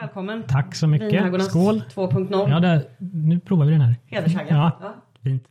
välkommen. 0.00 0.42
Tack 0.48 0.74
så 0.74 0.86
mycket. 0.86 1.42
Skål. 1.44 1.82
2.0. 1.94 2.50
Ja, 2.50 2.80
nu 2.98 3.40
provar 3.40 3.66
vi 3.66 3.72
den 3.72 3.80
här. 3.80 3.96
Hedershaggar. 4.06 4.56
Ja, 4.56 4.78
Ja. 4.82 4.94
fint. 5.22 5.44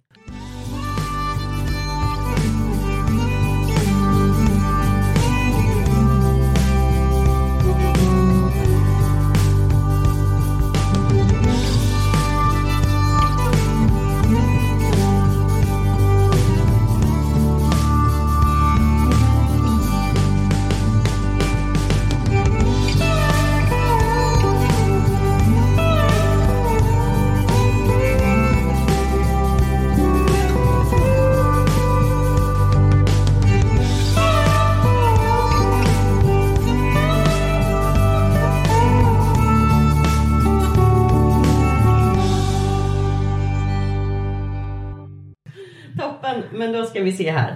Toppen, 46.42 46.60
men 46.60 46.72
då 46.74 46.84
ska 46.86 47.02
vi 47.04 47.12
se 47.14 47.32
här. 47.32 47.54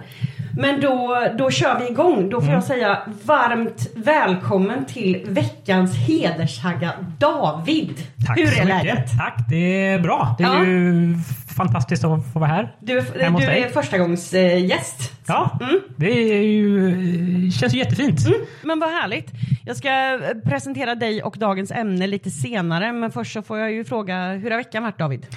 Men 0.58 0.82
då, 0.82 1.28
då 1.38 1.52
kör 1.52 1.80
vi 1.80 1.90
igång. 1.90 2.30
Då 2.30 2.38
får 2.42 2.44
Mm. 2.48 2.54
jag 2.54 2.64
säga 2.64 3.00
varmt 3.26 3.88
välkommen 3.96 4.86
till 4.86 5.22
veckans 5.28 5.98
hedershagga 5.98 6.92
David. 7.20 7.94
Tack 8.28 8.38
Hur 8.38 8.60
är 8.60 8.66
läget? 8.66 9.12
Tack, 9.20 9.46
det 9.50 9.86
är 9.88 10.00
bra. 10.00 10.36
Det 10.38 10.44
är 10.44 10.48
Ja. 10.48 10.66
ju 10.66 11.16
fantastiskt 11.58 12.04
att 12.04 12.34
få 12.34 12.40
vara 12.40 12.50
här. 12.50 12.76
Du, 12.80 13.02
du 13.14 13.20
är 13.46 13.70
förstagångsgäst. 13.70 15.12
Ja, 15.28 15.58
Mm. 15.62 15.80
det 15.96 16.12
är 16.12 16.42
ju, 16.44 17.52
känns 17.52 17.74
ju 17.74 17.78
jättefint. 17.80 18.20
Men 18.64 18.80
vad 18.80 18.90
härligt. 18.90 19.32
Jag 19.66 19.76
ska 19.78 19.90
eh, 19.90 20.50
presentera 20.50 20.96
dig 20.96 21.24
och 21.24 21.36
dagens 21.40 21.72
ämne 21.72 22.08
lite 22.08 22.30
senare. 22.32 22.92
Men 22.92 23.12
först 23.12 23.34
så 23.34 23.42
får 23.42 23.58
jag 23.60 23.72
ju 23.72 23.86
fråga, 23.86 24.32
hur 24.34 24.52
har 24.52 24.58
veckan 24.58 24.84
varit 24.84 24.98
David? 25.00 25.28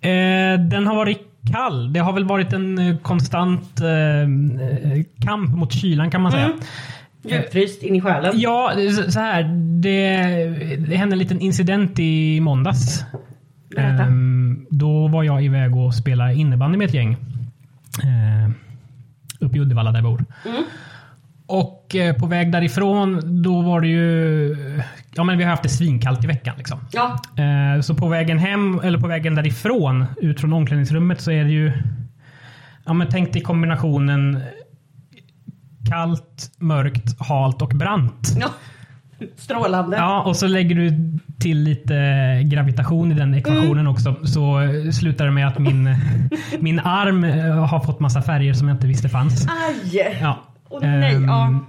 Eh, 0.00 0.60
den 0.70 0.86
har 0.86 0.94
varit 0.96 1.30
kall. 1.52 1.92
Det 1.92 2.00
har 2.00 2.12
väl 2.12 2.24
varit 2.24 2.52
en 2.52 2.78
eh, 2.78 2.96
konstant 2.96 3.80
eh, 3.80 5.04
kamp 5.24 5.50
mot 5.50 5.72
kylan 5.72 6.10
kan 6.10 6.22
man 6.22 6.32
säga. 6.32 6.44
Mm. 6.44 6.58
Djupfryst 7.22 7.82
in 7.82 7.94
i 7.94 8.00
själen. 8.00 8.32
Ja, 8.36 8.72
så 9.08 9.20
här. 9.20 9.42
Det, 9.82 10.16
det 10.78 10.96
hände 10.96 11.14
en 11.14 11.18
liten 11.18 11.40
incident 11.40 11.98
i 11.98 12.40
måndags. 12.40 13.04
Ehm, 13.76 14.66
då 14.70 15.08
var 15.08 15.22
jag 15.22 15.44
iväg 15.44 15.76
och 15.76 15.94
spelade 15.94 16.34
innebandy 16.34 16.78
med 16.78 16.88
ett 16.88 16.94
gäng. 16.94 17.16
Eh, 18.02 18.50
uppe 19.38 19.56
i 19.56 19.60
Uddevalla 19.60 19.92
där 19.92 19.98
jag 19.98 20.04
bor. 20.04 20.24
Mm. 20.46 20.62
Och 21.46 21.83
eh, 21.94 22.12
på 22.16 22.26
väg 22.26 22.52
därifrån, 22.52 23.42
då 23.42 23.62
var 23.62 23.80
det 23.80 23.88
ju... 23.88 24.56
Ja 25.16 25.24
men 25.24 25.38
vi 25.38 25.44
har 25.44 25.50
haft 25.50 25.62
det 25.62 25.68
svinkallt 25.68 26.24
i 26.24 26.26
veckan 26.26 26.54
liksom. 26.58 26.78
Ja, 26.92 27.18
Eh, 27.44 27.80
Så 27.80 27.94
på 27.94 28.08
vägen 28.08 28.38
hem, 28.38 28.80
eller 28.84 28.98
på 28.98 29.06
vägen 29.08 29.34
därifrån, 29.34 30.04
ut 30.16 30.40
från 30.40 30.52
omklädningsrummet 30.52 31.20
så 31.20 31.30
är 31.30 31.44
det 31.44 31.50
ju... 31.50 31.72
Ja 32.86 32.92
men 32.92 33.06
tänk 33.10 33.32
dig 33.32 33.42
kombinationen 33.42 34.40
kallt, 35.90 36.50
mörkt, 36.58 37.20
halt 37.20 37.62
och 37.62 37.68
brant. 37.68 38.36
ja. 38.40 38.48
Strålande. 39.36 39.96
Ja, 39.96 40.22
och 40.22 40.36
så 40.36 40.46
lägger 40.46 40.74
du 40.76 40.92
till 41.38 41.58
lite 41.62 41.94
gravitation 42.44 43.12
i 43.12 43.14
den 43.14 43.34
ekvationen 43.34 43.70
Mm. 43.78 43.88
också. 43.92 44.14
Så 44.24 44.60
slutar 44.92 45.24
det 45.24 45.30
med 45.30 45.48
att 45.48 45.58
min, 45.58 45.96
min 46.60 46.80
arm 46.80 47.24
eh, 47.24 47.66
har 47.66 47.80
fått 47.80 48.00
massa 48.00 48.22
färger 48.22 48.52
som 48.52 48.68
jag 48.68 48.74
inte 48.74 48.86
visste 48.86 49.08
fanns. 49.08 49.46
Aj! 49.48 50.18
Ja. 50.20 50.38
Åh, 50.68 50.78
nej, 50.82 51.14
Ehm, 51.14 51.24
ja. 51.24 51.60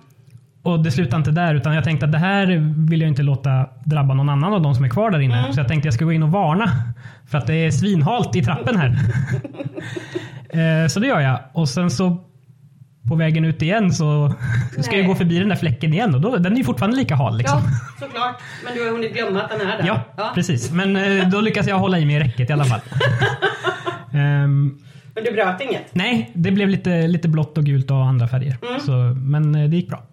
Och 0.65 0.83
det 0.83 0.91
slutar 0.91 1.17
inte 1.17 1.31
där 1.31 1.55
utan 1.55 1.75
jag 1.75 1.83
tänkte 1.83 2.05
att 2.05 2.11
det 2.11 2.17
här 2.17 2.73
vill 2.89 3.01
jag 3.01 3.07
inte 3.07 3.23
låta 3.23 3.69
drabba 3.83 4.13
någon 4.13 4.29
annan 4.29 4.53
av 4.53 4.61
de 4.61 4.75
som 4.75 4.85
är 4.85 4.89
kvar 4.89 5.11
där 5.11 5.19
inne. 5.19 5.39
Mm. 5.39 5.53
Så 5.53 5.59
jag 5.59 5.67
tänkte 5.67 5.87
jag 5.87 5.93
ska 5.93 6.05
gå 6.05 6.11
in 6.11 6.23
och 6.23 6.31
varna. 6.31 6.71
För 7.27 7.37
att 7.37 7.47
det 7.47 7.55
är 7.55 7.71
svinhalt 7.71 8.35
i 8.35 8.43
trappen 8.43 8.77
här. 8.77 8.97
Eh, 10.49 10.87
så 10.87 10.99
det 10.99 11.07
gör 11.07 11.19
jag. 11.19 11.39
Och 11.53 11.69
sen 11.69 11.91
så 11.91 12.17
på 13.09 13.15
vägen 13.15 13.45
ut 13.45 13.61
igen 13.61 13.91
så 13.93 14.33
ska 14.79 14.91
Nej. 14.91 14.99
jag 14.99 15.07
gå 15.07 15.15
förbi 15.15 15.39
den 15.39 15.49
där 15.49 15.55
fläcken 15.55 15.93
igen 15.93 16.15
och 16.15 16.21
då, 16.21 16.37
den 16.37 16.53
är 16.53 16.57
ju 16.57 16.63
fortfarande 16.63 16.97
lika 16.97 17.15
hal. 17.15 17.37
Liksom. 17.37 17.59
Ja, 17.65 18.05
såklart. 18.05 18.35
Men 18.65 18.73
du 18.73 18.85
har 18.85 18.91
hunnit 18.91 19.13
glömma 19.13 19.41
att 19.41 19.49
den 19.49 19.61
är 19.61 19.65
där. 19.65 19.85
Ja, 20.17 20.31
precis. 20.35 20.71
Men 20.71 20.95
eh, 20.95 21.29
då 21.29 21.41
lyckas 21.41 21.67
jag 21.67 21.79
hålla 21.79 21.99
i 21.99 22.05
mig 22.05 22.15
i 22.15 22.19
räcket 22.19 22.49
i 22.49 22.53
alla 22.53 22.65
fall. 22.65 22.79
Ehm, 24.13 24.77
Men 25.15 25.23
du 25.23 25.31
bröt 25.31 25.61
inget? 25.61 25.95
nej, 25.95 26.31
det 26.33 26.51
blev 26.51 26.69
lite, 26.69 27.07
lite 27.07 27.27
blått 27.27 27.57
och 27.57 27.63
gult 27.63 27.91
och 27.91 28.05
andra 28.05 28.27
färger. 28.27 28.57
Mm. 28.69 28.79
Så, 28.79 28.91
men 29.17 29.55
eh, 29.55 29.69
det 29.69 29.75
gick 29.75 29.89
bra. 29.89 30.03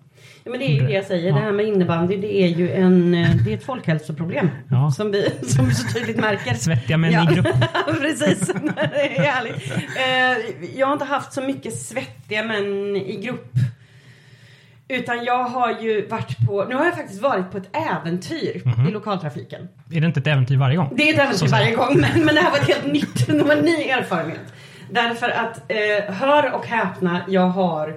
Ja, 0.44 0.50
men 0.50 0.60
det 0.60 0.66
är 0.66 0.74
ju 0.80 0.86
det 0.86 0.92
jag 0.92 1.04
säger. 1.04 1.28
Ja. 1.28 1.34
Det 1.34 1.40
här 1.40 1.52
med 1.52 1.66
innebandy 1.66 2.16
det 2.16 2.34
är 2.42 2.46
ju 2.48 2.70
en, 2.72 3.14
eh, 3.14 3.30
det 3.44 3.52
är 3.52 3.56
ett 3.56 3.64
folkhälsoproblem. 3.64 4.48
Ja. 4.70 4.90
Som, 4.90 5.10
vi, 5.10 5.30
som 5.46 5.68
vi 5.68 5.74
så 5.74 5.98
tydligt 5.98 6.16
märker. 6.16 6.54
Svettiga 6.54 6.96
män 6.96 7.12
Ja. 7.12 7.30
i 7.32 7.34
grupp. 7.34 7.46
Precis, 8.00 8.46
det 8.76 9.16
är 9.16 9.22
härligt. 9.22 9.72
Eh, 9.76 10.78
Jag 10.78 10.86
har 10.86 10.92
inte 10.92 11.04
haft 11.04 11.32
så 11.32 11.42
mycket 11.42 11.74
svettiga 11.78 12.42
män 12.44 12.96
i 12.96 13.20
grupp. 13.24 13.52
Utan 14.88 15.24
jag 15.24 15.44
har 15.44 15.80
ju 15.80 16.06
varit 16.06 16.46
på, 16.46 16.64
nu 16.68 16.74
har 16.74 16.84
jag 16.84 16.94
faktiskt 16.96 17.22
varit 17.22 17.50
på 17.50 17.58
ett 17.58 17.76
äventyr 17.76 18.62
Mhm. 18.64 18.88
i 18.88 18.90
lokaltrafiken. 18.90 19.68
Är 19.92 20.00
det 20.00 20.06
inte 20.06 20.20
ett 20.20 20.26
äventyr 20.26 20.56
varje 20.56 20.76
gång? 20.76 20.92
Det 20.96 21.08
är 21.08 21.14
ett 21.14 21.20
äventyr 21.20 21.46
varje 21.46 21.74
gång 21.74 22.00
men, 22.00 22.24
men 22.24 22.34
det 22.34 22.40
här 22.40 22.50
var 22.50 22.58
ett 22.58 22.68
helt 22.68 22.92
nytt, 22.92 23.26
det 23.26 23.42
var 23.42 23.52
en 23.56 23.64
ny 23.64 23.74
erfarenhet. 23.88 24.52
Därför 24.90 25.28
att, 25.28 25.70
eh, 25.70 26.14
hör 26.14 26.52
och 26.52 26.66
häpna, 26.66 27.20
jag 27.28 27.48
har 27.48 27.94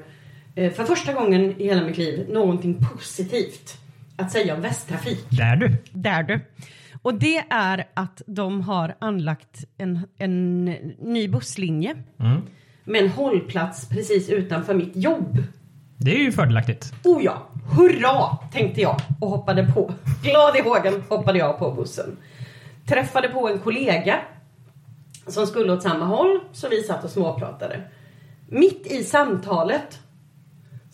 för 0.56 0.84
första 0.84 1.14
gången 1.14 1.62
i 1.62 1.64
hela 1.64 1.82
mitt 1.84 1.98
liv 1.98 2.30
någonting 2.30 2.86
positivt 2.94 3.78
att 4.18 4.32
säga 4.32 4.56
om 4.56 4.62
Västtrafik. 4.62 5.26
Där 5.30 5.56
du. 5.56 5.76
Där 5.92 6.24
du. 6.24 6.40
Och 7.02 7.14
det 7.14 7.44
är 7.50 7.88
att 7.94 8.22
de 8.28 8.62
har 8.62 8.96
anlagt 9.00 9.64
en, 9.78 10.00
en 10.18 10.66
ny 11.00 11.28
busslinje 11.28 11.96
Mm. 12.20 12.42
med 12.84 13.02
en 13.02 13.10
hållplats 13.10 13.90
precis 13.90 14.30
utanför 14.30 14.74
mitt 14.74 14.96
jobb. 14.96 15.44
Det 15.98 16.16
är 16.16 16.20
ju 16.20 16.32
fördelaktigt. 16.32 16.94
Oh 17.04 17.24
ja, 17.24 17.48
hurra 17.78 18.38
tänkte 18.52 18.82
jag 18.82 19.02
och 19.22 19.30
hoppade 19.30 19.64
på. 19.74 19.94
Glad 20.24 20.56
i 20.56 20.62
hågen 20.62 21.04
hoppade 21.10 21.40
jag 21.40 21.60
på 21.60 21.72
bussen. 21.72 22.18
Träffade 22.88 23.28
på 23.30 23.50
en 23.50 23.60
kollega 23.60 24.20
som 25.28 25.48
skulle 25.48 25.74
åt 25.74 25.84
samma 25.84 26.06
håll 26.06 26.40
så 26.52 26.70
vi 26.70 26.84
satt 26.84 27.04
och 27.04 27.10
småpratade. 27.10 27.82
Mitt 28.48 28.88
i 28.92 29.04
samtalet 29.04 30.00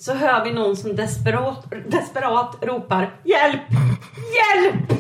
så 0.02 0.14
hör 0.14 0.44
vi 0.44 0.54
någon 0.54 0.76
som 0.78 0.96
desperat, 0.96 1.74
desperat 1.88 2.58
ropar 2.62 3.14
Hjälp! 3.24 3.62
Hjälp! 4.38 5.00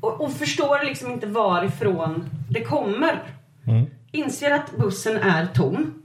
Och, 0.00 0.20
och 0.20 0.32
förstår 0.32 0.84
liksom 0.84 1.12
inte 1.12 1.26
varifrån 1.26 2.30
det 2.50 2.64
kommer. 2.64 3.22
Mm. 3.66 3.86
Inser 4.12 4.50
att 4.50 4.76
bussen 4.76 5.16
är 5.16 5.46
tom. 5.46 6.02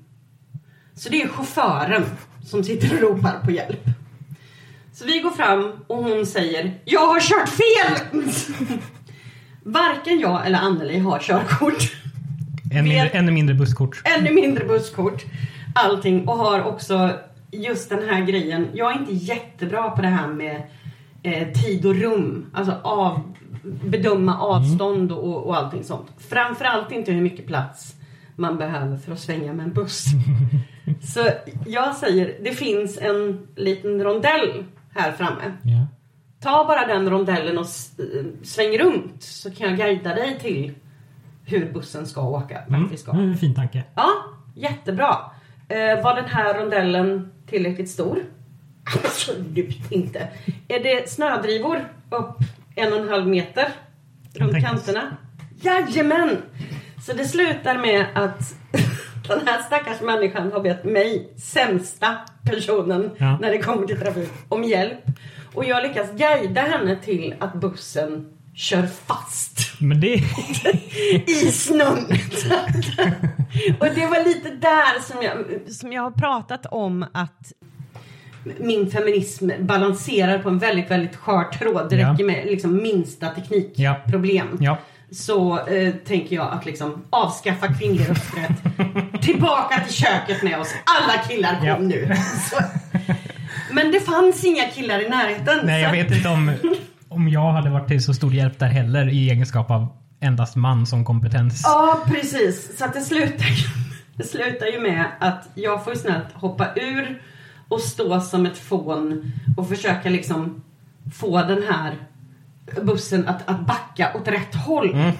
Så 0.95 1.09
det 1.09 1.21
är 1.21 1.27
chauffören 1.27 2.05
som 2.45 2.63
sitter 2.63 2.95
och 2.95 3.01
ropar 3.01 3.39
på 3.45 3.51
hjälp. 3.51 3.83
Så 4.93 5.05
vi 5.05 5.19
går 5.19 5.31
fram 5.31 5.71
och 5.87 6.03
hon 6.03 6.25
säger 6.25 6.79
Jag 6.85 7.07
har 7.07 7.19
kört 7.19 7.49
fel! 7.49 8.21
Varken 9.63 10.19
jag 10.19 10.45
eller 10.45 10.59
Anneli 10.59 10.99
har 10.99 11.19
körkort. 11.19 11.93
Ännu, 12.71 12.89
mindre, 12.89 13.09
ännu 13.09 13.31
mindre 13.31 13.55
busskort. 13.55 14.01
Ännu 14.17 14.33
mindre 14.33 14.65
busskort. 14.65 15.23
Allting. 15.75 16.27
Och 16.27 16.37
har 16.37 16.63
också 16.63 17.19
just 17.51 17.89
den 17.89 18.09
här 18.09 18.25
grejen. 18.25 18.67
Jag 18.73 18.95
är 18.95 18.99
inte 18.99 19.13
jättebra 19.13 19.89
på 19.89 20.01
det 20.01 20.07
här 20.07 20.27
med 20.27 20.61
eh, 21.23 21.47
tid 21.47 21.85
och 21.85 21.95
rum. 21.95 22.45
Alltså 22.53 22.71
av, 22.83 23.33
bedöma 23.63 24.39
avstånd 24.39 25.11
och, 25.11 25.47
och 25.47 25.57
allting 25.57 25.83
sånt. 25.83 26.07
Framförallt 26.17 26.91
inte 26.91 27.11
hur 27.11 27.21
mycket 27.21 27.47
plats 27.47 27.95
man 28.35 28.57
behöver 28.57 28.97
för 28.97 29.11
att 29.11 29.19
svänga 29.19 29.53
med 29.53 29.65
en 29.65 29.73
buss. 29.73 30.05
Så 31.01 31.29
jag 31.65 31.95
säger, 31.95 32.35
det 32.43 32.51
finns 32.51 32.97
en 32.97 33.47
liten 33.55 34.03
rondell 34.03 34.63
här 34.95 35.11
framme. 35.11 35.51
Ja. 35.63 35.87
Ta 36.41 36.65
bara 36.67 36.87
den 36.87 37.09
rondellen 37.09 37.57
och 37.57 37.65
sväng 38.43 38.77
runt 38.77 39.23
så 39.23 39.51
kan 39.51 39.69
jag 39.69 39.77
guida 39.77 40.15
dig 40.15 40.39
till 40.39 40.73
hur 41.45 41.73
bussen 41.73 42.05
ska 42.05 42.21
åka. 42.21 42.61
Mm. 42.61 42.97
ska. 42.97 43.11
Mm, 43.11 43.37
fin 43.37 43.55
tanke. 43.55 43.83
Ja, 43.95 44.09
jättebra. 44.55 45.17
Eh, 45.67 46.03
var 46.03 46.15
den 46.15 46.25
här 46.25 46.53
rondellen 46.53 47.30
tillräckligt 47.49 47.89
stor? 47.89 48.19
Absolut 49.03 49.91
inte. 49.91 50.27
Är 50.67 50.79
det 50.79 51.09
snödrivor 51.09 51.93
upp 52.09 52.37
en 52.75 52.93
och 52.93 52.99
en 52.99 53.09
halv 53.09 53.27
meter 53.27 53.67
runt 54.33 54.63
kanterna? 54.65 55.17
Jajamän! 55.61 56.37
Så 57.05 57.13
det 57.13 57.25
slutar 57.25 57.77
med 57.77 58.05
att 58.13 58.55
den 59.27 59.47
här 59.47 59.61
stackars 59.61 60.01
människan 60.01 60.51
har 60.51 60.59
bett 60.59 60.83
mig, 60.83 61.29
sämsta 61.37 62.17
personen 62.43 63.09
Ja. 63.17 63.37
när 63.41 63.51
det 63.51 63.57
kommer 63.57 63.87
till 63.87 63.99
trafik, 63.99 64.29
om 64.49 64.63
hjälp. 64.63 64.99
Och 65.53 65.65
jag 65.65 65.83
lyckas 65.83 66.11
guida 66.11 66.61
henne 66.61 66.95
till 66.95 67.35
att 67.39 67.53
bussen 67.53 68.33
kör 68.55 68.87
fast 69.05 69.59
Men 69.81 69.99
det... 70.01 70.07
i 71.27 71.51
snön. 71.51 72.05
och 73.79 73.87
det 73.95 74.05
var 74.07 74.27
lite 74.27 74.49
där 74.51 75.01
som 75.01 75.21
jag, 75.21 75.37
som 75.73 75.91
jag 75.93 76.01
har 76.01 76.11
pratat 76.11 76.65
om 76.65 77.05
att 77.13 77.51
min 78.59 78.91
feminism 78.91 79.49
balanserar 79.59 80.39
på 80.39 80.49
en 80.49 80.59
väldigt, 80.59 80.91
väldigt 80.91 81.15
skör 81.15 81.43
tråd. 81.43 81.89
Det 81.89 81.95
Ja. 81.95 82.13
räcker 82.13 82.23
med 82.23 82.45
liksom 82.45 82.75
minsta 82.83 83.29
teknikproblem. 83.29 84.57
Ja. 84.59 84.77
Så 85.11 85.67
eh, 85.67 85.93
tänker 85.93 86.35
jag 86.35 86.51
att 86.53 86.65
liksom 86.65 87.05
avskaffa 87.09 87.73
kvinnlig 87.73 88.09
rösträtt. 88.09 89.21
Tillbaka 89.21 89.79
till 89.79 89.93
köket 89.93 90.43
med 90.43 90.59
oss. 90.59 90.73
Alla 90.85 91.23
killar 91.23 91.55
kom 91.59 91.67
Ja. 91.67 91.77
nu. 91.77 92.09
Så. 92.49 92.55
Men 93.73 93.91
det 93.91 93.99
fanns 93.99 94.43
inga 94.45 94.63
killar 94.63 94.99
i 95.05 95.09
närheten. 95.09 95.59
Nej, 95.63 95.81
jag 95.81 95.91
vet 95.91 96.11
inte 96.11 96.29
om, 96.29 96.51
om 97.11 97.29
jag 97.29 97.51
hade 97.51 97.69
varit 97.69 97.87
till 97.87 98.03
så 98.03 98.13
stor 98.13 98.33
hjälp 98.33 98.59
där 98.59 98.67
heller 98.67 99.09
i 99.09 99.29
egenskap 99.29 99.71
av 99.71 99.87
endast 100.19 100.55
man 100.55 100.85
som 100.85 101.05
kompetens. 101.05 101.61
Ja, 101.63 101.99
precis. 102.05 102.77
Så 102.77 102.85
att 102.85 102.93
det 102.93 103.01
slutar 103.01 103.45
ju, 103.45 103.67
det 104.15 104.23
slutar 104.23 104.65
ju 104.65 104.79
med 104.79 105.05
att 105.19 105.49
jag 105.53 105.83
får 105.83 105.95
snällt 105.95 106.33
hoppa 106.33 106.67
ur 106.75 107.21
och 107.67 107.79
stå 107.79 108.21
som 108.21 108.45
ett 108.45 108.57
fån 108.57 109.31
och 109.57 109.69
försöka 109.69 110.09
liksom 110.09 110.63
få 111.13 111.37
den 111.37 111.63
här 111.69 111.95
bussen 112.81 113.27
att, 113.27 113.49
att 113.49 113.67
backa 113.67 114.11
åt 114.15 114.27
rätt 114.27 114.55
håll. 114.55 114.93
Mm. 114.93 115.11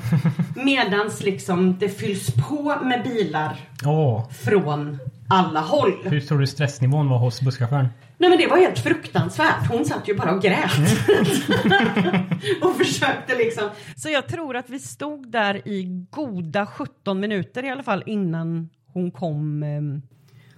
Medans 0.56 1.24
liksom 1.24 1.78
det 1.80 1.90
fylls 1.90 2.32
på 2.32 2.76
med 2.84 3.04
bilar 3.04 3.60
Åh, 3.86 4.30
från 4.30 5.00
alla 5.32 5.60
håll. 5.60 5.94
hur 6.04 6.20
tror 6.20 6.40
du 6.40 6.48
stressnivån 6.48 7.10
var 7.10 7.18
hos 7.18 7.42
busschauffören? 7.42 7.88
Nej 8.18 8.30
men 8.30 8.40
det 8.40 8.48
var 8.48 8.58
helt 8.58 8.80
fruktansvärt. 8.80 9.68
Hon 9.70 9.86
satt 9.86 10.08
ju 10.10 10.16
bara 10.16 10.32
och 10.32 10.42
grät. 10.42 10.78
Mm. 10.78 12.24
och 12.62 12.78
försökte 12.78 13.36
liksom. 13.38 13.70
Så 13.96 14.10
jag 14.10 14.28
tror 14.28 14.56
att 14.56 14.70
vi 14.70 14.80
stod 14.80 15.32
där 15.32 15.68
i 15.68 16.06
goda 16.10 16.66
17 16.66 17.20
minuter 17.20 17.66
i 17.66 17.70
alla 17.70 17.84
fall 17.84 18.04
innan 18.06 18.70
hon 18.94 19.12
kom. 19.12 19.64
ehm, 19.64 20.02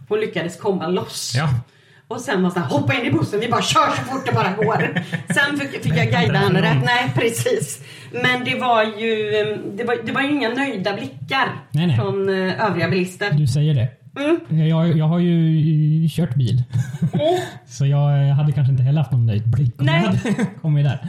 Hon 0.10 0.20
lyckades 0.20 0.58
komma 0.60 0.88
loss. 0.88 1.34
Ja. 1.36 1.50
Och 2.08 2.22
sen 2.22 2.42
var 2.44 2.50
det 2.50 2.54
så 2.54 2.60
här, 2.60 2.68
hoppa 2.68 2.94
in 2.94 3.06
i 3.06 3.12
bussen, 3.12 3.40
vi 3.40 3.50
bara 3.50 3.62
kör 3.62 3.88
så 3.96 4.02
fort 4.04 4.26
det 4.26 4.32
bara 4.34 4.52
går. 4.52 5.02
Sen 5.34 5.58
fick, 5.60 5.70
fick 5.84 5.98
jag 5.98 6.08
guida 6.12 6.40
henne 6.40 6.62
rätt. 6.62 6.84
Nej, 6.86 7.12
precis. 7.16 7.82
Men 8.12 8.44
det 8.46 8.56
var 8.60 8.84
ju, 8.84 9.36
ehm, 9.36 9.78
det 9.78 9.84
var, 9.84 9.98
det 10.06 10.12
var 10.12 10.22
ju 10.22 10.32
inga 10.32 10.50
nöjda 10.50 10.94
blickar 10.94 11.48
Nej, 11.72 11.88
nej. 11.88 11.96
från 11.98 12.30
eh, 12.30 12.66
övriga 12.66 12.90
bilister. 12.90 13.32
Du 13.32 13.48
säger 13.48 13.74
det. 13.74 13.88
Mm. 14.20 14.68
Jag, 14.68 14.98
jag 14.98 15.06
har 15.06 15.20
ju 15.20 16.08
kört 16.10 16.36
bil. 16.36 16.64
Så 17.66 17.86
jag 17.86 18.08
hade 18.34 18.52
kanske 18.52 18.72
inte 18.72 18.84
heller 18.84 19.00
haft 19.02 19.12
någon 19.12 19.26
nöjd 19.26 19.48
blick 19.50 19.76
om 19.80 19.86
Nej. 19.86 20.02
jag 20.04 20.32
hade 20.32 20.46
kommit 20.62 20.86
där. 20.86 21.00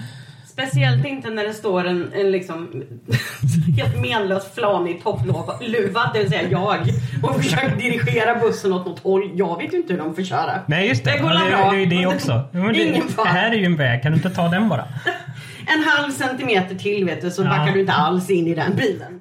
Speciellt 0.46 1.06
inte 1.06 1.30
när 1.30 1.44
det 1.44 1.54
står 1.54 1.84
en, 1.86 2.12
en 2.12 2.30
liksom 2.30 2.82
helt 3.76 4.00
menlös 4.00 4.54
flanig 4.54 5.02
toppluva, 5.02 6.10
det 6.14 6.18
vill 6.20 6.28
säga 6.30 6.50
jag, 6.50 6.78
och 7.22 7.36
försöker 7.42 7.76
dirigera 7.76 8.40
bussen 8.40 8.72
åt 8.72 8.86
något 8.86 8.98
håll. 9.00 9.30
Jag 9.34 9.62
vet 9.62 9.72
ju 9.72 9.76
inte 9.76 9.92
hur 9.92 10.00
de 10.00 10.14
får 10.14 10.22
köra. 10.22 10.60
Nej, 10.66 10.88
just 10.88 11.04
det. 11.04 11.10
Det 11.10 11.18
går 11.18 11.30
Ja, 11.32 11.44
det, 11.44 11.50
bra. 11.50 11.70
det 11.70 11.76
är 11.76 11.80
ju 11.80 11.86
det 11.86 12.06
också. 12.06 12.42
Men 12.52 12.72
det, 12.72 12.84
Ingen 12.84 13.02
det 13.16 13.28
här 13.28 13.50
är 13.50 13.54
ju 13.56 13.64
en 13.64 13.76
väg. 13.76 14.02
Kan 14.02 14.12
du 14.12 14.16
inte 14.16 14.30
ta 14.30 14.48
den 14.48 14.68
bara? 14.68 14.84
En 15.66 15.84
halv 15.86 16.10
centimeter 16.12 16.74
till 16.74 17.04
vet 17.04 17.20
du, 17.22 17.30
så 17.30 17.42
Ja. 17.42 17.48
backar 17.48 17.72
du 17.72 17.80
inte 17.80 17.92
alls 17.92 18.30
in 18.30 18.46
i 18.46 18.54
den 18.54 18.76
bilen. 18.76 19.20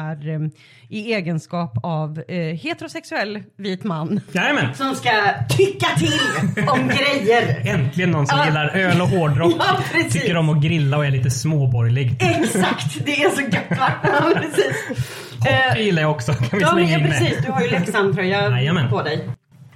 Är 0.00 0.28
eh, 0.28 0.48
i 0.88 1.12
egenskap 1.14 1.78
av 1.82 2.22
eh, 2.28 2.36
heterosexuell 2.36 3.42
vit 3.58 3.84
man 3.84 4.20
Jajamän. 4.32 4.74
som 4.74 4.94
ska 4.94 5.10
tycka 5.48 5.86
till 5.98 6.64
om 6.68 6.88
grejer. 6.88 7.62
Äntligen 7.74 8.10
någon 8.10 8.26
som 8.26 8.38
Ja. 8.38 8.46
gillar 8.46 8.68
öl 8.68 9.00
och 9.00 9.08
hårdrock. 9.08 9.54
Ja, 9.58 9.78
precis. 9.92 10.12
tycker 10.12 10.36
om 10.36 10.48
att 10.48 10.62
grilla 10.62 10.96
och 10.96 11.06
är 11.06 11.10
lite 11.10 11.30
småborgerlig. 11.30 12.16
Exakt, 12.22 13.04
det 13.06 13.22
är 13.24 13.30
så 13.30 13.40
gött 13.40 13.78
va? 13.78 13.92
Ja, 14.02 14.32
precis. 14.40 15.06
Eh, 15.46 15.68
Hockey 15.68 15.82
gillar 15.82 16.02
jag 16.02 16.10
också. 16.10 16.32
Kan 16.34 16.48
vi 16.52 16.60
Ja, 16.60 16.74
men, 16.74 16.86
slänga 16.86 16.90
ja 16.92 16.98
in 16.98 17.08
med. 17.08 17.18
precis. 17.20 17.44
Du 17.46 17.52
har 17.52 17.60
ju 17.60 17.68
Leksand-tröja 17.70 18.88
på 18.90 19.02
dig. 19.02 19.28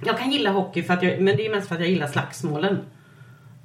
Jag 0.05 0.19
kan 0.19 0.31
gilla 0.31 0.49
hockey, 0.51 0.83
för 0.83 0.93
att 0.93 1.03
jag, 1.03 1.21
men 1.21 1.37
det 1.37 1.45
är 1.45 1.55
mest 1.55 1.67
för 1.67 1.75
att 1.75 1.81
jag 1.81 1.89
gillar 1.89 2.07
slagsmålen. 2.07 2.77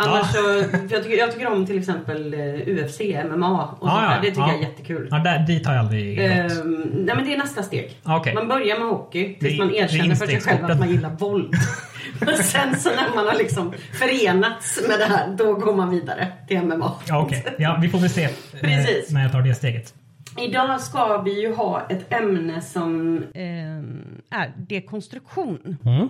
Annars 0.07 0.35
Ja. 0.35 0.41
så, 0.43 0.65
jag, 0.91 1.03
tycker, 1.05 1.19
jag 1.19 1.33
tycker 1.33 1.47
om 1.53 1.67
till 1.67 1.79
exempel 1.79 2.35
eh, 2.35 2.85
UFC, 2.85 3.01
MMA 3.31 3.63
och 3.81 3.89
Ja, 3.89 3.91
sånt 3.91 4.11
där. 4.11 4.21
Det 4.23 4.27
tycker 4.27 4.41
ja. 4.41 4.49
jag 4.49 4.57
är 4.57 4.63
jättekul. 4.63 5.09
Ja, 5.11 5.19
där, 5.19 5.39
dit 5.39 5.67
har 5.67 5.75
jag 5.75 5.81
aldrig 5.81 6.17
gått. 6.17 6.27
Ehm, 6.61 6.81
nej 6.95 7.15
men 7.17 7.25
det 7.25 7.35
är 7.35 7.39
nästa 7.39 7.63
steg. 7.63 7.97
Okej. 8.05 8.35
Man 8.35 8.49
börjar 8.49 8.79
med 8.79 8.89
hockey 8.89 9.35
tills 9.39 9.53
Det 9.59 9.65
man 9.65 9.75
erkänner 9.75 10.15
för 10.15 10.27
sig 10.27 10.41
själv 10.41 10.65
att 10.65 10.79
man 10.79 10.91
gillar 10.91 11.11
våld. 11.11 11.55
och 12.21 12.29
sen 12.45 12.77
så 12.77 12.89
när 12.91 13.15
man 13.15 13.27
har 13.27 13.35
liksom 13.35 13.73
förenats 13.93 14.81
med 14.89 14.99
det 14.99 15.05
här, 15.05 15.35
då 15.39 15.55
går 15.55 15.75
man 15.77 15.91
vidare 15.91 16.29
till 16.49 16.63
MMA. 16.63 16.93
Ja, 17.09 17.23
Okej, 17.23 17.45
ja, 17.59 17.79
vi 17.83 17.89
får 17.89 17.99
väl 17.99 18.11
se 18.11 18.25
eh, 18.25 18.31
Precis. 18.61 19.11
när 19.11 19.23
jag 19.23 19.33
tar 19.33 19.43
det 19.43 19.55
steget. 19.55 19.95
Idag 20.39 20.81
ska 20.81 21.23
vi 21.23 21.41
ju 21.43 21.55
ha 21.55 21.87
ett 21.89 22.13
ämne 22.15 22.61
som 22.61 23.19
eh, 23.35 24.39
är 24.41 24.53
dekonstruktion. 24.57 25.77
Mm. 25.85 26.09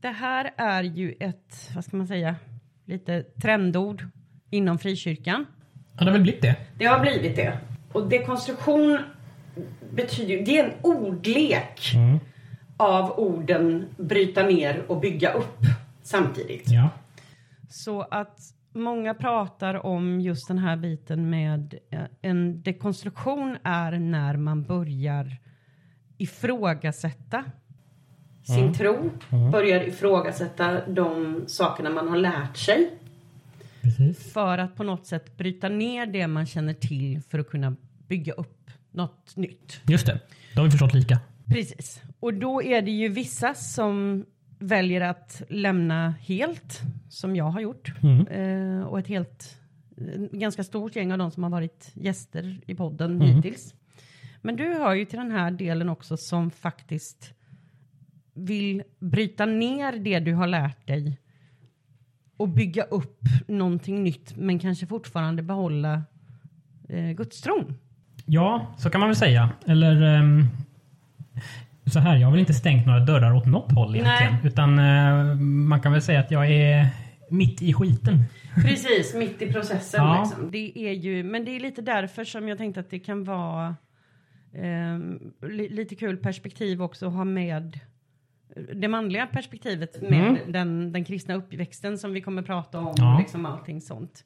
Det 0.00 0.08
här 0.08 0.50
är 0.56 0.82
ju 0.82 1.14
ett, 1.20 1.70
vad 1.74 1.84
ska 1.84 1.96
man 1.96 2.06
säga, 2.06 2.34
lite 2.84 3.22
trendord 3.22 4.04
inom 4.50 4.78
frikyrkan. 4.78 5.46
Ja, 5.98 5.98
det 5.98 6.04
har 6.04 6.12
väl 6.12 6.22
blivit 6.22 6.42
det. 6.42 6.56
Det 6.78 6.84
har 6.84 7.00
blivit 7.00 7.36
det. 7.36 7.58
Och 7.92 8.08
dekonstruktion 8.08 8.98
betyder 9.90 10.44
det 10.46 10.58
är 10.58 10.64
en 10.64 10.72
ordlek 10.82 11.92
Mm. 11.94 12.18
av 12.76 13.18
orden 13.18 13.84
bryta 13.96 14.42
ner 14.42 14.82
och 14.88 15.00
bygga 15.00 15.32
upp 15.32 15.58
samtidigt. 16.02 16.62
Ja. 16.70 16.88
Så 17.68 18.02
att 18.02 18.38
många 18.74 19.14
pratar 19.14 19.86
om 19.86 20.20
just 20.20 20.48
den 20.48 20.58
här 20.58 20.76
biten 20.76 21.30
med 21.30 21.74
eh, 21.90 22.00
en 22.22 22.62
dekonstruktion 22.62 23.56
är 23.62 23.92
när 23.92 24.36
man 24.36 24.62
börjar 24.62 25.36
ifrågasätta 26.18 27.44
sin 28.42 28.74
tro, 28.74 29.10
börjar 29.52 29.80
ifrågasätta 29.88 30.86
de 30.86 31.40
sakerna 31.46 31.90
man 31.90 32.08
har 32.08 32.16
lärt 32.16 32.56
sig 32.56 32.90
Precis. 33.82 34.32
för 34.32 34.58
att 34.58 34.76
på 34.76 34.82
något 34.84 35.06
sätt 35.06 35.36
bryta 35.36 35.68
ner 35.68 36.06
det 36.06 36.26
man 36.26 36.46
känner 36.46 36.74
till 36.74 37.20
för 37.28 37.38
att 37.38 37.48
kunna 37.48 37.76
bygga 38.08 38.32
upp 38.32 38.70
något 38.90 39.36
nytt. 39.36 39.80
Just 39.88 40.06
det. 40.06 40.20
Då 40.54 40.60
har 40.60 40.64
vi 40.64 40.70
förstått 40.70 40.94
lika. 40.94 41.18
Precis. 41.46 42.02
Och 42.20 42.34
då 42.34 42.62
är 42.62 42.82
det 42.82 42.90
ju 42.90 43.08
vissa 43.08 43.54
som 43.54 44.24
väljer 44.58 45.00
att 45.00 45.42
lämna 45.48 46.10
helt, 46.20 46.80
som 47.08 47.36
jag 47.36 47.44
har 47.44 47.60
gjort. 47.60 47.92
Mm. 48.02 48.26
Eh, 48.26 48.86
och 48.86 48.98
ett 48.98 49.06
helt, 49.06 49.56
eh, 49.96 50.20
ganska 50.38 50.64
stort 50.64 50.96
gäng 50.96 51.12
av 51.12 51.18
de 51.18 51.30
som 51.30 51.42
har 51.42 51.50
varit 51.50 51.90
gäster 51.94 52.60
i 52.66 52.74
podden 52.74 53.10
Mm. 53.22 53.28
hittills. 53.28 53.74
Men 54.42 54.56
du 54.56 54.74
hör 54.74 54.94
ju 54.94 55.04
till 55.04 55.18
den 55.18 55.30
här 55.30 55.50
delen 55.50 55.88
också 55.88 56.16
som 56.18 56.50
faktiskt 56.50 57.34
vill 58.34 58.82
bryta 58.98 59.46
ner 59.46 59.92
det 59.92 60.18
du 60.18 60.34
har 60.34 60.46
lärt 60.46 60.86
dig 60.86 61.18
och 62.36 62.48
bygga 62.48 62.82
upp 62.82 63.20
någonting 63.46 64.02
nytt 64.02 64.36
men 64.36 64.58
kanske 64.58 64.86
fortfarande 64.86 65.42
behålla 65.42 66.02
eh, 66.88 67.10
gudstron. 67.10 67.74
Ja, 68.26 68.74
så 68.78 68.90
kan 68.90 69.00
man 69.00 69.08
väl 69.08 69.16
säga. 69.16 69.50
Eller 69.66 70.02
ehm, 70.02 70.46
så 71.86 71.98
här, 71.98 72.16
jag 72.16 72.26
har 72.26 72.32
väl 72.32 72.40
inte 72.40 72.54
stängt 72.54 72.86
några 72.86 73.00
dörrar 73.00 73.34
åt 73.34 73.46
något 73.46 73.72
håll 73.72 73.96
egentligen. 73.96 74.32
Nej. 74.32 74.40
Utan 74.44 74.78
eh, 74.78 75.34
man 75.40 75.80
kan 75.80 75.92
väl 75.92 76.02
säga 76.02 76.20
att 76.20 76.30
jag 76.30 76.50
är 76.50 76.86
mitt 77.30 77.62
i 77.62 77.72
skiten. 77.72 78.24
Precis, 78.54 79.14
mitt 79.14 79.42
i 79.42 79.52
processen. 79.52 80.04
Ja. 80.04 80.22
Liksom. 80.22 80.50
Det 80.50 80.78
är 80.78 80.92
ju, 80.92 81.22
men 81.22 81.44
det 81.44 81.56
är 81.56 81.60
lite 81.60 81.82
därför 81.82 82.24
som 82.24 82.48
jag 82.48 82.58
tänkte 82.58 82.80
att 82.80 82.90
det 82.90 82.98
kan 82.98 83.24
vara 83.24 83.76
ehm, 84.54 85.32
li, 85.42 85.68
lite 85.68 85.94
kul 85.94 86.16
perspektiv 86.16 86.82
också 86.82 87.06
att 87.06 87.12
ha 87.12 87.24
med 87.24 87.80
det 88.74 88.88
manliga 88.88 89.26
perspektivet 89.26 90.02
med 90.02 90.28
Mm. 90.28 90.52
den, 90.52 90.92
den 90.92 91.04
kristna 91.04 91.34
uppväxten 91.34 91.98
som 91.98 92.12
vi 92.12 92.20
kommer 92.20 92.42
prata 92.42 92.78
om 92.78 92.94
Ja. 92.96 93.16
liksom 93.18 93.46
allting 93.46 93.80
sånt. 93.80 94.24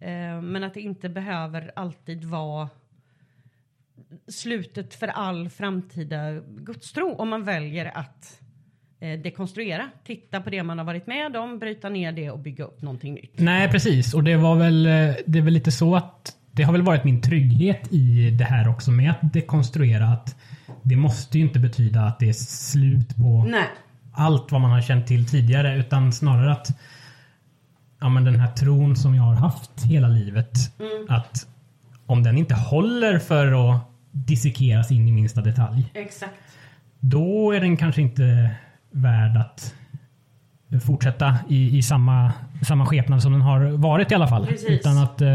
Ehm, 0.00 0.46
men 0.52 0.64
att 0.64 0.74
det 0.74 0.80
inte 0.80 1.08
behöver 1.08 1.70
alltid 1.76 2.24
vara 2.24 2.68
slutet 4.28 4.94
för 4.94 5.08
all 5.08 5.48
framtida 5.48 6.40
gudstro 6.58 7.14
om 7.18 7.28
man 7.28 7.44
väljer 7.44 7.98
att 7.98 8.40
eh, 9.00 9.20
dekonstruera, 9.20 9.90
titta 10.04 10.40
på 10.40 10.50
det 10.50 10.62
man 10.62 10.78
har 10.78 10.84
varit 10.84 11.06
med 11.06 11.36
om, 11.36 11.58
bryta 11.58 11.88
ner 11.88 12.12
det 12.12 12.30
och 12.30 12.38
bygga 12.38 12.64
upp 12.64 12.82
någonting 12.82 13.14
nytt. 13.14 13.38
Nej, 13.38 13.70
precis. 13.70 14.14
Och 14.14 14.24
det 14.24 14.36
var 14.36 14.56
väl, 14.56 14.86
eh, 14.86 14.92
det 15.26 15.38
är 15.38 15.42
väl 15.42 15.54
lite 15.54 15.72
så 15.72 15.96
att 15.96 16.36
det 16.52 16.62
har 16.62 16.72
väl 16.72 16.82
varit 16.82 17.04
min 17.04 17.22
trygghet 17.22 17.92
i 17.92 18.30
det 18.30 18.44
här 18.44 18.68
också 18.68 18.90
med 18.90 19.10
att 19.10 19.32
dekonstruera 19.32 20.04
att 20.06 20.36
det 20.88 20.96
måste 20.96 21.38
ju 21.38 21.44
inte 21.44 21.58
betyda 21.58 22.00
att 22.02 22.18
det 22.18 22.28
är 22.28 22.32
slut 22.32 23.16
på 23.16 23.44
Nej. 23.48 23.68
allt 24.12 24.52
vad 24.52 24.60
man 24.60 24.70
har 24.70 24.80
känt 24.80 25.06
till 25.06 25.26
tidigare 25.26 25.76
utan 25.76 26.12
snarare 26.12 26.52
att 26.52 26.78
ja, 28.00 28.08
men 28.08 28.24
den 28.24 28.40
här 28.40 28.50
tron 28.52 28.96
som 28.96 29.14
jag 29.14 29.22
har 29.22 29.34
haft 29.34 29.82
hela 29.84 30.08
livet 30.08 30.72
Mm. 30.80 31.06
att 31.16 31.46
om 32.06 32.22
den 32.22 32.38
inte 32.38 32.54
håller 32.54 33.18
för 33.18 33.70
att 33.74 33.80
dissekeras 34.10 34.90
in 34.90 35.08
i 35.08 35.12
minsta 35.12 35.40
detalj, 35.40 35.90
Exakt. 35.94 36.32
då 37.00 37.52
är 37.52 37.60
den 37.60 37.76
kanske 37.76 38.02
inte 38.02 38.50
värd 38.90 39.36
att 39.36 39.74
fortsätta 40.84 41.36
i, 41.48 41.78
i 41.78 41.82
samma, 41.82 42.32
samma 42.66 42.86
skepnad 42.86 43.22
som 43.22 43.32
den 43.32 43.40
har 43.40 43.60
varit 43.60 44.12
i 44.12 44.14
alla 44.14 44.28
fall. 44.28 44.46
Precis. 44.46 44.70
Utan 44.70 44.98
att 44.98 45.20
eh, 45.20 45.28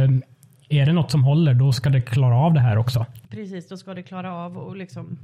är 0.69 0.85
det 0.85 0.93
något 0.93 1.11
som 1.11 1.23
håller, 1.23 1.53
då 1.53 1.71
ska 1.71 1.89
det 1.89 2.01
klara 2.01 2.35
av 2.35 2.53
det 2.53 2.59
här 2.59 2.77
också. 2.77 3.05
Precis, 3.29 3.69
då 3.69 3.77
ska 3.77 3.93
det 3.93 4.03
klara 4.03 4.33
av 4.35 4.57
och 4.57 4.75
liksom 4.75 5.17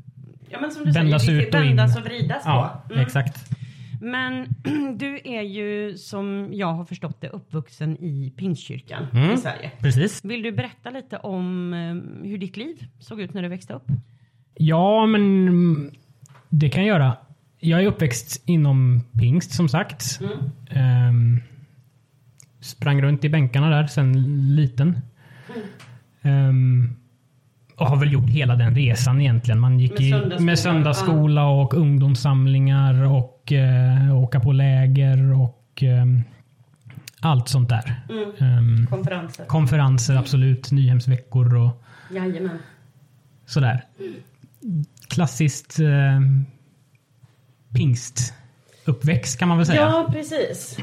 Ja 0.49 0.59
men 0.61 0.71
som 0.71 0.85
du 0.85 0.91
Vändas 0.91 1.25
säger, 1.25 1.41
ut 1.47 1.53
och 1.53 1.61
in. 1.61 1.67
vändas 1.67 1.97
och 1.97 2.03
vridas 2.05 2.43
Ja, 2.45 2.83
på. 2.87 2.93
Mm. 2.93 3.05
exakt. 3.05 3.45
Men 4.01 4.47
du 4.97 5.19
är 5.23 5.41
ju 5.41 5.97
som 5.97 6.49
jag 6.53 6.73
har 6.73 6.85
förstått 6.85 7.21
det 7.21 7.29
uppvuxen 7.29 7.97
i 7.97 8.33
Pingstkyrkan 8.37 9.05
Mm. 9.13 9.31
i 9.33 9.37
Sverige. 9.37 9.71
Precis. 9.79 10.25
Vill 10.25 10.41
du 10.41 10.51
berätta 10.51 10.89
lite 10.89 11.17
om 11.17 11.73
eh, 11.73 12.27
hur 12.29 12.37
ditt 12.37 12.57
liv 12.57 12.85
såg 12.99 13.21
ut 13.21 13.33
när 13.33 13.41
du 13.41 13.47
växte 13.47 13.73
upp? 13.73 13.87
Ja, 14.53 15.05
men 15.05 15.47
mm, 15.47 15.91
det 16.49 16.69
kan 16.69 16.85
jag 16.85 16.87
göra. 16.99 17.17
Jag 17.59 17.83
är 17.83 17.87
uppväxt 17.87 18.43
inom 18.45 19.03
pingst 19.19 19.51
som 19.51 19.69
sagt. 19.69 20.19
Ehm, 20.69 21.39
sprang 22.59 23.01
runt 23.01 23.23
i 23.23 23.29
bänkarna 23.29 23.69
där 23.69 23.87
sen 23.87 24.13
liten. 24.55 24.99
Ehm, 26.21 26.95
och 26.95 27.06
har 27.85 27.97
väl 27.97 28.13
gjort 28.13 28.29
hela 28.29 28.55
den 28.55 28.75
resan 28.75 29.21
egentligen. 29.21 29.59
Man 29.59 29.79
gick 29.79 29.91
Med 29.91 30.01
i, 30.01 30.09
söndagsskola. 30.11 30.45
med 30.45 30.59
söndagsskola 30.59 31.47
och 31.47 31.73
ungdomssamlingar 31.73 33.03
och 33.05 33.51
eh, 33.51 34.17
åka 34.17 34.39
på 34.39 34.51
läger 34.51 35.33
och 35.41 35.83
ehm, 35.83 36.21
allt 37.19 37.47
sånt 37.49 37.69
där. 37.69 37.95
Ehm, 38.39 38.87
Konferenser. 38.89 39.45
konferenser, 39.45 40.15
absolut. 40.15 40.71
Nyhemsveckor 40.71 41.55
och 41.55 41.83
Jajamän. 42.11 42.57
sådär. 43.45 43.83
Klassiskt 45.09 45.79
eh, 45.79 46.19
pingstuppväxt 47.73 49.39
kan 49.39 49.47
man 49.47 49.57
väl 49.57 49.65
säga. 49.67 49.81
Ja, 49.81 50.09
precis. 50.11 50.77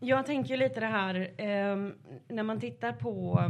Jag 0.00 0.26
tänker 0.26 0.50
ju 0.50 0.56
lite 0.56 0.80
det 0.80 0.86
här 0.86 1.28
ehm, 1.38 1.92
när 2.28 2.42
man 2.42 2.60
tittar 2.60 2.92
på 2.92 3.42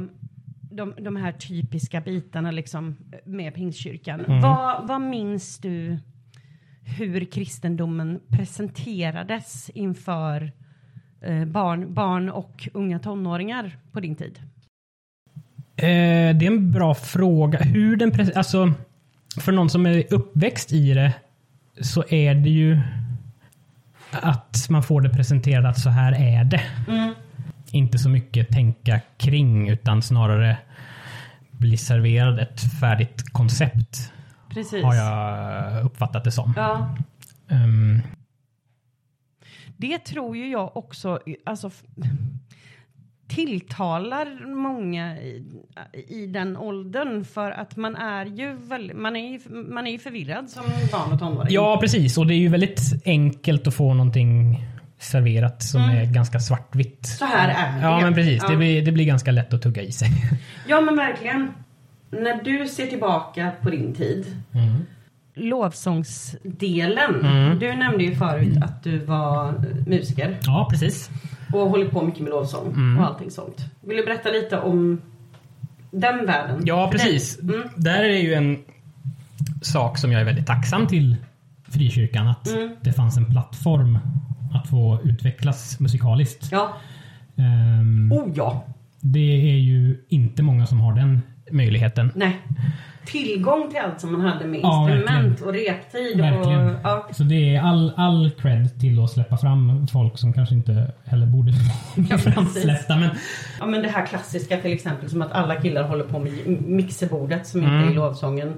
de, 0.77 0.95
de 0.99 1.17
här 1.17 1.33
typiska 1.33 2.01
bitarna 2.01 2.51
liksom 2.51 2.97
med 3.25 3.55
pingstkyrkan. 3.55 4.21
Mm. 4.21 4.41
Vad, 4.41 4.89
vad 4.89 5.01
minns 5.01 5.59
du 5.59 5.99
hur 6.87 7.25
kristendomen 7.25 8.21
presenterades 8.29 9.71
inför 9.75 10.53
eh, 11.21 11.45
barn, 11.45 11.95
barn 11.95 12.31
och 12.31 12.69
unga 12.73 12.99
tonåringar 12.99 13.77
på 13.93 14.01
din 14.01 14.17
tid? 14.17 14.41
Eh, 15.77 16.37
det 16.37 16.47
är 16.47 16.47
en 16.47 16.73
bra 16.73 16.95
fråga. 16.95 17.59
Hur 17.59 17.97
den 17.97 18.13
alltså, 18.35 18.73
för 19.41 19.53
någon 19.53 19.71
som 19.71 19.87
är 19.87 20.15
uppväxt 20.15 20.73
i 20.73 20.95
det 20.95 21.13
så 21.81 22.05
är 22.09 22.35
det 22.35 22.51
ju 22.51 22.81
att 24.11 24.67
man 24.71 24.83
får 24.83 25.01
det 25.01 25.09
presenterat 25.09 25.65
att 25.65 25.81
så 25.81 25.91
här 25.91 26.13
är 26.13 26.45
det. 26.45 26.63
Inte 27.71 27.99
så 27.99 28.09
mycket 28.09 28.49
tänka 28.49 29.01
kring 29.17 29.69
utan 29.69 30.03
snarare 30.03 30.57
bli 31.59 31.77
serverad 31.77 32.39
ett 32.39 32.81
färdigt 32.81 33.33
koncept 33.33 34.13
Precis. 34.49 34.85
har 34.85 34.95
jag 34.95 35.85
uppfattat 35.85 36.25
det 36.25 36.33
som. 36.33 36.55
Ja, 36.57 36.97
Ehm, 37.49 38.03
det 39.77 39.99
tror 39.99 40.37
ju 40.37 40.51
jag 40.51 40.77
också 40.77 41.21
alltså, 41.45 41.71
tilltalar 43.29 44.55
många 44.55 45.19
i, 45.19 45.45
i 46.09 46.27
den 46.27 46.57
åldern 46.57 47.25
för 47.25 47.51
att 47.51 47.77
man 47.77 47.97
är 47.97 48.27
ju 48.27 48.57
väl, 48.57 48.95
man 48.95 49.17
är 49.17 49.31
ju, 49.31 49.41
man 49.49 49.87
är 49.87 49.91
ju 49.91 49.99
förvirrad 49.99 50.51
som 50.51 50.65
barn 50.93 51.13
och 51.13 51.19
tonåring. 51.19 51.55
Ja, 51.55 51.79
precis. 51.81 52.19
Och 52.19 52.27
det 52.27 52.35
är 52.35 52.39
ju 52.39 52.49
väldigt 52.49 52.81
enkelt 53.05 53.67
att 53.67 53.75
få 53.75 53.95
någonting 53.95 54.65
serverat 54.99 55.63
som 55.63 55.83
är 55.83 56.05
ganska 56.05 56.41
svartvitt. 56.41 57.07
Så 57.07 57.25
här 57.25 57.49
är 57.49 57.73
det. 57.77 57.83
Ja, 57.87 58.01
men 58.01 58.15
precis. 58.15 58.43
Ja. 58.43 58.49
Det, 58.51 58.57
blir, 58.57 58.83
det 58.85 58.93
blir 58.93 59.05
ganska 59.05 59.31
lätt 59.31 59.55
att 59.55 59.63
tugga 59.63 59.83
i 59.83 59.93
sig. 59.93 60.09
Ja 60.69 60.81
men 60.81 60.97
verkligen. 60.97 61.49
När 62.11 62.43
du 62.45 62.69
ser 62.69 62.87
tillbaka 62.87 63.53
på 63.63 63.71
din 63.71 63.95
tid. 63.95 64.27
Lovsångsdelen. 65.35 67.21
Mm. 67.27 67.59
Du 67.59 67.77
nämnde 67.77 68.05
ju 68.05 68.15
förut 68.17 68.57
att 68.63 68.83
du 68.83 68.99
var 68.99 69.55
musiker 69.87 70.37
Ja, 70.43 70.69
precis. 70.71 71.11
och 71.53 71.61
håller 71.71 71.89
på 71.89 72.03
mycket 72.03 72.21
med 72.21 72.31
lovsång 72.31 72.67
Mm. 72.73 72.99
och 72.99 73.07
allting 73.07 73.31
sånt. 73.31 73.65
Vill 73.81 73.97
du 73.97 74.05
berätta 74.05 74.29
lite 74.31 74.59
om 74.59 75.01
den 75.91 76.27
världen? 76.27 76.61
Ja, 76.65 76.89
precis. 76.93 77.39
Mm. 77.41 77.63
Där 77.77 78.05
är 78.05 78.19
ju 78.23 78.35
en 78.35 78.59
sak 79.63 79.99
som 79.99 80.13
jag 80.13 80.21
är 80.21 80.25
väldigt 80.25 80.47
tacksam 80.47 80.87
till 80.87 81.17
frikyrkan. 81.69 82.29
Att 82.29 82.49
Mm. 82.49 82.77
det 82.81 82.93
fanns 82.93 83.17
en 83.17 83.27
plattform 83.31 83.99
att 84.57 84.69
få 84.71 85.01
utvecklas 85.05 85.81
musikaliskt. 85.81 86.49
Ja. 86.53 86.77
Ehm, 87.37 88.13
Oh 88.13 88.29
ja. 88.35 88.65
Det 89.01 89.51
är 89.51 89.57
ju 89.59 90.05
inte 90.09 90.43
många 90.43 90.67
som 90.67 90.81
har 90.81 90.95
den 90.95 91.23
möjligheten. 91.51 92.13
Nej. 92.15 92.37
Tillgång 93.07 93.71
till 93.71 93.81
allt 93.81 94.01
som 94.01 94.13
man 94.13 94.21
hade 94.21 94.47
med 94.47 94.61
Ja, 94.63 94.91
instrument 94.91 95.41
och 95.41 95.53
reptid. 95.53 96.21
Verkligen. 96.21 96.69
Och, 96.69 96.81
ja. 96.83 97.09
Så 97.13 97.23
det 97.23 97.57
är 97.57 97.61
all, 97.63 97.93
all 97.97 98.31
cred 98.31 98.81
till 98.81 99.05
att 99.05 99.11
släppa 99.11 99.37
fram 99.37 99.87
folk 99.87 100.19
som 100.19 100.33
kanske 100.33 100.55
inte 100.55 100.93
heller 101.05 101.27
borde 101.27 101.53
Ja, 102.11 102.19
framsläppta. 102.19 102.97
Men 102.97 103.11
ja 103.61 103.67
men 103.67 103.83
det 103.83 103.89
här 103.89 104.07
klassiska 104.07 104.57
till 104.57 104.73
exempel 104.73 105.11
som 105.11 105.23
att 105.23 105.33
alla 105.33 105.55
killar 105.57 105.83
håller 105.83 106.05
på 106.05 106.19
med 106.19 106.33
mixerbordet 106.67 107.47
som 107.47 107.61
inte 107.61 107.73
Mm. 107.73 107.87
är 107.89 107.91
i 107.91 107.95
lovsången. 107.95 108.53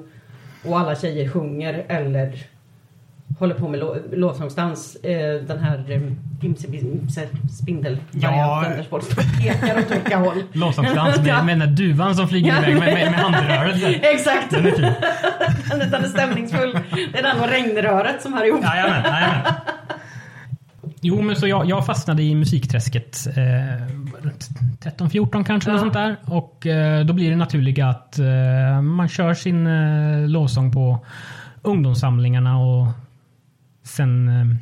Och 0.64 0.78
alla 0.78 0.94
tjejer 0.96 1.28
sjunger 1.28 1.84
eller 1.88 2.32
håller 3.38 3.54
på 3.54 3.68
med 3.68 3.80
lo 3.80 3.96
lovsångsdans. 4.12 4.96
Eh, 4.96 5.42
den 5.46 5.58
här 5.58 5.84
eh, 5.88 6.00
Imse 6.46 6.66
Spindel 7.62 7.98
Ja. 8.10 8.64
står 8.86 8.98
och 8.98 9.08
pekar 9.42 9.78
åt 9.78 9.90
olika 9.90 10.16
håll. 10.18 10.42
låtsasdans 10.52 11.16
med, 11.16 11.44
med 11.44 11.58
den 11.58 11.68
där 11.68 11.76
duvan 11.76 12.14
som 12.14 12.28
flyger 12.28 12.48
Ja. 12.52 12.58
iväg 12.62 12.78
med, 12.78 12.94
med, 12.94 13.10
med 13.10 13.20
handrörelser. 13.20 14.00
Exakt! 14.14 14.50
Den 14.50 14.66
är 14.66 14.70
fin. 14.70 14.82
Den 15.70 15.80
är, 15.80 15.86
den 15.90 16.04
är 16.04 16.08
stämningsfull. 16.08 16.78
Det 17.12 17.18
är 17.18 17.22
den 17.22 17.40
och 17.40 17.48
regnröret 17.48 18.22
som 18.22 18.32
hör 18.32 18.44
ihop. 18.48 18.62
Jajamän, 18.64 19.02
jajamän. 19.04 19.42
Jo, 21.00 21.22
men 21.22 21.36
så 21.36 21.46
jag, 21.48 21.66
jag 21.66 21.86
fastnade 21.86 22.22
i 22.22 22.34
musikträsket 22.34 23.26
eh, 23.36 23.86
runt 24.24 24.48
13-14 24.82 25.44
kanske, 25.44 25.70
Ja. 25.70 25.78
sånt 25.78 25.92
där. 25.92 26.16
Och 26.26 26.66
eh, 26.66 27.04
då 27.04 27.12
blir 27.12 27.30
det 27.30 27.36
naturliga 27.36 27.86
att 27.88 28.18
eh, 28.18 28.82
man 28.82 29.08
kör 29.08 29.34
sin 29.34 29.66
eh, 29.66 30.28
lovsång 30.28 30.72
på 30.72 30.98
ungdomssamlingarna 31.62 32.58
och 32.58 32.86
sen 33.88 34.28
eh, 34.28 34.56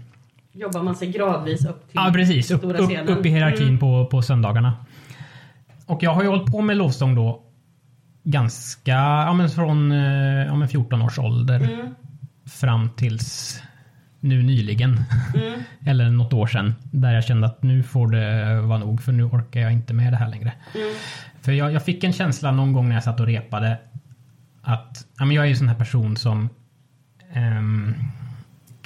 Jobbar 0.52 0.82
man 0.82 0.94
sig 0.96 1.10
gradvis 1.12 1.66
upp 1.66 1.80
till 1.90 2.00
Ja, 2.04 2.10
precis. 2.14 2.50
Upp, 2.50 2.58
stora 2.60 2.78
upp, 2.78 2.88
scenen. 2.90 3.08
upp 3.08 3.26
i 3.26 3.28
hierarkin 3.28 3.62
Mm. 3.68 3.78
på, 3.78 4.06
på 4.06 4.22
söndagarna. 4.22 4.72
Och 5.86 6.02
jag 6.02 6.10
har 6.14 6.22
ju 6.22 6.28
hållit 6.28 6.52
på 6.52 6.60
med 6.60 6.76
lovsång 6.76 7.14
då 7.14 7.42
ganska, 8.22 8.90
ja 8.92 9.32
men 9.32 9.48
från 9.50 9.92
eh, 9.92 10.46
ja, 10.46 10.54
men 10.56 10.68
14 10.68 11.02
års 11.02 11.18
ålder 11.18 11.60
Mm. 11.60 11.94
fram 12.46 12.90
tills 12.96 13.62
nu 14.20 14.42
nyligen. 14.42 15.00
Mm. 15.34 15.60
Eller 15.86 16.10
något 16.10 16.32
år 16.32 16.46
sedan. 16.46 16.74
Där 16.90 17.12
jag 17.14 17.24
kände 17.24 17.46
att 17.46 17.62
nu 17.62 17.82
får 17.82 18.08
det 18.10 18.60
vara 18.60 18.78
nog 18.78 19.02
för 19.02 19.12
nu 19.12 19.24
orkar 19.24 19.60
jag 19.60 19.72
inte 19.72 19.94
med 19.94 20.12
det 20.12 20.16
här 20.16 20.28
längre. 20.28 20.52
Mm. 20.74 20.94
För 21.40 21.52
jag, 21.52 21.72
jag 21.72 21.84
fick 21.84 22.04
en 22.04 22.12
känsla 22.12 22.50
någon 22.52 22.72
gång 22.72 22.88
när 22.88 22.96
jag 22.96 23.04
satt 23.04 23.20
och 23.20 23.26
repade 23.26 23.78
att 24.62 25.06
ja, 25.18 25.24
men 25.24 25.36
jag 25.36 25.42
är 25.42 25.46
ju 25.46 25.52
en 25.52 25.58
sån 25.58 25.68
här 25.68 25.76
person 25.78 26.16
som 26.16 26.48
ehm, 27.32 27.94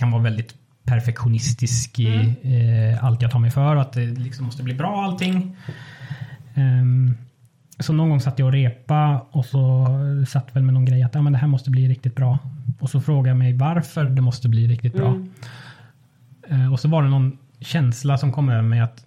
kan 0.01 0.11
vara 0.11 0.23
väldigt 0.23 0.55
perfektionistisk 0.85 1.99
i 1.99 2.35
eh, 2.43 3.05
allt 3.05 3.23
jag 3.23 3.31
tar 3.31 3.39
mig 3.39 3.51
för 3.51 3.77
och 3.77 3.83
att 3.83 3.93
det 3.93 4.07
liksom 4.07 4.45
måste 4.47 4.63
bli 4.63 4.75
bra 4.75 5.05
allting. 5.05 5.57
Ehm, 6.55 7.15
så 7.79 7.93
någon 7.93 8.09
gång 8.09 8.21
satt 8.21 8.39
jag 8.39 8.47
och 8.47 8.53
repa 8.53 9.27
och 9.31 9.45
så 9.45 9.87
satt 10.29 10.57
väl 10.57 10.63
med 10.63 10.75
någon 10.75 10.85
grej 10.85 11.03
att 11.03 11.15
ja, 11.15 11.23
men 11.23 11.33
det 11.33 11.39
här 11.39 11.49
måste 11.49 11.71
bli 11.71 11.89
riktigt 11.89 12.17
bra. 12.17 12.39
Och 12.79 12.91
så 12.91 13.01
frågade 13.01 13.29
jag 13.29 13.37
mig 13.37 13.53
varför 13.53 14.05
det 14.05 14.23
måste 14.23 14.49
bli 14.49 14.69
riktigt 14.69 14.95
bra. 14.95 15.09
Mm. 15.09 15.31
Eh, 16.49 16.73
och 16.73 16.81
så 16.81 16.89
var 16.89 17.03
det 17.03 17.09
någon 17.09 17.39
känsla 17.61 18.19
som 18.19 18.33
kom 18.33 18.49
över 18.49 18.63
mig 18.63 18.81
att 18.81 19.07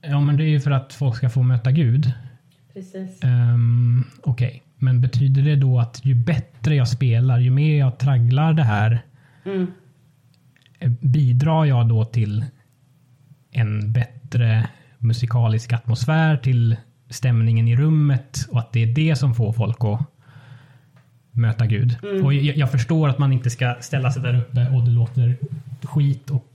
ja, 0.00 0.20
men 0.20 0.36
det 0.36 0.44
är 0.44 0.48
ju 0.48 0.60
för 0.60 0.70
att 0.70 0.92
folk 0.92 1.16
ska 1.16 1.30
få 1.30 1.42
möta 1.42 1.72
Gud. 1.72 2.12
Precis. 2.74 3.24
Um, 3.24 4.04
Okej, 4.22 4.62
men 4.78 5.00
betyder 5.00 5.42
det 5.42 5.56
då 5.56 5.80
att 5.80 6.00
ju 6.04 6.14
bättre 6.14 6.74
jag 6.74 6.88
spelar, 6.88 7.38
ju 7.38 7.50
mer 7.50 7.78
jag 7.78 7.98
tragglar 7.98 8.52
det 8.52 8.62
här, 8.62 9.02
Mm. 9.46 9.66
Bidrar 10.88 11.64
jag 11.64 11.88
då 11.88 12.04
till 12.04 12.44
en 13.50 13.92
bättre 13.92 14.68
musikalisk 14.98 15.72
atmosfär, 15.72 16.36
till 16.36 16.76
stämningen 17.10 17.68
i 17.68 17.76
rummet 17.76 18.46
och 18.50 18.58
att 18.58 18.72
det 18.72 18.82
är 18.82 18.86
det 18.86 19.16
som 19.16 19.34
får 19.34 19.52
folk 19.52 19.76
att 19.84 20.00
möta 21.30 21.66
Gud. 21.66 21.98
Mm. 22.02 22.24
Och 22.24 22.34
jag, 22.34 22.56
jag 22.56 22.70
förstår 22.70 23.08
att 23.08 23.18
man 23.18 23.32
inte 23.32 23.50
ska 23.50 23.76
ställa 23.80 24.10
sig 24.10 24.22
där 24.22 24.38
uppe 24.38 24.68
och 24.68 24.84
det 24.84 24.90
låter 24.90 25.36
skit 25.82 26.30
och 26.30 26.46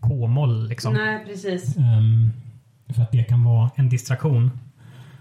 k-moll 0.00 0.68
liksom. 0.68 0.94
Nej, 0.94 1.24
precis. 1.26 1.76
Ehm, 1.76 2.30
för 2.88 3.02
att 3.02 3.12
det 3.12 3.24
kan 3.24 3.44
vara 3.44 3.70
en 3.76 3.88
distraktion. 3.88 4.50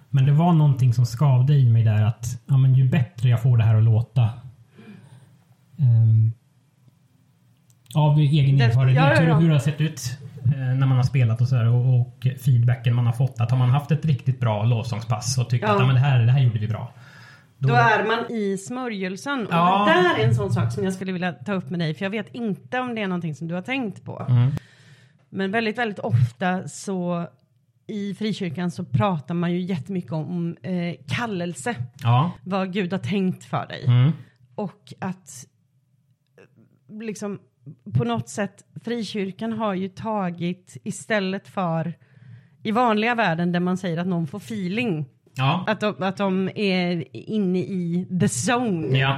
Men 0.09 0.25
det 0.25 0.31
var 0.31 0.53
någonting 0.53 0.93
som 0.93 1.05
skavde 1.05 1.53
i 1.53 1.69
mig 1.69 1.83
där 1.83 2.05
att 2.05 2.41
ja, 2.45 2.57
men 2.57 2.75
ju 2.75 2.89
bättre 2.89 3.29
jag 3.29 3.41
får 3.41 3.57
det 3.57 3.63
här 3.63 3.75
att 3.75 3.83
låta. 3.83 4.29
ehm, 5.77 6.31
av 7.97 8.19
egen 8.19 8.57
Det- 8.57 8.63
erfarenhet, 8.63 8.95
ja, 8.95 9.13
ja, 9.15 9.21
ja. 9.23 9.35
Hur, 9.37 9.47
det 9.47 9.53
har 9.53 9.59
sett 9.59 9.81
ut 9.81 10.01
eh, 10.45 10.59
när 10.59 10.87
man 10.87 10.97
har 10.97 11.03
spelat 11.03 11.41
och 11.41 11.47
sådär 11.47 11.67
och, 11.67 11.99
och 12.01 12.27
feedbacken 12.45 12.95
man 12.95 13.05
har 13.05 13.13
fått. 13.13 13.41
Att 13.41 13.51
har 13.51 13.57
man 13.57 13.69
haft 13.69 13.91
ett 13.91 14.05
riktigt 14.05 14.39
bra 14.39 14.63
lovsångspass 14.63 15.37
och 15.37 15.49
tyckt 15.49 15.63
Ja. 15.67 15.71
att 15.81 15.85
men 15.87 15.95
det, 15.95 16.01
här, 16.01 16.19
det 16.25 16.31
här 16.31 16.39
gjorde 16.41 16.59
vi 16.59 16.67
bra. 16.67 16.93
Då 17.59 17.73
är 17.73 18.05
man 18.07 18.31
i 18.31 18.57
smörjelsen. 18.57 19.47
Och 19.47 19.53
Ja. 19.53 19.85
det 19.87 19.93
där 19.93 20.23
är 20.23 20.27
en 20.27 20.35
sån 20.35 20.53
sak 20.53 20.71
som 20.73 20.83
jag 20.83 20.93
skulle 20.93 21.11
vilja 21.11 21.31
ta 21.33 21.53
upp 21.53 21.69
med 21.69 21.79
dig. 21.79 21.93
För 21.93 22.05
jag 22.05 22.09
vet 22.09 22.35
inte 22.35 22.79
om 22.79 22.95
det 22.95 23.01
är 23.01 23.07
någonting 23.07 23.35
som 23.35 23.47
du 23.47 23.55
har 23.55 23.61
tänkt 23.61 24.03
på. 24.03 24.25
Mm. 24.29 24.51
Men 25.29 25.51
väldigt, 25.51 25.77
väldigt 25.77 25.99
ofta 25.99 26.67
så 26.67 27.27
i 27.87 28.13
frikyrkan 28.13 28.71
så 28.71 28.83
pratar 28.85 29.35
man 29.35 29.51
ju 29.53 29.59
jättemycket 29.61 30.11
om 30.11 30.57
eh, 30.63 30.95
kallelse. 31.07 31.75
Ja. 32.03 32.31
Vad 32.43 32.73
Gud 32.73 32.91
har 32.91 32.99
tänkt 32.99 33.43
för 33.45 33.67
dig. 33.67 33.85
Mm. 33.85 34.11
Och 34.55 34.93
att 34.99 35.45
eh, 36.37 37.05
liksom 37.05 37.39
på 37.93 38.03
något 38.03 38.29
sätt 38.29 38.63
frikyrkan 38.83 39.53
har 39.53 39.73
ju 39.73 39.87
tagit 39.89 40.77
istället 40.83 41.47
för 41.47 41.93
i 42.63 42.71
vanliga 42.71 43.15
världen 43.15 43.51
där 43.51 43.59
man 43.59 43.77
säger 43.77 43.97
att 43.97 44.07
någon 44.07 44.27
får 44.27 44.37
feeling. 44.37 45.05
Ja. 45.35 45.63
Att 45.67 45.79
de, 45.79 45.95
att 46.03 46.17
de 46.17 46.49
är 46.55 47.03
inne 47.17 47.59
i 47.59 48.07
the 48.19 48.25
zone. 48.53 48.97
ja. 48.97 49.17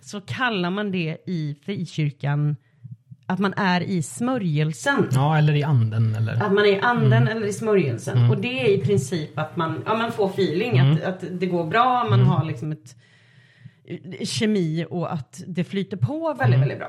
Så 0.00 0.20
kallar 0.20 0.70
man 0.70 0.90
det 0.90 1.16
i 1.26 1.56
frikyrkan 1.64 2.56
att 3.26 3.38
man 3.38 3.54
är 3.56 3.80
i 3.80 4.02
smörjelsen. 4.02 5.08
Ja, 5.12 5.38
eller 5.38 5.52
i 5.54 5.62
anden. 5.62 6.14
Eller... 6.14 6.32
Att 6.32 6.52
man 6.52 6.64
är 6.64 6.72
i 6.76 6.80
anden 6.80 7.22
Mm. 7.22 7.36
eller 7.36 7.46
i 7.46 7.52
smörjelsen. 7.52 8.30
Och 8.30 8.40
det 8.40 8.60
är 8.60 8.78
i 8.78 8.78
princip 8.84 9.38
att 9.38 9.56
man, 9.56 9.82
ja, 9.86 9.94
man 9.96 10.12
får 10.12 10.28
feeling, 10.28 10.78
att, 10.78 10.98
Mm. 11.00 11.08
att 11.12 11.24
det 11.40 11.46
går 11.46 11.64
bra, 11.66 12.06
man 12.10 12.20
har 12.20 12.44
liksom 12.44 12.72
ett 12.72 12.96
eh, 13.84 14.24
kemi 14.26 14.86
och 14.90 15.12
att 15.12 15.42
det 15.46 15.64
flyter 15.64 15.96
på 15.96 16.34
väldigt, 16.38 16.60
väldigt 16.60 16.78
bra. 16.78 16.88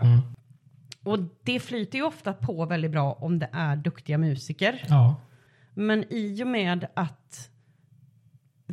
Mm. 1.05 1.13
Och 1.13 1.29
det 1.43 1.59
flyter 1.59 1.97
ju 1.97 2.03
ofta 2.05 2.33
på 2.33 2.65
väldigt 2.65 2.91
bra 2.91 3.13
om 3.13 3.39
det 3.39 3.49
är 3.51 3.75
duktiga 3.75 4.17
musiker. 4.17 4.83
Ja. 4.87 5.15
Men 5.73 6.05
i 6.09 6.43
och 6.43 6.47
med 6.47 6.87
att 6.93 7.49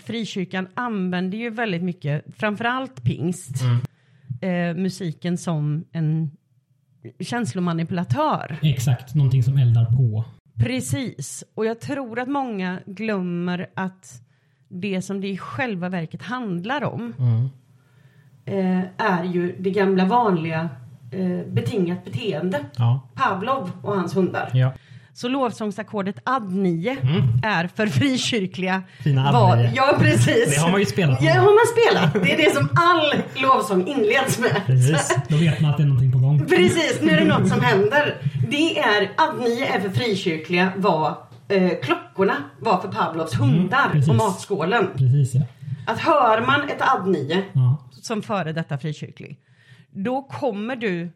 frikyrkan 0.00 0.68
använder 0.74 1.38
ju 1.38 1.50
väldigt 1.50 1.82
mycket, 1.82 2.24
framförallt 2.36 3.04
pingst, 3.04 3.62
eh, 4.40 4.74
musiken 4.76 5.38
som 5.38 5.84
en 5.92 6.30
känslomanipulatör. 7.20 8.58
Exakt, 8.62 9.14
någonting 9.14 9.42
som 9.42 9.56
eldar 9.56 9.84
på. 9.84 10.24
Precis, 10.56 11.44
och 11.54 11.66
jag 11.66 11.80
tror 11.80 12.18
att 12.18 12.28
många 12.28 12.80
glömmer 12.86 13.70
att 13.74 14.22
det 14.68 15.02
som 15.02 15.20
det 15.20 15.28
i 15.28 15.38
själva 15.38 15.88
verket 15.88 16.22
handlar 16.22 16.84
om 16.84 17.14
Mm. 17.18 17.48
eh, 18.44 18.84
är 18.98 19.24
ju 19.24 19.56
det 19.58 19.70
gamla 19.70 20.04
vanliga 20.04 20.68
eh, 21.12 21.52
betingat 21.52 22.04
beteende. 22.04 22.58
Ja. 22.76 23.08
Pavlov 23.14 23.70
och 23.82 23.94
hans 23.96 24.16
hundar. 24.16 24.50
ja. 24.54 24.72
Så 25.14 25.28
lovsångsackordet 25.28 26.16
ad 26.24 26.52
9 26.52 26.96
är 27.42 27.66
för 27.66 27.86
frikyrkliga. 27.86 28.72
Mm. 28.74 28.84
Fina 29.02 29.28
ad 29.28 29.32
vad-. 29.32 29.70
Ja, 29.74 29.94
precis. 29.98 30.54
Det 30.54 30.60
har 30.60 30.70
man 30.70 30.80
ju 30.80 30.86
spelat. 30.86 31.22
Ja, 31.22 31.32
har 31.32 31.42
man 31.42 31.66
spelat. 32.12 32.24
Det 32.26 32.32
är 32.32 32.36
det 32.50 32.54
som 32.56 32.68
all 32.76 33.22
lovsång 33.42 33.86
inleds 33.86 34.38
med. 34.38 34.62
Precis, 34.66 35.16
då 35.28 35.36
vet 35.36 35.60
man 35.60 35.70
att 35.70 35.76
det 35.76 35.82
är 35.82 35.86
någonting 35.86 36.12
på 36.12 36.18
gång. 36.18 36.46
Precis, 36.46 36.98
nu 37.02 37.10
är 37.12 37.20
det 37.20 37.24
något 37.38 37.48
som 37.48 37.60
händer. 37.60 38.16
Det 38.50 38.78
är, 38.78 39.02
ad 39.02 39.34
9 39.44 39.66
är 39.66 39.80
för 39.80 39.90
frikyrkliga 39.90 40.72
vad 40.76 41.14
eh, 41.48 41.70
klockorna 41.82 42.34
var 42.60 42.80
för 42.80 42.88
Pavlovs 42.88 43.40
hundar 43.40 43.90
Mm, 43.94 44.10
och 44.10 44.16
matskålen. 44.16 44.86
Precis 44.96 45.34
ja. 45.34 45.40
Att 45.86 45.98
hör 45.98 46.40
man 46.46 46.60
ett 46.68 46.82
ad 46.82 47.10
9 47.10 47.42
ja. 47.52 47.76
som 48.02 48.22
före 48.22 48.52
detta 48.52 48.78
frikyrklig, 48.78 49.38
då 49.92 50.22
kommer 50.22 50.76
du 50.76 51.10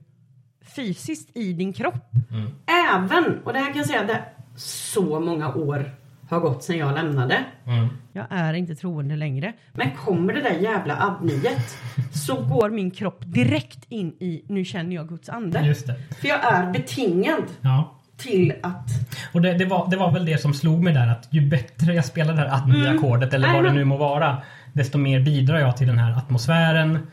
fysiskt 0.77 1.37
i 1.37 1.53
din 1.53 1.73
kropp. 1.73 2.13
Mm. 2.31 2.51
Även, 2.95 3.39
och 3.45 3.53
det 3.53 3.59
här 3.59 3.67
kan 3.67 3.77
jag 3.77 3.87
säga, 3.87 4.05
det 4.05 4.23
så 4.57 5.21
många 5.21 5.55
år 5.55 5.95
har 6.31 6.41
gått 6.41 6.65
sedan 6.65 6.79
jag 6.79 6.95
lämnade. 6.95 7.45
Mm. 7.67 7.89
Jag 8.13 8.27
är 8.31 8.55
inte 8.55 8.75
troende 8.75 9.17
längre. 9.17 9.53
Men 9.73 9.91
kommer 9.91 10.33
det 10.33 10.41
där 10.41 10.59
jävla 10.59 10.97
adniet 11.03 11.79
så 12.15 12.43
går 12.43 12.71
min 12.71 12.91
kropp 12.91 13.21
direkt 13.27 13.85
in 13.89 14.13
i, 14.21 14.43
nu 14.49 14.65
känner 14.65 14.95
jag 14.97 15.09
Guds 15.09 15.29
ande. 15.29 15.61
Just 15.61 15.87
det. 15.87 15.95
För 16.21 16.29
jag 16.29 16.53
är 16.55 16.73
betingad 16.73 17.43
Ja. 17.61 17.93
till 18.17 18.55
att 18.63 18.91
Och 19.33 19.43
det, 19.43 19.55
det, 19.55 19.65
var, 19.65 19.91
det 19.91 19.97
var 19.97 20.13
väl 20.13 20.25
det 20.27 20.39
som 20.39 20.55
slog 20.55 20.83
mig 20.83 20.95
där 20.95 21.09
att 21.09 21.29
ju 21.31 21.49
bättre 21.49 21.95
jag 21.95 22.05
spelar 22.05 22.35
det 22.35 22.41
här 22.41 22.49
admi-ackordet 22.59 23.35
eller 23.35 23.53
vad 23.53 23.65
det 23.65 23.73
nu 23.73 23.85
må 23.85 23.97
vara 23.97 24.43
desto 24.73 24.99
mer 24.99 25.21
bidrar 25.21 25.59
jag 25.59 25.77
till 25.77 25.87
den 25.87 25.99
här 25.99 26.13
atmosfären 26.19 27.07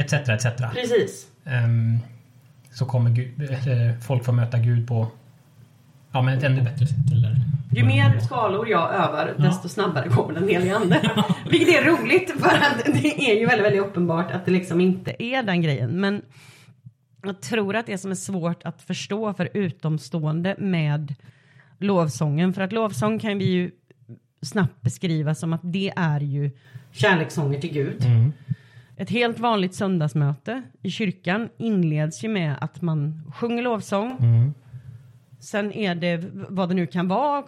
etc. 0.00 0.12
etc. 0.12 0.46
precis. 0.74 1.26
Ehm, 1.44 1.98
så 2.72 2.84
kommer 2.84 3.10
Gud, 3.10 3.42
eller 3.42 3.98
folk 4.00 4.24
få 4.24 4.32
möta 4.32 4.58
Gud 4.58 4.88
på 4.88 5.10
ja, 6.12 6.22
men 6.22 6.38
ett 6.38 6.44
ännu 6.44 6.62
bättre 6.62 6.86
sätt. 6.86 7.12
Eller, 7.12 7.36
Ju 7.72 7.84
mer 7.84 8.20
skalor 8.20 8.68
jag 8.68 8.94
övar 8.94 9.34
desto 9.38 9.68
snabbare 9.68 10.08
kommer 10.08 10.34
den 10.34 10.48
heliga 10.48 10.76
ande. 10.76 11.24
Vilket 11.50 11.68
är 11.68 11.84
roligt 11.84 12.30
för 12.30 12.56
att 12.56 12.84
det 12.84 13.30
är 13.30 13.40
ju 13.40 13.46
väldigt, 13.46 13.66
väldigt 13.66 13.82
uppenbart 13.82 14.30
att 14.30 14.44
det 14.44 14.50
liksom 14.50 14.80
inte 14.80 15.22
är 15.22 15.42
den 15.42 15.62
grejen. 15.62 15.90
Men 15.90 16.22
jag 17.22 17.40
tror 17.40 17.76
att 17.76 17.86
det 17.86 17.98
som 17.98 18.10
är 18.10 18.14
svårt 18.14 18.62
att 18.64 18.82
förstå 18.82 19.34
för 19.34 19.48
utomstående 19.54 20.56
med 20.58 21.14
lovsången. 21.78 22.52
För 22.52 22.62
att 22.62 22.72
lovsång 22.72 23.18
kan 23.18 23.38
vi 23.38 23.44
ju 23.44 23.70
snabbt 24.42 24.82
beskriva 24.82 25.34
som 25.34 25.52
att 25.52 25.60
det 25.62 25.92
är 25.96 26.20
ju 26.20 26.50
kärlekssånger 26.92 27.60
till 27.60 27.72
Gud. 27.72 28.04
Mm. 28.04 28.32
Ett 29.00 29.10
helt 29.10 29.38
vanligt 29.38 29.74
söndagsmöte 29.74 30.62
i 30.82 30.90
kyrkan 30.90 31.48
inleds 31.56 32.24
ju 32.24 32.28
med 32.28 32.56
att 32.60 32.82
man 32.82 33.32
sjunger 33.34 33.62
lovsång. 33.62 34.16
Mm. 34.20 34.54
Sen 35.38 35.72
är 35.72 35.94
det 35.94 36.24
vad 36.32 36.68
det 36.68 36.74
nu 36.74 36.86
kan 36.86 37.08
vara, 37.08 37.44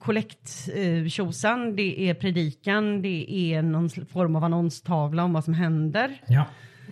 kollekttjosan, 0.00 1.76
det 1.76 2.00
är 2.00 2.14
predikan, 2.14 3.02
det 3.02 3.32
är 3.32 3.62
någon 3.62 3.90
form 3.90 4.36
av 4.36 4.44
annonstavla 4.44 5.24
om 5.24 5.32
vad 5.32 5.44
som 5.44 5.54
händer. 5.54 6.22
Ja, 6.26 6.44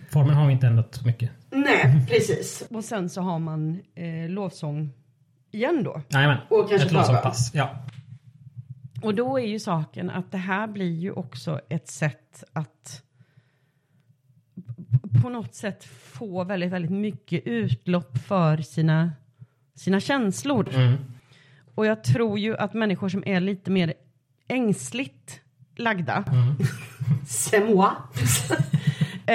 formen 0.09 0.35
har 0.35 0.47
vi 0.47 0.53
inte 0.53 0.67
ändrat 0.67 0.95
så 0.95 1.07
mycket. 1.07 1.31
Nej, 1.49 2.05
precis. 2.09 2.63
Och 2.69 2.83
sen 2.83 3.09
så 3.09 3.21
har 3.21 3.39
man 3.39 3.79
eh, 3.95 4.29
lovsång 4.29 4.93
igen 5.51 5.83
då. 5.83 6.01
Jajamän, 6.09 6.37
Och 6.49 6.69
kanske 6.69 6.87
ett 6.87 6.93
lovsångspass. 6.93 7.51
Ja. 7.53 7.69
Och 9.01 9.15
då 9.15 9.39
är 9.39 9.47
ju 9.47 9.59
saken 9.59 10.09
att 10.09 10.31
det 10.31 10.37
här 10.37 10.67
blir 10.67 10.99
ju 10.99 11.11
också 11.11 11.59
ett 11.69 11.87
sätt 11.87 12.43
att 12.53 13.03
på 15.21 15.29
något 15.29 15.55
sätt 15.55 15.83
få 15.83 16.43
väldigt, 16.43 16.71
väldigt 16.71 16.91
mycket 16.91 17.47
utlopp 17.47 18.17
för 18.17 18.57
sina, 18.57 19.11
sina 19.75 19.99
känslor. 19.99 20.69
Mm. 20.75 20.97
Och 21.75 21.85
jag 21.85 22.03
tror 22.03 22.39
ju 22.39 22.57
att 22.57 22.73
människor 22.73 23.09
som 23.09 23.23
är 23.25 23.39
lite 23.39 23.71
mer 23.71 23.93
ängsligt 24.47 25.41
lagda, 25.75 26.23
c'est 27.27 27.65
moi, 27.65 27.89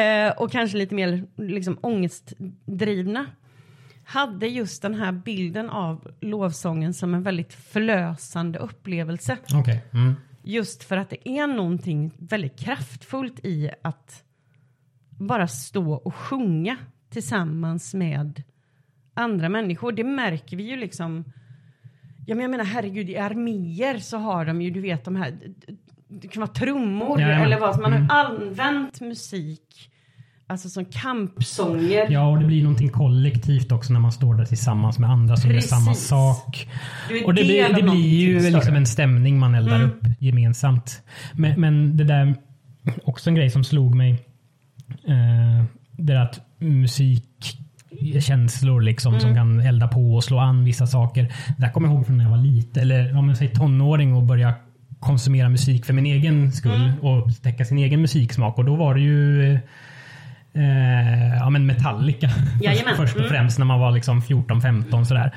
eh, 0.00 0.32
och 0.36 0.52
kanske 0.52 0.78
lite 0.78 0.94
mer 0.94 1.26
liksom 1.36 1.78
ångestdrivna, 1.80 3.26
hade 4.04 4.46
just 4.46 4.82
den 4.82 4.94
här 4.94 5.12
bilden 5.12 5.70
av 5.70 6.10
lovsången 6.20 6.94
som 6.94 7.14
en 7.14 7.22
väldigt 7.22 7.54
förlösande 7.54 8.58
upplevelse. 8.58 9.38
Okej. 9.54 9.84
Mm. 9.92 10.14
Just 10.42 10.84
för 10.84 10.96
att 10.96 11.10
det 11.10 11.28
är 11.28 11.46
någonting 11.46 12.12
väldigt 12.18 12.58
kraftfullt 12.58 13.44
i 13.44 13.70
att 13.82 14.22
bara 15.18 15.48
stå 15.48 15.92
och 15.92 16.14
sjunga 16.14 16.76
tillsammans 17.10 17.94
med 17.94 18.42
andra 19.14 19.48
människor. 19.48 19.92
Det 19.92 20.04
märker 20.04 20.56
vi 20.56 20.62
ju 20.70 20.76
liksom. 20.76 21.24
Ja, 22.26 22.34
men 22.34 22.42
jag 22.42 22.50
menar 22.50 22.64
herregud, 22.64 23.10
i 23.10 23.16
arméer 23.18 23.98
så 23.98 24.18
har 24.18 24.44
de 24.44 24.62
ju, 24.62 24.70
du 24.70 24.80
vet 24.80 25.04
de 25.04 25.16
här, 25.16 25.38
det 26.08 26.28
kan 26.28 26.40
vara 26.40 26.50
trummor 26.52 27.20
Jajamän. 27.20 27.46
eller 27.46 27.60
vad 27.60 27.74
som 27.74 27.82
man 27.82 27.92
Mm. 27.94 28.08
har 28.08 28.24
använt 28.24 29.00
musik, 29.00 29.90
alltså 30.46 30.68
som 30.68 30.84
kampsånger. 30.84 32.10
Ja, 32.10 32.28
och 32.30 32.38
det 32.38 32.46
blir 32.46 32.62
någonting 32.62 32.88
kollektivt 32.88 33.72
också 33.72 33.92
när 33.92 34.00
man 34.00 34.12
står 34.12 34.34
där 34.34 34.44
tillsammans 34.44 34.98
med 34.98 35.10
andra 35.10 35.36
som 35.36 35.50
gör 35.50 35.56
Precis. 35.56 35.70
samma 35.70 35.94
sak. 35.94 36.68
Och 37.24 37.34
det 37.34 37.44
blir, 37.44 37.74
det 37.74 37.82
blir 37.82 37.94
ju 38.20 38.40
större. 38.40 38.52
liksom 38.54 38.74
en 38.76 38.86
stämning 38.86 39.38
man 39.38 39.54
eldar 39.54 39.76
Mm. 39.76 39.86
upp 39.90 40.00
gemensamt. 40.18 41.02
Men, 41.34 41.60
men 41.60 41.96
det 41.96 42.04
där, 42.04 42.34
också 43.04 43.30
en 43.30 43.36
grej 43.36 43.50
som 43.50 43.64
slog 43.64 43.94
mig. 43.94 44.22
Eh, 45.08 45.64
det 45.92 46.12
där 46.12 46.16
att 46.20 46.40
musik 46.58 47.58
känslor 48.20 48.80
liksom 48.80 49.20
som 49.20 49.30
Mm. 49.30 49.36
kan 49.58 49.66
elda 49.66 49.88
på 49.88 50.14
och 50.14 50.24
slå 50.24 50.38
an 50.38 50.64
vissa 50.64 50.86
saker. 50.86 51.32
Det 51.58 51.70
kommer 51.70 51.88
jag 51.88 51.94
ihåg 51.96 52.06
från 52.06 52.16
när 52.16 52.24
jag 52.24 52.30
var 52.30 52.38
liten, 52.38 52.82
eller 52.82 53.16
om 53.18 53.28
jag 53.28 53.38
säger 53.38 53.54
tonåring 53.54 54.14
och 54.14 54.22
börja 54.22 54.54
konsumera 55.00 55.48
musik 55.48 55.84
för 55.86 55.92
min 55.92 56.06
egen 56.06 56.52
skull 56.52 56.74
Mm. 56.84 57.00
och 57.00 57.26
upptäcka 57.26 57.64
sin 57.64 57.78
egen 57.78 58.00
musiksmak. 58.00 58.58
Och 58.58 58.64
då 58.64 58.74
var 58.76 58.94
det 58.94 59.00
ju 59.00 59.52
eh, 60.54 61.36
ja, 61.38 61.50
men 61.50 61.66
Metallica 61.66 62.30
Jajamän. 62.62 62.96
först 62.96 63.14
och 63.14 63.20
Mm. 63.20 63.30
främst 63.32 63.58
när 63.58 63.66
man 63.66 63.80
var 63.80 63.90
liksom 63.90 64.20
14-15 64.22 65.04
sådär. 65.04 65.30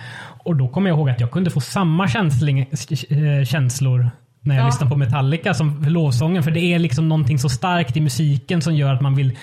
Och 0.43 0.55
då 0.55 0.67
kommer 0.67 0.89
jag 0.89 0.97
ihåg 0.97 1.09
att 1.09 1.19
jag 1.19 1.31
kunde 1.31 1.49
få 1.49 1.59
samma 1.61 2.07
känsling, 2.07 2.59
eh, 2.59 3.45
känslor 3.45 4.09
när 4.41 4.55
jag 4.55 4.63
Ja. 4.63 4.65
lyssnar 4.67 4.89
på 4.89 4.95
Metallica 4.95 5.53
som 5.53 5.85
lovsången. 5.87 6.43
För 6.43 6.51
det 6.51 6.59
är 6.59 6.79
liksom 6.79 7.09
någonting 7.09 7.39
så 7.39 7.49
starkt 7.49 7.97
i 7.97 8.01
musiken 8.01 8.61
som 8.61 8.75
gör 8.75 8.93
att 8.93 9.01
man 9.01 9.15
vill 9.15 9.37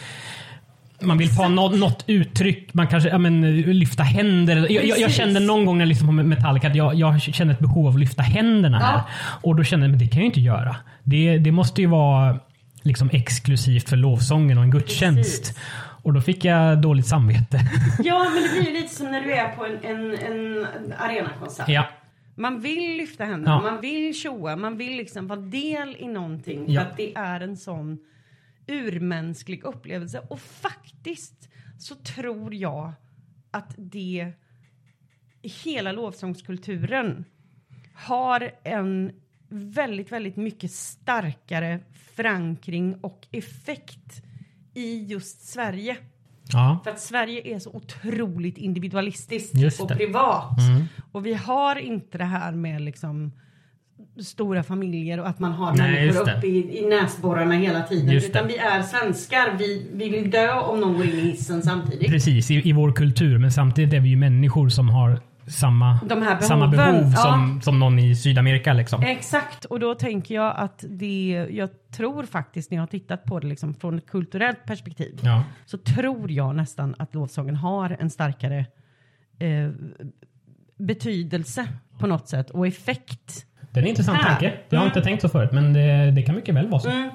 man 1.01 1.19
vill 1.19 1.37
ta 1.37 1.49
något, 1.49 1.79
något 1.79 2.05
uttryck, 2.07 2.75
man 2.75 2.87
kanske 2.87 3.09
ja, 3.09 3.19
men, 3.19 3.61
lyfta 3.61 4.03
händer. 4.03 4.57
Jag, 4.71 4.85
jag, 4.85 4.99
jag 4.99 5.11
kände 5.13 5.41
någon 5.41 5.65
gång 5.65 5.79
när 5.79 5.85
jag 5.85 5.89
lyssnade 5.89 6.07
på 6.07 6.29
Metallica 6.29 6.69
att 6.69 6.75
jag, 6.75 6.95
jag 6.95 7.21
kände 7.23 7.53
ett 7.55 7.59
behov 7.61 7.87
av 7.87 7.95
att 7.95 8.01
lyfta 8.01 8.23
händerna 8.23 8.79
här. 8.79 8.93
Ja. 8.95 9.05
Och 9.43 9.57
då 9.57 9.65
kände 9.65 9.87
jag 9.87 9.93
att 9.93 9.99
det 9.99 10.09
kan 10.09 10.19
jag 10.19 10.27
inte 10.27 10.41
göra. 10.41 10.77
Det, 11.03 11.39
det 11.39 11.53
måste 11.53 11.81
ju 11.81 11.87
vara 11.87 12.39
liksom 12.83 13.11
exklusivt 13.13 13.89
för 13.89 13.97
lovsången 13.97 14.59
och 14.59 14.65
en 14.65 14.71
gudstjänst. 14.71 15.43
Precis. 15.47 15.59
Och 16.03 16.13
då 16.13 16.21
fick 16.21 16.45
jag 16.45 16.81
dåligt 16.81 17.07
samvete. 17.07 17.61
Ja, 18.05 18.27
men 18.35 18.43
det 18.43 18.49
blir 18.61 18.73
ju 18.75 18.83
lite 18.83 18.95
som 18.95 19.11
när 19.11 19.21
du 19.21 19.33
är 19.33 19.49
på 19.49 19.65
en, 19.65 19.91
en, 19.91 20.15
en 20.15 20.93
arenakonsert. 20.99 21.69
ja. 21.69 21.85
Man 22.39 22.61
vill 22.61 22.97
lyfta 22.97 23.25
händerna, 23.25 23.61
Ja. 23.65 23.71
man 23.71 23.81
vill 23.81 24.15
tjoa, 24.15 24.57
man 24.57 24.77
vill 24.77 24.97
liksom 24.97 25.27
vara 25.27 25.41
del 25.41 25.97
i 25.99 26.07
någonting. 26.09 26.65
Ja. 26.69 26.81
För 26.83 26.91
att 26.91 26.97
det 26.97 27.15
är 27.15 27.41
en 27.41 27.57
sån 27.57 27.99
urmänsklig 28.67 29.65
upplevelse. 29.65 30.21
Och 30.31 30.41
faktiskt 30.41 31.49
så 31.79 31.95
tror 31.95 32.55
jag 32.55 32.93
att 33.51 33.75
det, 33.79 34.33
hela 35.43 35.93
lovsångskulturen 35.93 37.25
har 37.95 38.51
en 38.65 39.13
väldigt, 39.49 40.13
väldigt 40.13 40.37
mycket 40.37 40.71
starkare 40.73 41.81
förankring 42.15 42.95
och 43.01 43.27
effekt 43.33 44.23
i 44.75 45.05
just 45.05 45.49
Sverige. 45.49 45.97
Ja. 46.53 46.81
För 46.85 46.91
att 46.91 47.01
Sverige 47.01 47.55
är 47.55 47.59
så 47.59 47.71
otroligt 47.71 48.59
individualistiskt 48.59 49.81
och 49.81 49.89
privat. 49.89 50.59
Mm. 50.59 50.85
Och 51.13 51.27
vi 51.27 51.35
har 51.35 51.77
inte 51.77 52.19
det 52.19 52.25
här 52.25 52.53
med 52.53 52.81
liksom 52.81 53.33
stora 54.21 54.63
familjer 54.63 55.21
och 55.21 55.29
att 55.29 55.39
man 55.39 55.53
har 55.53 55.75
Nej, 55.77 55.93
människor 55.93 56.21
uppe 56.23 56.47
i, 56.47 56.79
i 56.79 56.89
näsborrarna 56.89 57.55
hela 57.55 57.83
tiden. 57.83 58.15
Just 58.15 58.31
Utan 58.31 58.43
det. 58.43 58.53
vi 58.53 58.59
är 58.59 58.83
svenskar. 58.83 59.57
Vi, 59.59 59.91
vi 59.93 60.09
vill 60.09 60.31
dö 60.31 60.61
om 60.61 60.81
någon 60.81 60.97
går 60.97 61.05
in 61.05 61.11
i 61.11 61.21
hissen 61.21 61.63
samtidigt. 61.63 62.09
Precis, 62.09 62.51
i, 62.51 62.69
i 62.69 62.73
vår 62.73 62.93
kultur. 62.93 63.39
Men 63.39 63.53
samtidigt 63.53 63.93
är 63.93 64.01
vi 64.01 64.09
ju 64.09 64.17
människor 64.17 64.69
som 64.69 64.89
har 64.89 65.21
samma, 65.49 66.01
samma 66.41 66.69
behov 66.69 67.13
ja. 67.15 67.17
som, 67.17 67.61
som 67.63 67.79
någon 67.79 67.99
i 67.99 68.17
Sydamerika. 68.17 68.73
Liksom. 68.73 69.03
Exakt, 69.03 69.65
och 69.65 69.81
då 69.81 69.95
tänker 69.95 70.35
jag 70.35 70.55
att 70.57 70.85
det, 70.89 71.47
jag 71.51 71.71
tror 71.97 72.23
faktiskt 72.25 72.71
när 72.71 72.77
jag 72.77 72.83
har 72.83 72.87
tittat 72.87 73.25
på 73.25 73.41
det 73.41 73.47
liksom 73.47 73.75
från 73.75 73.99
ett 73.99 74.07
kulturellt 74.07 74.65
perspektiv 74.65 75.21
Ja. 75.23 75.43
så 75.67 75.79
tror 75.79 76.31
jag 76.31 76.55
nästan 76.57 76.95
att 76.99 77.15
lovsången 77.15 77.57
har 77.57 77.97
en 78.01 78.11
starkare 78.11 78.67
eh, 79.39 79.71
betydelse 80.79 81.69
på 81.99 82.07
något 82.07 82.29
sätt 82.29 82.51
och 82.51 82.67
effekt. 82.67 83.47
Det 83.71 83.81
är 83.81 83.83
en 83.85 83.89
intressant 83.91 84.19
Här. 84.19 84.29
tanke. 84.31 84.55
Jag 84.69 84.79
har 84.79 84.85
Mm. 84.87 84.97
inte 84.97 85.03
tänkt 85.03 85.21
så 85.23 85.29
förut, 85.29 85.51
men 85.53 85.73
det, 85.73 86.11
det 86.11 86.23
kan 86.23 86.35
mycket 86.35 86.55
väl 86.55 86.69
vara 86.69 86.81
så. 86.81 86.91
Mm. 86.91 87.11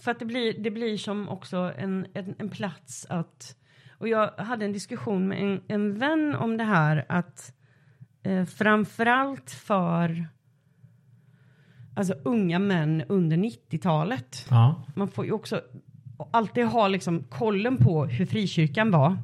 För 0.00 0.10
att 0.10 0.18
det 0.18 0.24
blir, 0.24 0.54
det 0.58 0.70
blir 0.70 0.96
som 0.96 1.28
också 1.28 1.72
en, 1.78 2.06
en, 2.14 2.34
en 2.38 2.48
plats 2.48 3.06
att... 3.08 3.54
Och 3.98 4.08
jag 4.08 4.30
hade 4.30 4.64
en 4.64 4.72
diskussion 4.72 5.28
med 5.28 5.42
en, 5.42 5.60
en 5.68 5.98
vän 5.98 6.34
om 6.34 6.56
det 6.56 6.64
här 6.64 7.04
att 7.08 7.52
eh, 8.22 8.44
framförallt 8.44 9.50
för 9.50 10.26
alltså 11.94 12.14
unga 12.24 12.58
män 12.58 13.02
under 13.08 13.36
90-talet. 13.36 14.46
Ja. 14.50 14.84
Man 14.94 15.08
får 15.08 15.24
ju 15.24 15.32
också 15.32 15.60
alltid 16.30 16.64
ha 16.64 16.88
liksom 16.88 17.24
kollen 17.24 17.76
på 17.76 18.04
hur 18.04 18.26
frikyrkan 18.26 18.90
var 18.90 19.16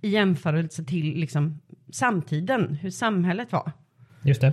i 0.00 0.08
jämförelse 0.08 0.84
till 0.84 1.14
liksom 1.14 1.60
samtiden, 1.92 2.74
hur 2.74 2.90
samhället 2.90 3.52
var. 3.52 3.72
Just 4.22 4.40
det. 4.40 4.52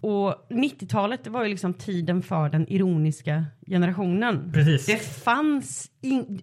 Och 0.00 0.34
90-talet 0.48 1.24
det 1.24 1.30
var 1.30 1.42
ju 1.42 1.48
liksom 1.48 1.74
tiden 1.74 2.22
för 2.22 2.48
den 2.48 2.68
ironiska 2.68 3.44
generationen. 3.66 4.52
Precis. 4.52 4.86
Det 4.86 4.98
fanns 5.24 5.90
in... 6.00 6.42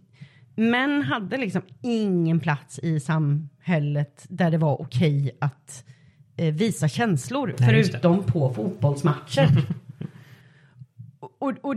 Män 0.59 1.01
hade 1.01 1.37
liksom 1.37 1.61
ingen 1.81 2.39
plats 2.39 2.79
i 2.79 2.99
samhället 2.99 4.25
där 4.29 4.51
det 4.51 4.57
var 4.57 4.81
okej 4.81 5.37
att 5.41 5.85
eh, 6.37 6.53
visa 6.53 6.87
känslor 6.87 7.55
Nej, 7.59 7.83
förutom 7.83 8.23
på 8.23 8.53
fotbollsmatcher. 8.53 9.49
och, 11.19 11.53
och, 11.61 11.75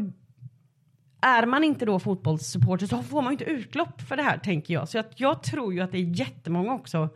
är 1.21 1.47
man 1.47 1.65
inte 1.65 1.85
då 1.85 1.99
fotbollssupporter 1.99 2.87
så 2.87 3.03
får 3.03 3.23
man 3.23 3.33
inte 3.33 3.45
utlopp 3.45 4.03
för 4.03 4.17
det 4.17 4.23
här 4.23 4.39
tänker 4.39 4.75
jag. 4.75 4.89
Så 4.89 4.97
jag, 4.97 5.05
jag 5.17 5.43
tror 5.43 5.75
ju 5.75 5.81
att 5.81 5.93
det 5.93 5.99
är 5.99 6.19
jättemånga 6.19 6.73
också 6.73 7.09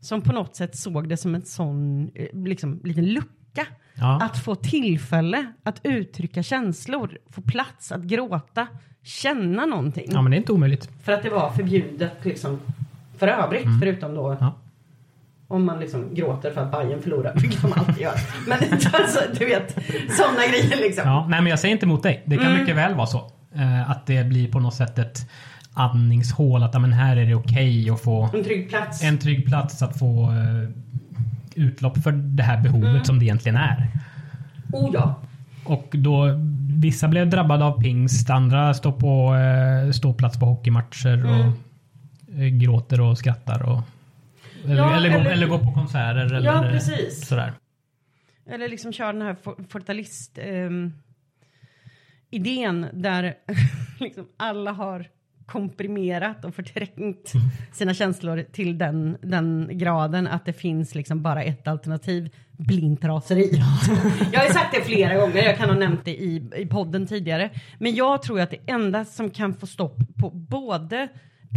som 0.00 0.22
på 0.22 0.32
något 0.32 0.56
sätt 0.56 0.76
såg 0.76 1.08
det 1.08 1.16
som 1.16 1.34
en 1.34 1.44
sån 1.44 2.10
eh, 2.14 2.44
liksom, 2.44 2.80
liten 2.84 3.06
lucka. 3.06 3.66
Ja. 3.98 4.18
Att 4.22 4.38
få 4.38 4.54
tillfälle 4.54 5.46
att 5.62 5.80
uttrycka 5.82 6.42
känslor, 6.42 7.18
få 7.30 7.40
plats 7.42 7.92
att 7.92 8.02
gråta, 8.02 8.66
känna 9.02 9.66
någonting. 9.66 10.06
ja, 10.12 10.22
men 10.22 10.30
det 10.30 10.36
är 10.36 10.38
inte 10.38 10.52
omöjligt. 10.52 10.88
För 11.02 11.12
att 11.12 11.22
det 11.22 11.30
var 11.30 11.50
förbjudet 11.50 12.12
liksom, 12.22 12.60
för 13.18 13.28
övrigt, 13.28 13.66
förutom 13.80 14.14
då 14.14 14.26
Mm. 14.26 14.38
Ja. 14.40 14.54
om 15.48 15.64
man 15.64 15.80
liksom 15.80 16.14
gråter 16.14 16.50
för 16.50 16.60
att 16.60 16.70
Bayern 16.72 17.02
förlorar, 17.02 17.32
vilket 17.36 17.62
man 17.62 17.72
alltid 17.72 17.98
gör. 18.02 18.14
Men 18.46 18.58
alltså, 18.72 19.20
du 19.38 19.44
vet, 19.46 19.72
sådana 20.10 20.46
grejer 20.50 20.76
liksom. 20.76 21.08
Ja, 21.08 21.26
nej, 21.30 21.40
men 21.42 21.50
jag 21.50 21.58
säger 21.58 21.72
inte 21.72 21.86
emot 21.86 22.02
dig. 22.02 22.22
Det 22.26 22.36
kan 22.36 22.46
Mm. 22.46 22.58
mycket 22.60 22.76
väl 22.76 22.94
vara 22.94 23.06
så. 23.06 23.30
Eh, 23.54 23.90
att 23.90 24.06
det 24.06 24.24
blir 24.26 24.52
på 24.52 24.60
något 24.60 24.74
sätt 24.74 24.98
ett 24.98 25.30
andningshål. 25.74 26.62
Att 26.62 26.80
men 26.80 26.92
här 26.92 27.16
är 27.16 27.26
det 27.26 27.34
okej 27.34 27.90
att 27.90 28.00
få 28.00 28.30
En 28.34 28.44
trygg 28.44 28.68
plats. 28.68 29.02
en 29.02 29.18
trygg 29.18 29.46
plats 29.46 29.82
att 29.82 29.98
få 29.98 30.24
eh, 30.30 30.68
utlopp 31.56 31.98
för 31.98 32.12
det 32.12 32.42
här 32.42 32.62
behovet 32.62 32.90
Mm. 32.90 33.04
som 33.04 33.18
det 33.18 33.24
egentligen 33.24 33.56
är. 33.56 33.88
Oh 34.72 34.90
ja. 34.94 35.14
Och 35.64 35.88
då 35.98 36.26
vissa 36.70 37.08
blev 37.08 37.30
drabbade 37.30 37.64
av 37.64 37.80
pingst, 37.82 38.30
andra 38.30 38.74
står 38.74 38.92
på 38.92 39.34
eh, 39.34 39.90
ståplats 39.92 40.38
på 40.38 40.46
hockeymatcher 40.46 41.24
och 41.26 41.34
Mm. 41.34 41.52
eh, 42.42 42.46
gråter 42.48 43.00
och 43.00 43.18
skrattar. 43.18 43.62
Och, 43.62 43.82
eller, 44.64 44.76
Ja, 44.76 44.96
eller, 44.96 45.08
går, 45.10 45.18
eller- 45.20 45.30
eller 45.30 45.46
går 45.46 45.58
på 45.58 45.72
konserter. 45.72 46.16
Eller, 46.34 46.40
Ja, 46.46 46.64
eh, 46.64 46.70
precis. 46.70 47.26
Sådär. 47.28 47.52
Eller 48.50 48.68
liksom 48.68 48.92
kör 48.92 49.12
den 49.12 49.22
här 49.22 49.36
for- 49.42 49.64
fortalist 49.68 50.38
ehm, 50.42 50.92
idén 52.30 52.86
där 52.92 53.34
liksom 54.00 54.26
alla 54.36 54.72
har 54.72 55.06
komprimerat 55.46 56.44
och 56.44 56.54
förträngt 56.54 57.32
sina 57.72 57.94
känslor 57.94 58.44
till 58.52 58.78
den, 58.78 59.16
den 59.22 59.68
graden 59.72 60.26
att 60.26 60.44
det 60.44 60.52
finns 60.52 60.94
liksom 60.94 61.22
bara 61.22 61.42
ett 61.42 61.68
alternativ, 61.68 62.30
blint 62.56 63.04
raseri. 63.04 63.50
jag 64.32 64.40
har 64.40 64.52
sagt 64.52 64.74
det 64.74 64.80
flera 64.84 65.14
gånger, 65.14 65.42
jag 65.42 65.56
kan 65.56 65.68
ha 65.68 65.76
nämnt 65.76 66.04
det 66.04 66.14
i, 66.14 66.42
i 66.56 66.66
podden 66.66 67.06
tidigare. 67.06 67.50
Men 67.78 67.94
jag 67.94 68.22
tror 68.22 68.40
att 68.40 68.50
det 68.50 68.58
enda 68.66 69.04
som 69.04 69.30
kan 69.30 69.54
få 69.54 69.66
stopp 69.66 69.96
på 70.20 70.30
både 70.30 71.08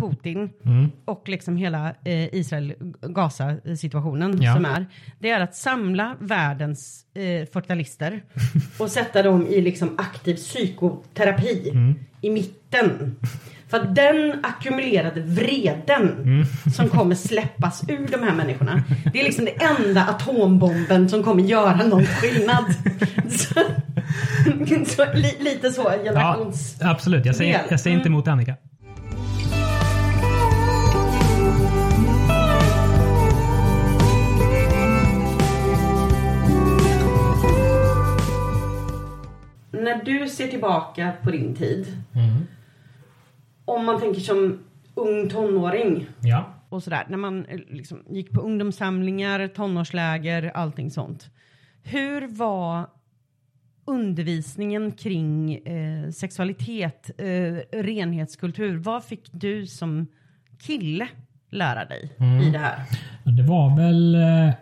Putin 0.01 0.49
Mm. 0.65 0.91
och 1.05 1.29
liksom 1.29 1.57
hela 1.57 1.89
eh, 2.05 2.35
Israel-Gaza-situationen 2.35 4.41
Ja. 4.41 4.55
som 4.55 4.65
är. 4.65 4.85
Det 5.19 5.29
är 5.29 5.41
att 5.41 5.55
samla 5.55 6.15
världens 6.19 7.05
eh, 7.13 7.45
fortalister 7.53 8.23
och 8.79 8.89
sätta 8.91 9.23
dem 9.23 9.47
i 9.47 9.61
liksom 9.61 9.95
aktiv 9.97 10.35
psykoterapi 10.35 11.69
Mm. 11.69 11.95
i 12.21 12.29
mitten. 12.29 13.15
För 13.69 13.77
att 13.79 13.95
den 13.95 14.39
ackumulerade 14.43 15.21
vreden 15.21 16.09
Mm. 16.23 16.45
som 16.75 16.89
kommer 16.89 17.15
släppas 17.15 17.83
ur 17.89 18.07
de 18.11 18.23
här 18.23 18.35
människorna. 18.35 18.83
Det 19.13 19.19
är 19.19 19.23
liksom 19.23 19.45
det 19.45 19.51
enda 19.63 20.05
atombomben 20.07 21.09
som 21.09 21.23
kommer 21.23 21.43
göra 21.43 21.83
någon 21.83 22.05
skillnad. 22.05 22.65
så, 23.29 23.53
så, 24.95 25.05
li, 25.13 25.35
lite 25.39 25.71
så 25.71 25.81
Ja, 25.81 26.03
generations... 26.03 26.77
absolut. 26.81 27.25
Jag 27.25 27.35
säger, 27.35 27.61
jag 27.69 27.79
säger 27.79 27.95
inte 27.97 28.07
Mm. 28.07 28.13
emot 28.13 28.27
Annika. 28.27 28.55
När 39.71 40.03
du 40.03 40.29
ser 40.29 40.47
tillbaka 40.47 41.11
på 41.23 41.31
din 41.31 41.55
tid, 41.55 41.87
Mm. 42.15 42.47
Om 43.69 43.85
man 43.85 43.99
tänker 43.99 44.19
som 44.21 44.59
ung 44.95 45.29
tonåring 45.29 46.05
Ja. 46.21 46.45
och 46.69 46.83
sådär, 46.83 47.05
när 47.09 47.17
man 47.17 47.45
eh, 47.45 47.59
liksom 47.69 48.03
gick 48.09 48.31
på 48.31 48.41
ungdomssamlingar, 48.41 49.47
tonårsläger, 49.47 50.51
allting 50.53 50.91
sånt. 50.91 51.29
Hur 51.83 52.27
var 52.27 52.85
undervisningen 53.85 54.91
kring 54.91 55.55
eh, 55.55 56.09
sexualitet, 56.11 57.09
eh, 57.17 57.79
renhetskultur? 57.83 58.77
Vad 58.77 59.03
fick 59.03 59.29
du 59.31 59.67
som 59.67 60.07
kille 60.59 61.07
lära 61.51 61.85
dig 61.85 62.15
Mm. 62.19 62.41
i 62.41 62.49
det 62.51 62.57
här? 62.57 62.79
Det 63.37 63.43
var 63.43 63.77
väl, 63.77 64.15
eh, 64.15 64.53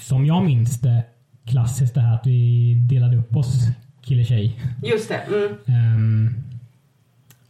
som 0.00 0.26
jag 0.26 0.44
minns 0.44 0.80
det, 0.80 1.02
klassiskt 1.46 1.94
det 1.94 2.00
här 2.00 2.14
att 2.14 2.26
vi 2.26 2.74
delade 2.90 3.16
upp 3.16 3.36
oss 3.36 3.54
kille-tjej. 4.02 4.60
Just 4.82 5.08
det. 5.08 5.14
Mm. 5.28 5.56
Ehm, 5.66 6.34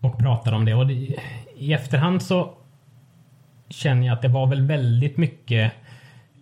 och 0.03 0.19
pratade 0.19 0.57
om 0.57 0.65
det. 0.65 0.75
Och 0.75 0.87
det, 0.87 1.17
I 1.57 1.73
efterhand 1.73 2.23
så 2.23 2.55
känner 3.69 4.07
jag 4.07 4.15
att 4.15 4.23
det 4.23 4.29
var 4.29 4.47
väl 4.47 4.62
väldigt 4.67 5.17
mycket 5.17 5.73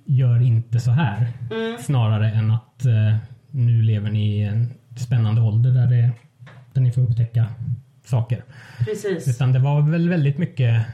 gör 0.06 0.42
inte 0.42 0.80
så 0.80 0.90
här. 0.90 1.28
Mm. 1.50 1.78
Snarare 1.78 2.30
än 2.30 2.50
att 2.50 2.84
eh, 2.84 3.16
nu 3.50 3.82
lever 3.82 4.10
ni 4.10 4.36
i 4.38 4.42
en 4.42 4.70
spännande 4.96 5.40
ålder 5.40 5.70
där, 5.70 5.86
det, 5.86 6.10
där 6.72 6.80
ni 6.82 6.92
får 6.92 7.02
upptäcka 7.02 7.46
saker. 8.04 8.44
Precis. 8.78 9.28
Utan 9.28 9.52
det 9.52 9.58
var 9.58 9.80
väl 9.82 10.08
väldigt 10.08 10.38
mycket 10.38 10.86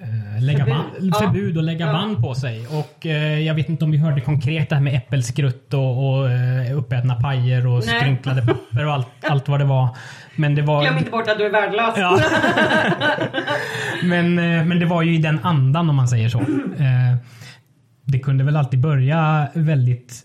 eh, 0.00 0.42
lägga 0.42 0.58
Förbud. 0.64 0.74
band, 0.74 1.14
Ja. 1.14 1.14
förbud 1.26 1.56
och 1.56 1.62
lägga 1.62 1.86
Ja. 1.86 1.92
band 1.92 2.18
på 2.20 2.34
sig. 2.34 2.66
Och 2.66 3.06
eh, 3.06 3.38
jag 3.40 3.54
vet 3.54 3.68
inte 3.68 3.84
om 3.84 3.90
vi 3.90 3.98
hörde 3.98 4.20
konkret 4.20 4.68
det 4.68 4.74
här 4.74 4.82
med 4.82 4.94
äppelskrutt 4.94 5.74
och, 5.74 6.08
och 6.18 6.30
eh, 6.30 6.78
uppätna 6.78 7.14
pajer 7.20 7.66
och 7.66 7.82
Nej. 7.86 8.00
skrynklade 8.00 8.42
papper 8.46 8.86
och 8.86 8.92
allt, 8.92 9.06
allt 9.30 9.48
vad 9.48 9.60
det 9.60 9.64
var. 9.64 9.88
Men 10.36 10.54
det 10.54 10.62
var... 10.62 10.82
Glöm 10.82 10.98
inte 10.98 11.10
bort 11.10 11.28
att 11.28 11.38
du 11.38 11.44
är 11.46 11.50
värdelös. 11.50 11.94
Ja. 11.96 12.20
men, 14.04 14.38
eh, 14.38 14.64
men 14.66 14.80
det 14.80 14.86
var 14.86 15.02
ju 15.02 15.14
i 15.14 15.18
den 15.18 15.38
andan 15.42 15.90
om 15.90 15.96
man 15.96 16.08
säger 16.08 16.28
så. 16.28 16.40
Eh, 16.40 17.16
Det 18.04 18.18
kunde 18.18 18.44
väl 18.44 18.56
alltid 18.56 18.80
börja 18.80 19.48
väldigt 19.54 20.22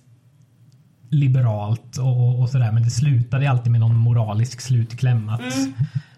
liberalt 1.10 1.98
och, 1.98 2.40
och 2.42 2.50
sådär 2.50 2.72
men 2.72 2.84
det 2.84 2.90
slutade 2.90 3.50
alltid 3.50 3.72
med 3.72 3.82
någon 3.82 3.96
moralisk 3.96 4.62
slutkläm 4.62 5.30
att 5.30 5.54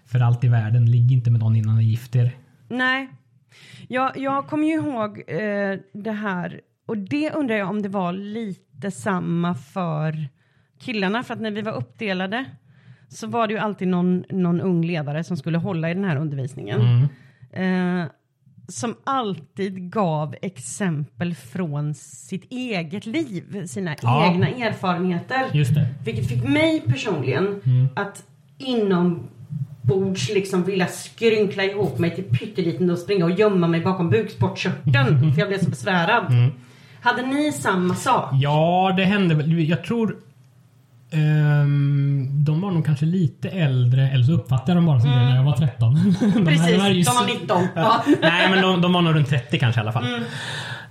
för 0.06 0.20
allt 0.20 0.44
i 0.44 0.48
världen, 0.48 0.90
ligg 0.90 1.12
inte 1.12 1.30
med 1.30 1.40
någon 1.40 1.56
innan 1.56 1.76
ni 1.76 1.84
gifter 1.84 2.20
er. 2.24 2.32
Nej. 2.68 3.08
Jag, 3.88 4.18
jag 4.18 4.46
kommer 4.46 4.66
ju 4.66 4.74
ihåg 4.74 5.22
eh, 5.26 5.78
det 6.04 6.12
här 6.12 6.60
och 6.86 6.98
det 6.98 7.30
undrar 7.30 7.56
jag 7.56 7.70
om 7.70 7.82
det 7.82 7.88
var 7.88 8.12
lite 8.12 8.90
samma 8.90 9.54
för 9.54 10.28
killarna 10.80 11.22
för 11.22 11.34
att 11.34 11.40
när 11.40 11.50
vi 11.50 11.62
var 11.62 11.72
uppdelade 11.72 12.44
så 13.08 13.26
var 13.26 13.46
det 13.46 13.52
ju 13.54 13.58
alltid 13.60 13.88
någon, 13.88 14.24
någon 14.30 14.60
ung 14.60 14.84
ledare 14.84 15.24
som 15.24 15.36
skulle 15.36 15.58
hålla 15.58 15.90
i 15.90 15.94
den 15.94 16.04
här 16.04 16.16
undervisningen. 16.16 16.80
Eh, 17.52 18.04
som 18.68 18.94
alltid 19.04 19.90
gav 19.92 20.34
exempel 20.42 21.34
från 21.34 21.94
sitt 21.94 22.52
eget 22.52 23.06
liv, 23.06 23.66
sina 23.66 23.96
Ja. 24.02 24.32
egna 24.32 24.48
erfarenheter. 24.48 25.42
Just 25.52 25.74
det. 25.74 25.86
Vilket 26.04 26.28
fick 26.28 26.48
mig 26.48 26.80
personligen 26.86 27.60
att 27.96 28.22
inombords 28.58 30.28
liksom 30.34 30.62
vilja 30.64 30.86
skrynkla 30.86 31.64
ihop 31.64 31.98
mig 31.98 32.14
till 32.14 32.24
pytteliten 32.24 32.90
och 32.90 32.98
springa 32.98 33.24
och 33.24 33.30
gömma 33.30 33.66
mig 33.68 33.80
bakom 33.80 34.10
bukspottkörteln. 34.10 35.32
för 35.32 35.40
jag 35.40 35.48
blev 35.48 35.58
så 35.58 35.70
besvärad. 35.70 36.24
Hade 37.00 37.22
ni 37.26 37.52
samma 37.52 37.94
sak? 37.94 38.30
Ja, 38.32 38.94
det 38.96 39.04
hände 39.04 39.34
väl. 39.34 39.68
Jag 39.68 39.84
tror 39.84 40.16
ehm, 41.14 42.28
de 42.44 42.60
var 42.60 42.70
nog 42.70 42.86
kanske 42.86 43.06
lite 43.06 43.48
äldre, 43.48 44.10
eller 44.10 44.24
så 44.24 44.32
uppfattade 44.32 44.70
jag 44.72 44.76
dem 44.76 44.86
bara 44.86 45.00
som 45.00 45.10
det 45.10 45.16
när 45.16 45.36
jag 45.36 45.44
var 45.44 45.56
13. 45.56 45.94
de 46.34 46.44
Precis, 46.44 46.60
här 46.60 46.78
var 46.78 46.88
ju 46.88 47.02
de 47.02 47.10
var 47.14 47.26
så- 47.26 47.26
19. 47.40 47.62
Ja. 47.74 48.04
Nej, 48.22 48.50
men 48.50 48.62
de, 48.62 48.80
de 48.80 48.92
var 48.92 49.02
nog 49.02 49.14
runt 49.14 49.28
30 49.28 49.58
kanske 49.58 49.80
i 49.80 49.82
alla 49.82 49.92
fall. 49.92 50.04
Mm. 50.06 50.22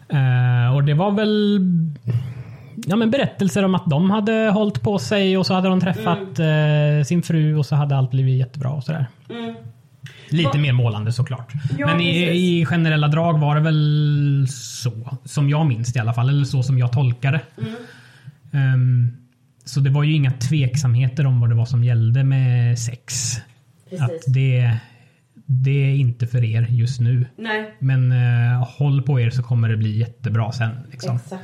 Eh, 0.10 0.76
och 0.76 0.84
det 0.84 0.94
var 0.94 1.12
väl 1.12 1.60
ja, 2.88 2.96
men 2.96 3.12
berättelser 3.12 3.64
om 3.66 3.76
att 3.76 3.86
de 3.90 4.10
hade 4.12 4.50
hållit 4.54 4.82
på 4.82 5.00
sig 5.00 5.38
och 5.38 5.46
så 5.46 5.54
hade 5.54 5.70
de 5.70 5.80
träffat 5.82 6.40
Mm. 6.40 6.98
eh, 7.00 7.04
sin 7.04 7.22
fru 7.24 7.56
och 7.58 7.66
så 7.66 7.76
hade 7.76 7.98
allt 7.98 8.12
blivit 8.12 8.40
jättebra 8.40 8.70
och 8.70 8.84
sådär. 8.84 9.06
Lite 10.30 10.50
Va- 10.58 10.62
mer 10.62 10.74
målande 10.74 11.12
såklart. 11.12 11.54
Ja, 11.78 11.88
men 11.88 12.02
i, 12.02 12.30
i 12.60 12.66
generella 12.66 13.08
drag 13.08 13.40
var 13.40 13.56
det 13.56 13.62
väl 13.62 14.46
så. 14.50 15.18
Som 15.26 15.50
jag 15.50 15.66
minns 15.66 15.94
det 15.94 15.98
i 15.98 16.02
alla 16.02 16.14
fall. 16.14 16.30
Eller 16.30 16.46
så 16.46 16.64
som 16.64 16.78
jag 16.80 16.92
tolkade. 16.92 17.42
Mm. 17.62 17.74
Ehm, 18.74 19.12
så 19.66 19.80
det 19.80 19.90
var 19.90 20.04
ju 20.04 20.14
inga 20.14 20.32
tveksamheter 20.32 21.26
om 21.26 21.40
vad 21.42 21.50
det 21.50 21.56
var 21.56 21.66
som 21.66 21.84
gällde 21.84 22.24
med 22.24 22.80
sex. 22.80 23.36
Att 23.86 24.10
Precis. 24.10 24.26
det, 24.26 24.78
det 25.46 25.72
är 25.92 25.96
inte 25.96 26.28
för 26.28 26.44
er 26.44 26.68
just 26.70 27.00
nu. 27.00 27.26
Nej, 27.38 27.74
Men 27.80 28.12
eh, 28.12 28.68
håll 28.78 29.02
på 29.02 29.20
er 29.20 29.30
så 29.30 29.44
kommer 29.44 29.70
det 29.70 29.78
bli 29.78 29.98
jättebra 29.98 30.52
sen. 30.52 30.72
Liksom. 30.92 31.16
exakt. 31.16 31.44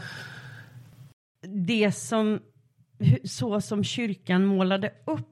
Det 1.48 1.92
som, 1.92 2.40
så 3.24 3.62
som 3.62 3.84
kyrkan 3.84 4.46
målade 4.46 4.92
upp 5.06 5.26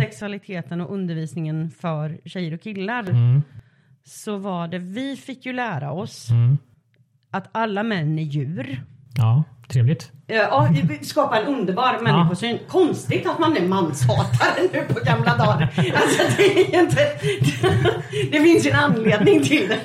sexualiteten 0.00 0.80
och 0.80 0.92
undervisningen 0.94 1.70
för 1.70 2.20
tjejer 2.24 2.54
och 2.54 2.60
killar. 2.60 3.10
Mm. 3.10 3.42
Så 4.04 4.36
var 4.36 4.68
det, 4.68 4.78
vi 4.78 5.16
fick 5.16 5.46
ju 5.46 5.52
lära 5.52 5.92
oss 5.92 6.30
Mm. 6.30 6.58
att 7.30 7.48
alla 7.52 7.82
män 7.82 8.18
är 8.18 8.22
djur. 8.22 8.82
Ja, 9.16 9.42
trevligt. 9.68 10.12
Eh, 10.28 10.36
Ja, 10.36 10.68
vi 10.88 11.04
skapar 11.04 11.40
en 11.40 11.46
underbar 11.46 11.98
människosyn. 12.02 12.58
Konstigt 12.68 13.26
att 13.26 13.38
man 13.38 13.56
är 13.56 13.62
manshatare 13.68 14.68
nu 14.72 14.82
på 14.94 15.00
gamla 15.04 15.36
dagar. 15.36 15.72
Alltså 15.94 16.22
det 16.36 16.74
är 16.76 16.80
inte... 16.82 17.00
Det 18.32 18.40
finns 18.40 18.66
ju 18.66 18.70
en 18.70 18.76
anledning 18.76 19.42
till 19.42 19.68
det. 19.68 19.78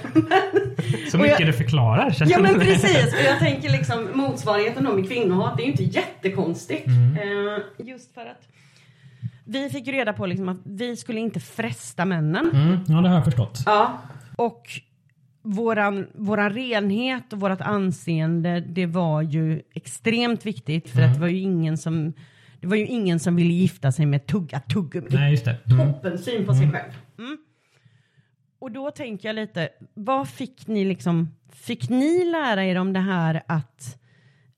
Så 1.11 1.17
Och 1.17 1.23
mycket 1.23 1.39
jag- 1.39 1.49
det 1.49 1.53
förklarar. 1.53 2.15
Ja 2.19 2.39
men 2.39 2.59
precis. 2.59 3.13
Och 3.13 3.19
jag 3.25 3.39
tänker 3.39 3.69
liksom 3.69 4.07
motsvarigheten 4.13 4.83
då 4.83 4.93
med 4.93 5.07
kvinnohat. 5.09 5.57
Det 5.57 5.63
är 5.63 5.65
ju 5.65 5.71
inte 5.71 5.83
jättekonstigt. 5.83 6.87
Eh, 6.87 7.85
just 7.87 8.13
för 8.13 8.21
att 8.21 8.47
vi 9.45 9.69
fick 9.69 9.87
ju 9.87 9.93
reda 9.93 10.13
på 10.13 10.25
liksom 10.25 10.49
att 10.49 10.57
vi 10.63 10.95
skulle 10.97 11.19
inte 11.19 11.39
fresta 11.39 12.05
männen. 12.05 12.49
Mm, 12.53 12.79
ja, 12.87 13.01
det 13.01 13.07
har 13.09 13.15
jag 13.15 13.25
förstått. 13.25 13.59
Ja. 13.65 13.97
Och 14.35 14.63
våran, 15.41 16.07
våran 16.13 16.49
renhet 16.49 17.33
och 17.33 17.39
vårat 17.39 17.61
anseende, 17.61 18.59
det 18.59 18.85
var 18.85 19.21
ju 19.21 19.61
extremt 19.73 20.45
viktigt 20.45 20.89
för 20.89 21.01
att 21.01 21.13
det 21.13 21.19
var 21.19 21.27
ju 21.27 21.39
ingen 21.39 21.77
som 21.77 22.13
det 22.61 22.67
var 22.67 22.75
ju 22.75 22.87
ingen 22.87 23.19
som 23.19 23.35
ville 23.35 23.53
gifta 23.53 23.91
sig 23.91 24.05
med 24.05 24.25
tugga 24.25 24.59
tuggummi. 24.59 25.07
Nej, 25.11 25.31
just 25.31 25.45
det. 25.45 25.57
Mm. 25.65 25.93
Toppen 25.93 26.17
syn 26.17 26.45
på 26.45 26.53
sig 26.53 26.71
själv. 26.71 26.91
Mm. 27.19 27.37
Och 28.59 28.71
då 28.71 28.91
tänker 28.91 29.29
jag 29.29 29.35
lite, 29.35 29.69
vad 29.93 30.29
fick 30.29 30.67
ni 30.67 30.85
liksom, 30.85 31.35
fick 31.53 31.89
ni 31.89 32.31
lära 32.31 32.65
er 32.65 32.75
om 32.75 32.93
det 32.93 32.99
här 32.99 33.43
att 33.47 33.97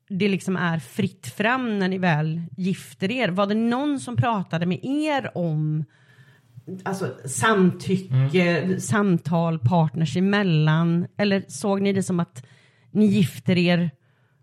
det 0.10 0.28
liksom 0.28 0.56
är 0.56 0.80
fritt 0.80 1.28
fram 1.28 1.80
när 1.80 1.88
ni 1.88 1.98
väl 1.98 2.42
gifter 2.58 3.12
er? 3.12 3.30
Var 3.30 3.48
det 3.48 3.56
någon 3.56 4.00
som 4.00 4.16
pratade 4.16 4.66
med 4.66 4.86
er 4.86 5.38
om 5.38 5.86
alltså, 6.84 7.14
samtycke, 7.26 8.80
samtal, 8.80 9.60
partners 9.60 10.18
emellan? 10.18 11.08
Eller 11.18 11.44
såg 11.48 11.82
ni 11.82 11.94
det 11.94 12.04
som 12.04 12.20
att 12.20 12.46
ni 12.92 13.06
gifter 13.06 13.58
er, 13.58 13.92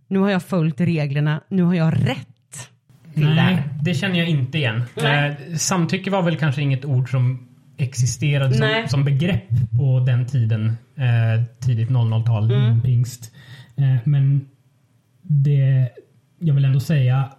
nu 0.09 0.19
har 0.19 0.31
jag 0.31 0.43
följt 0.43 0.81
reglerna, 0.81 1.41
nu 1.49 1.63
har 1.63 1.75
jag 1.75 1.95
rätt 2.09 2.27
Nej, 3.15 3.35
här? 3.35 3.69
det 3.83 3.95
känner 3.95 4.19
jag 4.19 4.29
inte 4.29 4.59
igen. 4.59 4.83
Nej. 5.03 5.37
Eh, 5.51 5.57
samtycke 5.57 6.11
var 6.11 6.23
väl 6.23 6.37
kanske 6.37 6.63
inget 6.63 6.85
ord 6.85 7.11
som 7.11 7.47
existerade 7.77 8.55
som, 8.55 8.85
som 8.89 9.05
begrepp 9.05 9.49
på 9.79 10.01
den 10.07 10.27
tiden. 10.27 10.77
Eh, 10.97 11.45
tidigt 11.61 11.89
00-tal, 11.89 12.51
Mm. 12.53 12.81
pingst. 12.81 13.33
Eh, 13.77 13.97
men 14.05 14.49
det, 15.23 15.89
jag 16.39 16.55
vill 16.55 16.65
ändå 16.65 16.81
säga 16.81 17.31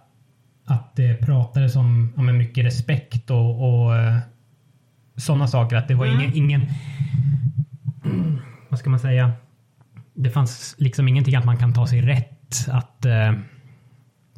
att 0.64 0.96
det 0.96 1.14
pratades 1.14 1.76
om 1.76 2.12
ja, 2.16 2.22
mycket 2.22 2.64
respekt 2.64 3.30
och, 3.30 3.84
och 3.84 3.96
eh, 3.96 4.18
sådana 5.16 5.46
saker. 5.46 5.76
Att 5.76 5.88
det 5.88 5.94
var 5.94 6.06
Mm. 6.06 6.20
ingen, 6.20 6.34
ingen 6.36 6.62
vad 8.68 8.78
ska 8.78 8.90
man 8.90 9.00
säga? 9.00 9.32
Det 10.14 10.30
fanns 10.30 10.74
liksom 10.78 11.08
ingenting 11.08 11.36
att 11.36 11.44
man 11.44 11.56
kan 11.56 11.72
ta 11.74 11.86
sig 11.86 12.00
rätt 12.00 12.68
att 12.68 13.04
eh, 13.04 13.32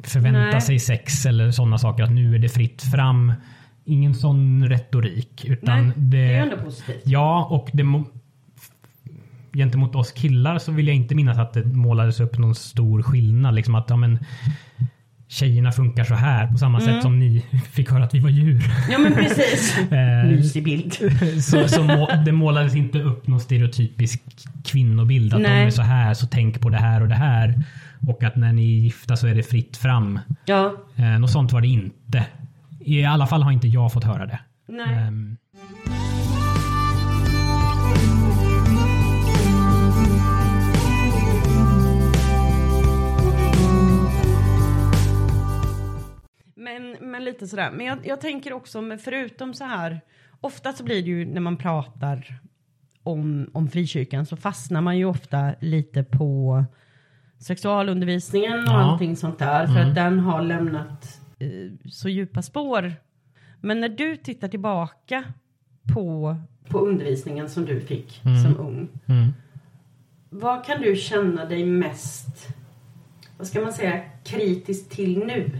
förvänta 0.03 0.39
Nej. 0.39 0.61
sig 0.61 0.79
sex 0.79 1.25
eller 1.25 1.51
sådana 1.51 1.77
saker. 1.77 2.03
Att 2.03 2.11
nu 2.11 2.35
är 2.35 2.39
det 2.39 2.49
fritt 2.49 2.81
fram. 2.81 3.33
Ingen 3.85 4.15
sån 4.15 4.69
retorik. 4.69 5.45
Utan 5.45 5.83
Nej, 5.83 5.93
det, 5.97 6.17
det 6.17 6.33
är 6.33 6.41
ändå 6.41 6.57
positivt. 6.57 7.01
Ja, 7.05 7.45
och 7.45 7.69
det 7.73 7.83
gentemot 9.53 9.95
oss 9.95 10.11
killar 10.11 10.57
så 10.59 10.71
vill 10.71 10.87
jag 10.87 10.95
inte 10.95 11.15
minnas 11.15 11.37
att 11.37 11.53
det 11.53 11.65
målades 11.65 12.19
upp 12.19 12.37
någon 12.37 12.55
stor 12.55 13.01
skillnad. 13.01 13.55
Liksom 13.55 13.75
att 13.75 13.89
ja, 13.89 13.95
men, 13.95 14.19
tjejerna 15.35 15.71
funkar 15.71 16.03
så 16.03 16.13
här 16.13 16.47
på 16.47 16.57
samma 16.57 16.79
Mm. 16.81 16.93
sätt 16.93 17.01
som 17.03 17.19
ni 17.19 17.45
fick 17.71 17.91
höra 17.91 18.03
att 18.03 18.13
vi 18.13 18.19
var 18.19 18.29
djur. 18.29 18.63
Ja 18.91 18.97
men 18.97 19.13
precis. 19.13 19.77
Eh, 19.91 20.25
Mysig 20.31 20.63
bild. 20.63 20.93
så, 21.43 21.67
så 21.67 21.83
må, 21.83 22.09
det 22.25 22.31
målades 22.31 22.75
inte 22.75 22.99
upp 23.01 23.27
någon 23.27 23.39
stereotypisk 23.39 24.21
kvinnobild. 24.65 25.33
Att 25.33 25.41
Nej. 25.41 25.59
de 25.61 25.65
är 25.67 25.69
så 25.71 25.81
här, 25.81 26.13
så 26.13 26.27
tänk 26.27 26.61
på 26.61 26.69
det 26.69 26.77
här 26.77 27.01
och 27.01 27.07
det 27.07 27.15
här. 27.15 27.63
Och 28.07 28.23
att 28.23 28.35
när 28.35 28.53
ni 28.53 28.61
är 28.77 28.81
gifta 28.83 29.15
så 29.15 29.27
är 29.27 29.35
det 29.35 29.43
fritt 29.43 29.77
fram. 29.77 30.19
Ja. 30.45 30.73
Eh, 30.95 31.05
något 31.19 31.31
sånt 31.31 31.51
var 31.51 31.61
det 31.61 31.67
inte. 31.67 32.25
I 32.79 33.05
alla 33.05 33.27
fall 33.27 33.43
har 33.43 33.51
inte 33.51 33.67
jag 33.67 33.93
fått 33.93 34.03
höra 34.03 34.25
det. 34.25 34.39
Nej. 34.67 34.95
Ehm, 34.97 35.37
Men, 46.65 46.97
men 47.11 47.23
lite 47.23 47.47
sådär. 47.47 47.71
Men 47.71 47.85
jag, 47.85 47.97
jag 48.03 48.21
tänker 48.21 48.53
också, 48.53 48.97
förutom 49.03 49.53
så 49.53 49.63
här. 49.63 50.01
Ofta 50.41 50.73
så 50.73 50.83
blir 50.83 51.03
det 51.03 51.09
ju 51.09 51.25
när 51.25 51.41
man 51.41 51.57
pratar 51.57 52.39
om, 53.03 53.49
om 53.53 53.67
frikyrkan 53.69 54.25
så 54.25 54.37
fastnar 54.37 54.81
man 54.81 54.97
ju 54.97 55.05
ofta 55.05 55.53
lite 55.59 56.03
på 56.03 56.63
sexualundervisningen 57.39 58.59
och 58.59 58.65
Ja. 58.65 58.71
allting 58.91 59.15
sånt 59.15 59.39
där. 59.39 59.67
För 59.67 59.79
att 59.79 59.95
den 59.95 60.19
har 60.19 60.41
lämnat 60.41 61.19
eh, 61.39 61.49
så 61.91 62.09
djupa 62.09 62.41
spår. 62.41 62.93
Men 63.61 63.79
när 63.79 63.89
du 63.89 64.17
tittar 64.17 64.47
tillbaka 64.47 65.23
på, 65.93 66.35
på 66.69 66.79
undervisningen 66.79 67.49
som 67.49 67.65
du 67.65 67.79
fick 67.81 68.21
som 68.43 68.57
ung. 68.59 68.87
mm. 69.05 69.33
Vad 70.29 70.65
kan 70.65 70.81
du 70.81 70.95
känna 70.95 71.45
dig 71.45 71.65
mest 71.65 72.47
vad 73.37 73.47
ska 73.47 73.61
man 73.61 73.73
säga, 73.73 74.01
kritisk 74.23 74.89
till 74.89 75.17
nu? 75.19 75.51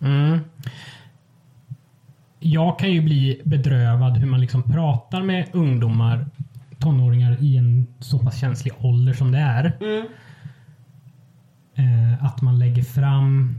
Mm. 0.00 0.38
Jag 2.40 2.78
kan 2.78 2.92
ju 2.92 3.00
bli 3.00 3.40
bedrövad 3.44 4.16
hur 4.16 4.26
man 4.26 4.40
liksom 4.40 4.62
pratar 4.62 5.22
med 5.22 5.48
ungdomar, 5.52 6.26
tonåringar 6.78 7.36
i 7.40 7.56
en 7.56 7.86
så 8.00 8.18
pass 8.18 8.40
känslig 8.40 8.72
ålder 8.78 9.12
som 9.12 9.32
det 9.32 9.38
är. 9.38 9.76
Mm. 9.80 10.06
Eh, 11.74 12.24
att 12.24 12.42
man 12.42 12.58
lägger 12.58 12.82
fram 12.82 13.56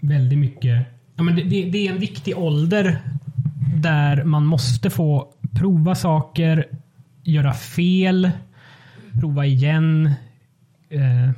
väldigt 0.00 0.38
mycket. 0.38 0.86
Ja, 1.16 1.22
men 1.22 1.36
det, 1.36 1.42
det, 1.42 1.70
det 1.70 1.86
är 1.88 1.92
en 1.92 1.98
viktig 1.98 2.38
ålder 2.38 3.00
där 3.76 4.24
man 4.24 4.46
måste 4.46 4.90
få 4.90 5.32
prova 5.52 5.94
saker, 5.94 6.66
göra 7.22 7.52
fel, 7.52 8.30
prova 9.20 9.46
igen. 9.46 10.06
Eh, 10.88 11.30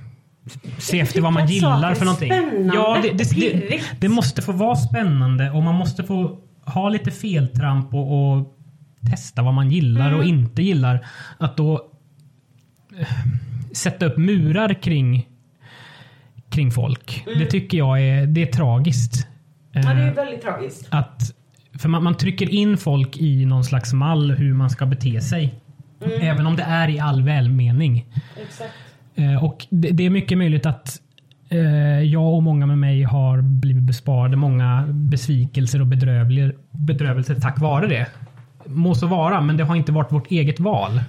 se 0.78 1.00
efter 1.00 1.20
vad 1.20 1.32
man 1.32 1.46
gillar 1.46 1.94
för 1.94 2.04
någonting. 2.04 2.28
spännande 2.32 2.74
Ja, 2.74 2.98
det, 3.02 3.10
det, 3.12 3.34
det, 3.68 3.80
det 4.00 4.08
måste 4.08 4.42
få 4.42 4.52
vara 4.52 4.76
spännande 4.76 5.50
och 5.50 5.62
man 5.62 5.74
måste 5.74 6.04
få 6.04 6.38
ha 6.64 6.88
lite 6.88 7.10
feltramp 7.10 7.94
och, 7.94 8.32
och 8.32 8.56
testa 9.10 9.42
vad 9.42 9.54
man 9.54 9.70
gillar 9.70 10.06
Mm. 10.08 10.18
och 10.20 10.24
inte 10.24 10.62
gillar. 10.62 11.06
Att 11.38 11.56
då 11.56 11.90
eh, 12.98 13.06
sätta 13.72 14.06
upp 14.06 14.16
murar 14.16 14.74
kring 14.82 15.28
kring 16.50 16.70
folk. 16.70 17.24
Det 17.38 17.46
tycker 17.46 17.78
jag 17.78 18.02
är, 18.02 18.26
det 18.26 18.42
är 18.42 18.46
tragiskt. 18.52 19.26
Mm. 19.72 19.88
Ja, 19.88 19.94
det 19.94 20.02
är 20.02 20.08
Eh, 20.08 20.14
väldigt 20.14 20.42
tragiskt. 20.42 20.86
att, 20.90 21.22
för 21.78 21.88
man, 21.88 22.02
man 22.04 22.16
trycker 22.16 22.50
in 22.50 22.76
folk 22.76 23.16
i 23.16 23.44
någon 23.44 23.64
slags 23.64 23.92
mall 23.92 24.30
hur 24.30 24.54
man 24.54 24.70
ska 24.70 24.86
bete 24.86 25.20
sig. 25.20 25.54
Mm. 26.04 26.20
Även 26.22 26.46
om 26.46 26.56
det 26.56 26.62
är 26.62 26.88
i 26.88 26.98
all 26.98 27.22
välmening. 27.22 28.06
Exakt. 28.46 28.70
Eh, 29.16 29.44
och 29.44 29.66
det, 29.70 30.06
är 30.06 30.10
mycket 30.10 30.38
möjligt 30.38 30.66
att 30.66 31.00
eh, 31.48 32.00
jag 32.02 32.34
och 32.34 32.42
många 32.42 32.66
med 32.66 32.78
mig 32.78 33.02
har 33.02 33.42
blivit 33.42 33.82
besparade 33.82 34.36
många 34.36 34.86
besvikelser 34.88 35.80
och 35.80 35.86
bedrövelser 36.70 37.34
tack 37.40 37.60
vare 37.60 37.86
det. 37.86 38.06
Må 38.66 38.94
så 38.94 39.06
vara, 39.06 39.40
men 39.40 39.56
det 39.56 39.64
har 39.64 39.76
inte 39.76 39.92
varit 39.92 40.12
vårt 40.12 40.30
eget 40.30 40.60
val. 40.60 41.00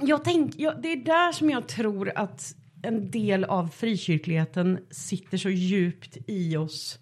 Jag 0.00 0.24
tänk, 0.24 0.54
ja, 0.56 0.74
det 0.82 0.92
är 0.92 1.04
där 1.04 1.32
som 1.32 1.50
jag 1.50 1.68
tror 1.68 2.12
att 2.14 2.54
en 2.82 3.10
del 3.10 3.44
av 3.44 3.68
frikyrkligheten 3.68 4.78
sitter 4.90 5.38
så 5.38 5.50
djupt 5.50 6.16
i 6.26 6.56
oss 6.56 6.98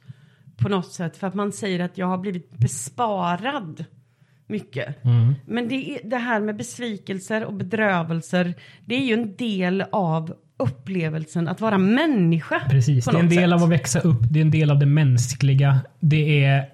på 0.57 0.69
något 0.69 0.93
sätt. 0.93 1.17
För 1.17 1.27
att 1.27 1.35
man 1.35 1.53
säger 1.53 1.81
att 1.81 1.99
jag 1.99 2.07
har 2.07 2.19
blivit 2.19 2.51
besparad 2.51 3.85
mycket. 4.47 5.05
Men 5.47 5.69
det, 5.69 6.01
det 6.05 6.17
här 6.17 6.41
med 6.41 6.57
besvikelser 6.57 7.45
och 7.45 7.55
bedrövelser, 7.55 8.55
det 8.85 8.95
är 8.95 9.05
ju 9.05 9.15
en 9.15 9.37
del 9.37 9.85
av 9.93 10.35
upplevelsen 10.65 11.49
att 11.49 11.61
vara 11.61 11.79
människa. 11.79 12.61
Precis, 12.71 13.05
det 13.05 13.17
är 13.17 13.21
en 13.21 13.29
del 13.29 13.51
sätt. 13.51 13.53
av 13.53 13.63
att 13.63 13.71
växa 13.71 14.01
upp. 14.01 14.21
Det 14.31 14.39
är 14.39 14.45
en 14.45 14.51
del 14.51 14.71
av 14.71 14.79
det 14.79 14.87
mänskliga. 14.87 15.81
Det 16.01 16.45
är, 16.45 16.65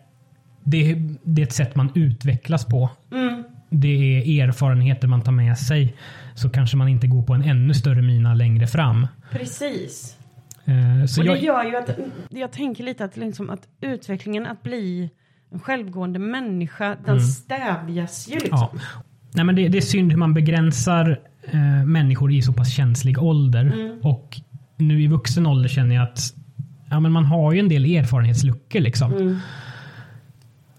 det 0.64 0.90
är, 0.90 1.14
det 1.22 1.42
är 1.42 1.46
ett 1.46 1.52
sätt 1.52 1.76
man 1.76 1.92
utvecklas 1.94 2.64
på. 2.64 2.90
Mm. 3.12 3.44
Det 3.70 3.88
är 3.88 4.48
erfarenheter 4.48 5.08
man 5.08 5.20
tar 5.22 5.32
med 5.32 5.58
sig. 5.58 5.94
Så 6.34 6.50
kanske 6.50 6.76
man 6.76 6.88
inte 6.88 7.06
går 7.06 7.22
på 7.22 7.34
en 7.34 7.42
ännu 7.42 7.74
större 7.74 8.02
mina 8.02 8.34
längre 8.34 8.66
fram. 8.66 9.06
Precis. 9.30 10.16
Eh, 10.64 11.06
Så 11.06 11.20
Och 11.20 11.26
det 11.26 11.32
jag, 11.32 11.42
gör 11.42 11.64
ju 11.64 11.76
att, 11.76 11.98
jag 12.30 12.52
tänker 12.52 12.84
lite 12.84 13.04
att, 13.04 13.16
liksom 13.16 13.50
att 13.50 13.68
utvecklingen 13.80 14.46
att 14.46 14.62
bli 14.62 15.10
en 15.52 15.60
självgående 15.60 16.18
människa, 16.18 16.96
den 17.06 17.20
stävjas 17.20 18.28
ju 18.28 18.34
liksom. 18.34 18.58
Mm. 18.58 18.80
ja. 18.94 19.02
Nej, 19.34 19.44
men 19.44 19.54
det, 19.54 19.68
det 19.68 19.78
är 19.78 19.82
synd 19.82 20.12
hur 20.12 20.18
man 20.18 20.34
begränsar 20.34 21.20
eh, 21.42 21.84
människor 21.84 22.32
i 22.32 22.42
så 22.42 22.52
pass 22.52 22.72
känslig 22.72 23.22
ålder. 23.22 23.64
Mm. 23.64 24.00
Och 24.02 24.40
nu 24.76 25.02
i 25.02 25.06
vuxen 25.06 25.46
ålder 25.46 25.68
känner 25.68 25.94
jag 25.94 26.04
att 26.04 26.34
ja, 26.90 27.00
men 27.00 27.12
man 27.12 27.24
har 27.24 27.52
ju 27.52 27.58
en 27.60 27.68
del 27.68 27.84
erfarenhetsluckor. 27.84 28.80
Liksom. 28.80 29.12
Mm. 29.12 29.38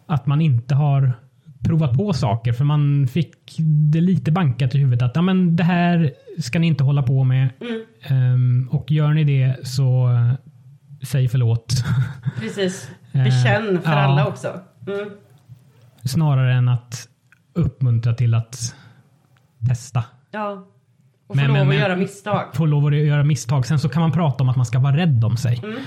Att 0.05 0.25
man 0.25 0.41
inte 0.41 0.75
har 0.75 1.13
provat 1.63 1.97
på 1.97 2.13
saker 2.13 2.53
för 2.53 2.65
man 2.65 3.07
fick 3.07 3.55
det 3.91 4.01
lite 4.01 4.31
bankat 4.31 4.75
i 4.75 4.77
huvudet 4.77 5.01
att 5.01 5.15
ja, 5.15 5.21
men 5.21 5.55
det 5.55 5.63
här 5.63 6.13
ska 6.39 6.59
ni 6.59 6.67
inte 6.67 6.83
hålla 6.83 7.03
på 7.03 7.23
med. 7.23 7.49
Mm. 7.61 7.81
Ehm, 8.03 8.69
och 8.71 8.91
gör 8.91 9.13
ni 9.13 9.23
det 9.23 9.67
så 9.67 10.09
eh, 10.09 10.33
säg 11.03 11.27
förlåt. 11.27 11.83
Precis. 12.39 12.91
Bekänn 13.11 13.81
för 13.81 13.91
ja. 13.91 13.97
alla 13.97 14.27
också. 14.27 14.59
Mm. 14.87 15.09
Snarare 16.03 16.53
än 16.53 16.69
att 16.69 17.07
uppmuntra 17.53 18.13
till 18.13 18.33
att 18.33 18.75
testa. 19.67 20.03
Ja. 20.31 20.67
Och 21.27 21.35
Men- 21.35 21.45
få 21.45 21.47
lov 21.47 21.53
men- 21.53 21.61
att 21.61 21.67
men- 21.67 21.77
göra 21.77 21.95
misstag. 21.95 22.55
Få 22.55 22.65
lov 22.65 22.85
att 22.85 22.95
göra 22.95 23.23
misstag. 23.23 23.65
Sen 23.65 23.79
så 23.79 23.89
kan 23.89 24.01
man 24.01 24.11
prata 24.11 24.43
om 24.43 24.49
att 24.49 24.55
man 24.55 24.65
ska 24.65 24.79
vara 24.79 24.97
rädd 24.97 25.23
om 25.23 25.37
sig. 25.37 25.59
Mm. 25.63 25.77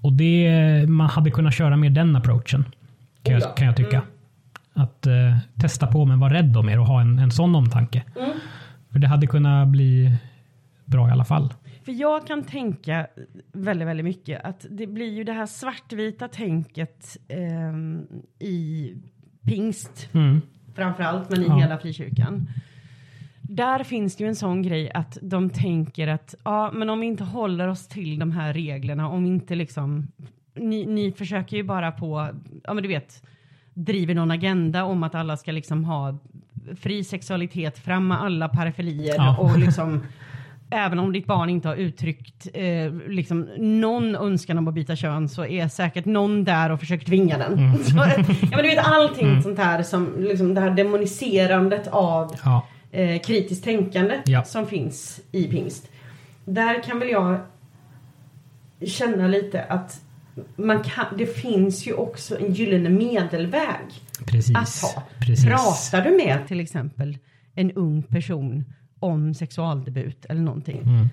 Och 0.00 0.12
det, 0.12 0.84
man 0.88 1.10
hade 1.10 1.30
kunnat 1.30 1.54
köra 1.54 1.76
mer 1.76 1.90
den 1.90 2.16
approachen. 2.16 2.64
Kan, 3.22 3.34
Oh 3.34 3.40
jag, 3.40 3.42
ja. 3.42 3.54
kan 3.54 3.66
jag 3.66 3.76
tycka. 3.76 3.96
Mm. 3.96 4.06
Att 4.74 5.06
eh, 5.06 5.36
testa 5.60 5.86
på 5.86 6.04
men 6.04 6.20
vara 6.20 6.32
rädd 6.34 6.56
om 6.56 6.68
er 6.68 6.78
och 6.78 6.86
ha 6.86 7.00
en, 7.00 7.18
en 7.18 7.30
sån 7.30 7.54
omtanke. 7.54 8.02
Mm. 8.16 8.30
För 8.92 8.98
det 8.98 9.06
hade 9.08 9.26
kunnat 9.26 9.68
bli 9.68 10.14
bra 10.84 11.08
i 11.08 11.10
alla 11.10 11.24
fall. 11.24 11.54
För 11.84 11.92
jag 11.92 12.26
kan 12.26 12.44
tänka 12.44 13.06
väldigt, 13.52 13.88
väldigt 13.88 14.04
mycket 14.04 14.44
att 14.44 14.66
det 14.70 14.86
blir 14.86 15.12
ju 15.12 15.24
det 15.24 15.32
här 15.32 15.46
svartvita 15.46 16.28
tänket 16.28 17.16
ehm, 17.28 18.02
i 18.38 18.92
pingst 19.42 20.08
Mm. 20.12 20.40
framförallt, 20.74 21.30
men 21.30 21.42
i 21.42 21.46
Ja. 21.46 21.56
hela 21.58 21.78
frikyrkan. 21.78 22.48
Där 23.56 23.84
finns 23.84 24.16
det 24.16 24.24
ju 24.24 24.28
en 24.28 24.36
sån 24.36 24.62
grej 24.62 24.90
att 24.94 25.18
de 25.22 25.50
tänker 25.50 26.08
att 26.08 26.34
ja, 26.44 26.70
men 26.74 26.90
om 26.90 27.00
vi 27.00 27.06
inte 27.06 27.24
håller 27.24 27.68
oss 27.68 27.88
till 27.88 28.18
de 28.18 28.32
här 28.32 28.52
reglerna, 28.52 29.08
om 29.08 29.22
vi 29.24 29.28
inte 29.30 29.54
liksom, 29.54 30.06
ni, 30.54 30.86
ni 30.86 31.12
försöker 31.12 31.56
ju 31.56 31.62
bara 31.62 31.92
på, 31.92 32.28
ja 32.64 32.74
men 32.74 32.82
du 32.82 32.88
vet, 32.88 33.22
driver 33.74 34.14
någon 34.14 34.30
agenda 34.30 34.84
om 34.84 35.02
att 35.02 35.14
alla 35.14 35.36
ska 35.36 35.52
liksom 35.52 35.84
ha 35.84 36.18
fri 36.80 37.04
sexualitet, 37.04 37.78
fram 37.78 38.08
med 38.08 38.22
alla 38.22 38.48
parafilier 38.48 39.14
Ja. 39.16 39.36
och 39.38 39.58
liksom 39.58 40.00
Även 40.72 40.98
om 40.98 41.12
ditt 41.12 41.26
barn 41.26 41.50
inte 41.50 41.68
har 41.68 41.76
uttryckt 41.76 42.48
eh, 42.54 42.92
liksom 43.08 43.48
någon 43.58 44.16
önskan 44.16 44.58
om 44.58 44.68
att 44.68 44.74
byta 44.74 44.96
kön 44.96 45.28
så 45.28 45.44
är 45.46 45.68
säkert 45.68 46.04
någon 46.04 46.44
där 46.44 46.70
och 46.70 46.80
försöker 46.80 47.06
tvinga 47.06 47.38
den. 47.38 47.52
Mm. 47.58 47.78
Så, 47.84 47.96
ja, 47.96 48.24
men 48.50 48.62
du 48.62 48.68
vet 48.68 48.86
allting 48.86 49.42
sånt 49.42 49.58
här 49.58 49.82
som 49.82 50.14
liksom 50.18 50.54
det 50.54 50.60
här 50.60 50.70
demoniserandet 50.70 51.88
av 51.88 52.34
Ja. 52.44 52.66
Eh, 52.92 53.20
kritiskt 53.20 53.64
tänkande 53.64 54.22
Ja. 54.26 54.44
som 54.44 54.66
finns 54.66 55.20
i 55.32 55.44
pingst. 55.48 55.88
Där 56.44 56.82
kan 56.82 56.98
väl 56.98 57.08
jag 57.08 57.40
känna 58.86 59.26
lite 59.28 59.62
att 59.64 60.00
man 60.56 60.82
kan, 60.82 61.04
det 61.18 61.26
finns 61.26 61.86
ju 61.86 61.92
också 61.92 62.38
en 62.40 62.52
gyllene 62.54 62.88
medelväg 62.88 63.86
Precis. 64.26 64.56
att 64.56 64.94
ta. 64.94 65.02
Precis. 65.26 65.44
Pratar 65.46 66.04
du 66.10 66.16
med 66.16 66.48
till 66.48 66.60
exempel 66.60 67.18
en 67.54 67.72
ung 67.72 68.02
person 68.02 68.64
om 69.00 69.34
sexualdebut 69.34 70.24
eller 70.28 70.40
någonting. 70.40 70.82
Mm. 70.82 71.08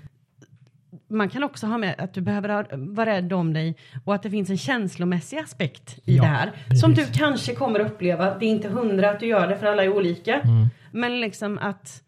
Man 1.10 1.30
kan 1.30 1.44
också 1.44 1.68
ha 1.68 1.78
med 1.78 1.96
att 1.98 2.14
du 2.14 2.22
behöver 2.22 2.66
vara 2.96 3.10
rädd 3.10 3.34
om 3.34 3.54
dig 3.54 3.76
och 4.06 4.16
att 4.16 4.24
det 4.24 4.30
finns 4.30 4.50
en 4.50 4.58
känslomässig 4.58 5.38
aspekt 5.38 6.00
i 6.06 6.16
Ja, 6.18 6.24
det 6.24 6.30
här. 6.30 6.52
precis. 6.68 6.82
Som 6.82 6.94
du 6.94 7.06
kanske 7.06 7.56
kommer 7.56 7.80
uppleva. 7.80 8.38
Det 8.38 8.46
är 8.46 8.50
inte 8.50 8.68
hundra 8.70 9.10
att 9.10 9.20
du 9.20 9.26
gör 9.26 9.48
det 9.48 9.58
för 9.58 9.66
alla 9.66 9.84
är 9.84 9.98
olika. 9.98 10.40
Mm. 10.40 10.68
Men 10.92 11.20
liksom 11.22 11.58
att 11.58 12.02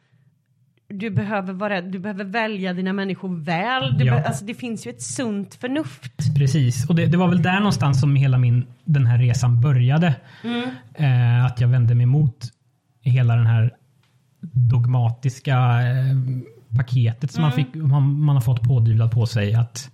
du 0.87 1.09
behöver 1.09 1.53
vara 1.53 1.81
du 1.81 1.99
behöver 1.99 2.23
välja 2.23 2.73
dina 2.73 2.93
människor 2.93 3.43
väl. 3.43 3.97
Du 3.97 4.05
Ja. 4.05 4.13
be, 4.15 4.23
alltså 4.27 4.45
det 4.45 4.53
finns 4.53 4.87
ju 4.87 4.89
ett 4.89 5.01
sunt 5.01 5.55
förnuft. 5.55 6.35
Precis, 6.37 6.89
och 6.89 6.95
det, 6.95 7.05
det 7.05 7.17
var 7.17 7.27
väl 7.27 7.41
där 7.41 7.57
någonstans 7.59 8.01
som 8.01 8.15
hela 8.15 8.37
min, 8.37 8.65
den 8.85 9.05
här 9.05 9.17
resan 9.17 9.61
började. 9.61 10.15
Mm. 10.43 10.69
Eh, 10.93 11.45
att 11.45 11.61
jag 11.61 11.67
vände 11.67 11.95
mig 11.95 12.05
mot 12.05 12.37
hela 13.01 13.35
den 13.35 13.45
här 13.47 13.71
dogmatiska 14.41 15.57
eh, 15.57 16.15
paketet 16.77 17.31
som 17.31 17.41
man, 17.41 17.51
Mm. 17.51 17.65
fick, 17.65 17.75
man, 17.75 18.21
man 18.21 18.35
har 18.35 18.41
fått 18.41 18.63
pådyvlat 18.63 19.11
på 19.11 19.25
sig. 19.25 19.53
att 19.53 19.91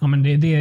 ja, 0.00 0.06
men 0.06 0.22
det, 0.22 0.36
det, 0.36 0.56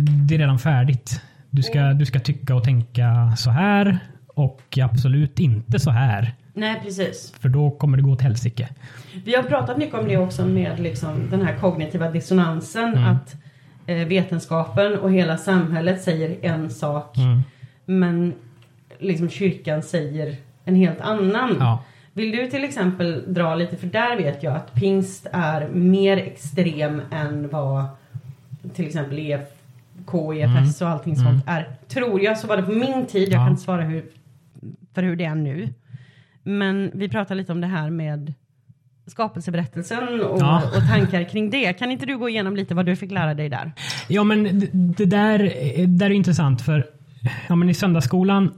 det 0.00 0.34
är 0.34 0.38
redan 0.38 0.58
färdigt. 0.58 1.22
Du 1.50 1.62
ska, 1.62 1.78
Mm. 1.80 1.98
du 1.98 2.06
ska 2.06 2.20
tycka 2.20 2.54
och 2.54 2.64
tänka 2.64 3.34
så 3.36 3.50
här 3.50 3.98
och 4.26 4.78
absolut 4.82 5.38
inte 5.38 5.78
så 5.80 5.90
här. 5.90 6.34
Nej 6.54 6.80
precis. 6.82 7.34
För 7.40 7.48
då 7.48 7.70
kommer 7.70 7.96
det 7.96 8.02
gå 8.02 8.10
åt 8.10 8.20
helsike. 8.22 8.68
Vi 9.24 9.34
har 9.34 9.42
pratat 9.42 9.78
mycket 9.78 9.94
om 9.94 10.08
det 10.08 10.16
också 10.16 10.46
med 10.46 10.80
liksom 10.80 11.30
den 11.30 11.42
här 11.46 11.56
kognitiva 11.56 12.10
dissonansen. 12.10 12.94
Mm. 12.96 13.04
Att 13.04 13.36
eh, 13.86 13.96
vetenskapen 13.96 14.98
och 14.98 15.12
hela 15.12 15.36
samhället 15.36 16.02
säger 16.02 16.36
en 16.42 16.70
sak. 16.70 17.16
Mm. 17.18 17.42
Men 17.84 18.34
liksom 18.98 19.30
kyrkan 19.30 19.82
säger 19.82 20.36
en 20.64 20.74
helt 20.76 21.00
annan. 21.00 21.56
Ja. 21.60 21.84
Vill 22.14 22.32
du 22.32 22.50
till 22.50 22.64
exempel 22.64 23.24
dra 23.34 23.54
lite, 23.54 23.76
för 23.76 23.86
där 23.86 24.16
vet 24.16 24.42
jag 24.42 24.56
att 24.56 24.74
pingst 24.74 25.26
är 25.32 25.68
mer 25.68 26.16
extrem 26.16 27.02
än 27.10 27.48
vad 27.48 27.84
till 28.74 28.86
exempel 28.86 29.18
EFK, 29.18 30.32
EFS 30.34 30.82
och 30.82 30.88
allting 30.88 31.16
sånt 31.16 31.44
är. 31.46 31.68
Tror 31.88 32.20
jag, 32.22 32.38
så 32.38 32.46
var 32.46 32.56
det 32.56 32.62
på 32.62 32.72
min 32.72 33.06
tid. 33.06 33.28
Jag 33.28 33.32
Ja. 33.40 33.44
kan 33.44 33.50
inte 33.50 33.62
svara 33.62 33.82
hur, 33.82 34.04
för 34.94 35.02
hur 35.02 35.16
det 35.16 35.24
är 35.24 35.34
nu. 35.34 35.68
Men 36.42 36.90
vi 36.94 37.08
pratar 37.08 37.34
lite 37.34 37.52
om 37.52 37.60
det 37.60 37.66
här 37.66 37.90
med 37.90 38.34
skapelseberättelsen 39.06 40.20
och, 40.20 40.38
Ja. 40.40 40.62
och 40.76 40.88
tankar 40.90 41.24
kring 41.24 41.50
det. 41.50 41.72
Kan 41.72 41.90
inte 41.90 42.06
du 42.06 42.18
gå 42.18 42.28
igenom 42.28 42.56
lite 42.56 42.74
vad 42.74 42.86
du 42.86 42.96
fick 42.96 43.10
lära 43.10 43.34
dig 43.34 43.48
där? 43.48 43.72
Ja, 44.08 44.24
men 44.24 44.60
det, 44.60 44.68
det 44.72 45.04
där, 45.04 45.38
där 45.86 46.06
är 46.06 46.14
intressant 46.14 46.62
för 46.62 46.86
ja, 47.48 47.54
men 47.54 47.68
i 47.70 47.74
söndagsskolan 47.74 48.50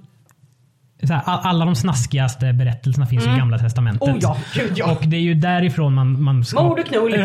här, 1.13 1.23
all- 1.25 1.41
alla 1.43 1.65
de 1.65 1.75
snaskigaste 1.75 2.53
berättelserna 2.53 3.07
finns 3.07 3.25
i 3.25 3.29
Gamla 3.29 3.59
Testamentet. 3.59 4.09
Oh 4.09 4.17
ja, 4.21 4.37
gud 4.55 4.73
ja. 4.77 4.93
Och 4.93 5.07
det 5.07 5.17
är 5.17 5.21
ju 5.21 5.35
därifrån 5.35 5.95
man, 5.95 6.23
man 6.23 6.45
ska... 6.45 6.63
Mord 6.63 6.79
och 6.79 6.87
knull. 6.87 7.13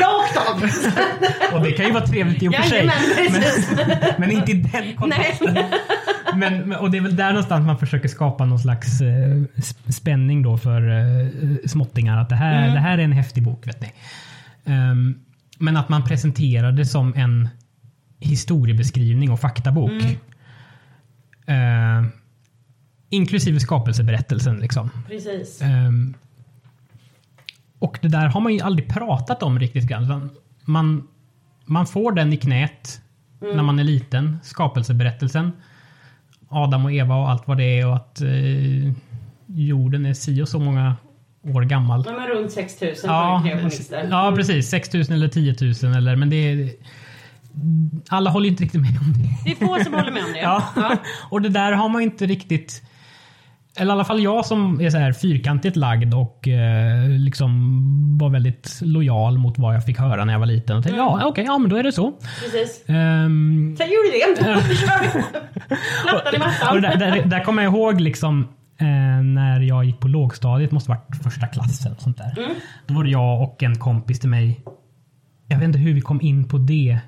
Rakt 0.00 0.36
av! 0.48 0.62
Och 1.58 1.64
det 1.64 1.72
kan 1.72 1.86
ju 1.86 1.92
vara 1.92 2.06
trevligt 2.06 2.42
i 2.42 2.48
och 2.48 2.54
för 2.54 2.62
sig. 2.62 2.90
Precis. 3.16 3.70
Men 4.18 4.30
inte 4.30 4.52
i 4.52 4.54
den 4.54 4.96
kontexten. 4.96 5.54
Nej. 5.54 5.70
Men, 6.34 6.68
men- 6.68 6.78
och 6.78 6.90
det 6.90 6.98
är 6.98 7.02
väl 7.02 7.16
där 7.16 7.28
någonstans 7.28 7.66
man 7.66 7.78
försöker 7.78 8.08
skapa 8.08 8.44
någon 8.44 8.58
slags 8.58 9.00
eh, 9.00 9.06
sp- 9.56 9.92
spänning 9.92 10.42
då 10.42 10.56
för 10.58 10.88
eh, 10.88 11.26
småttingar. 11.66 12.18
Att 12.18 12.28
det 12.28 12.36
här, 12.36 12.58
Mm. 12.62 12.74
det 12.74 12.80
här 12.80 12.98
är 12.98 13.02
en 13.02 13.12
häftig 13.12 13.42
bok. 13.42 13.66
Vet 13.66 13.80
ni. 13.80 13.92
Ehm, 14.64 15.18
men 15.58 15.76
att 15.76 15.88
man 15.88 16.04
presenterar 16.04 16.72
det 16.72 16.86
som 16.86 17.14
en 17.16 17.48
historiebeskrivning 18.20 19.30
och 19.30 19.40
faktabok. 19.40 19.90
Mm. 21.46 22.10
Inklusive 23.10 23.60
skapelseberättelsen. 23.60 24.56
Liksom. 24.56 24.90
Precis. 25.08 25.62
Ehm, 25.62 26.14
och 27.78 27.98
det 28.02 28.08
där 28.08 28.26
har 28.26 28.40
man 28.40 28.52
ju 28.54 28.60
aldrig 28.60 28.88
pratat 28.88 29.42
om 29.42 29.58
riktigt 29.58 29.84
grann. 29.84 30.30
Man, 30.64 31.08
man 31.64 31.86
får 31.86 32.12
den 32.12 32.32
i 32.32 32.36
knät 32.36 33.00
när 33.40 33.62
man 33.62 33.78
är 33.78 33.84
liten. 33.84 34.38
Skapelseberättelsen. 34.42 35.52
Adam 36.48 36.84
och 36.84 36.92
Eva 36.92 37.16
och 37.16 37.30
allt 37.30 37.48
vad 37.48 37.56
det 37.56 37.80
är 37.80 37.86
och 37.86 37.96
att 37.96 38.20
eh, 38.20 38.92
jorden 39.46 40.06
är 40.06 40.14
si 40.14 40.42
och 40.42 40.48
så 40.48 40.58
många 40.58 40.96
år 41.42 41.62
gammal. 41.62 42.04
Ja, 42.06 42.12
men 42.12 42.28
runt 42.28 42.52
6000 42.52 43.10
Ja, 43.10 43.42
ja 44.10 44.32
precis. 44.36 44.68
6000 44.70 45.14
eller 45.14 45.28
10 45.28 45.56
000 45.82 45.96
eller 45.96 46.16
men 46.16 46.30
det 46.30 46.36
är, 46.36 46.70
Alla 48.08 48.30
håller 48.30 48.48
inte 48.48 48.62
riktigt 48.62 48.80
med 48.80 48.98
om 49.00 49.12
det. 49.12 49.28
Det 49.44 49.50
är 49.50 49.66
få 49.66 49.84
som 49.84 49.94
håller 49.94 50.12
med 50.12 50.24
om 50.24 50.32
det. 50.32 50.38
Ja. 50.42 50.96
och 51.30 51.42
det 51.42 51.48
där 51.48 51.72
har 51.72 51.88
man 51.88 52.02
inte 52.02 52.26
riktigt 52.26 52.82
eller 53.78 53.90
i 53.90 53.94
alla 53.94 54.04
fall 54.04 54.20
jag 54.22 54.46
som 54.46 54.80
är 54.80 54.90
så 54.90 54.98
här 54.98 55.12
fyrkantigt 55.12 55.76
lagd 55.76 56.14
och 56.14 56.48
eh, 56.48 57.08
liksom 57.08 57.78
var 58.18 58.30
väldigt 58.30 58.78
lojal 58.82 59.38
mot 59.38 59.58
vad 59.58 59.74
jag 59.74 59.84
fick 59.84 59.98
höra 59.98 60.24
när 60.24 60.32
jag 60.32 60.40
var 60.40 60.46
liten. 60.46 60.76
Och 60.76 60.82
tänkte, 60.82 60.98
Ja, 60.98 61.20
okej, 61.24 61.44
ja 61.44 61.58
men 61.58 61.70
då 61.70 61.76
är 61.76 61.82
det 61.82 61.92
så. 61.92 62.12
Precis. 62.42 62.84
Ehm, 62.86 63.76
Sen 63.78 63.86
gjorde 63.86 64.08
det. 64.12 64.42
Plattade 66.02 66.36
och 66.36 66.38
mattan. 66.38 66.82
där, 66.82 66.96
där, 66.96 67.24
där 67.24 67.44
kommer 67.44 67.62
jag 67.62 67.72
ihåg 67.74 68.00
liksom 68.00 68.48
eh, 68.80 68.86
när 69.22 69.60
jag 69.60 69.84
gick 69.84 70.00
på 70.00 70.08
lågstadiet, 70.08 70.70
måste 70.70 70.90
varit 70.90 71.22
första 71.22 71.46
klassen. 71.46 71.92
Och 71.92 72.00
sånt 72.00 72.18
där. 72.18 72.38
Mm. 72.38 72.50
Då 72.86 72.94
var 72.94 73.04
det 73.04 73.10
jag 73.10 73.42
och 73.42 73.62
en 73.62 73.78
kompis 73.78 74.20
till 74.20 74.28
mig. 74.30 74.60
Jag 75.48 75.58
vet 75.58 75.64
inte 75.66 75.78
hur 75.78 75.94
vi 75.94 76.00
kom 76.00 76.20
in 76.20 76.44
på 76.48 76.58
det. 76.58 76.98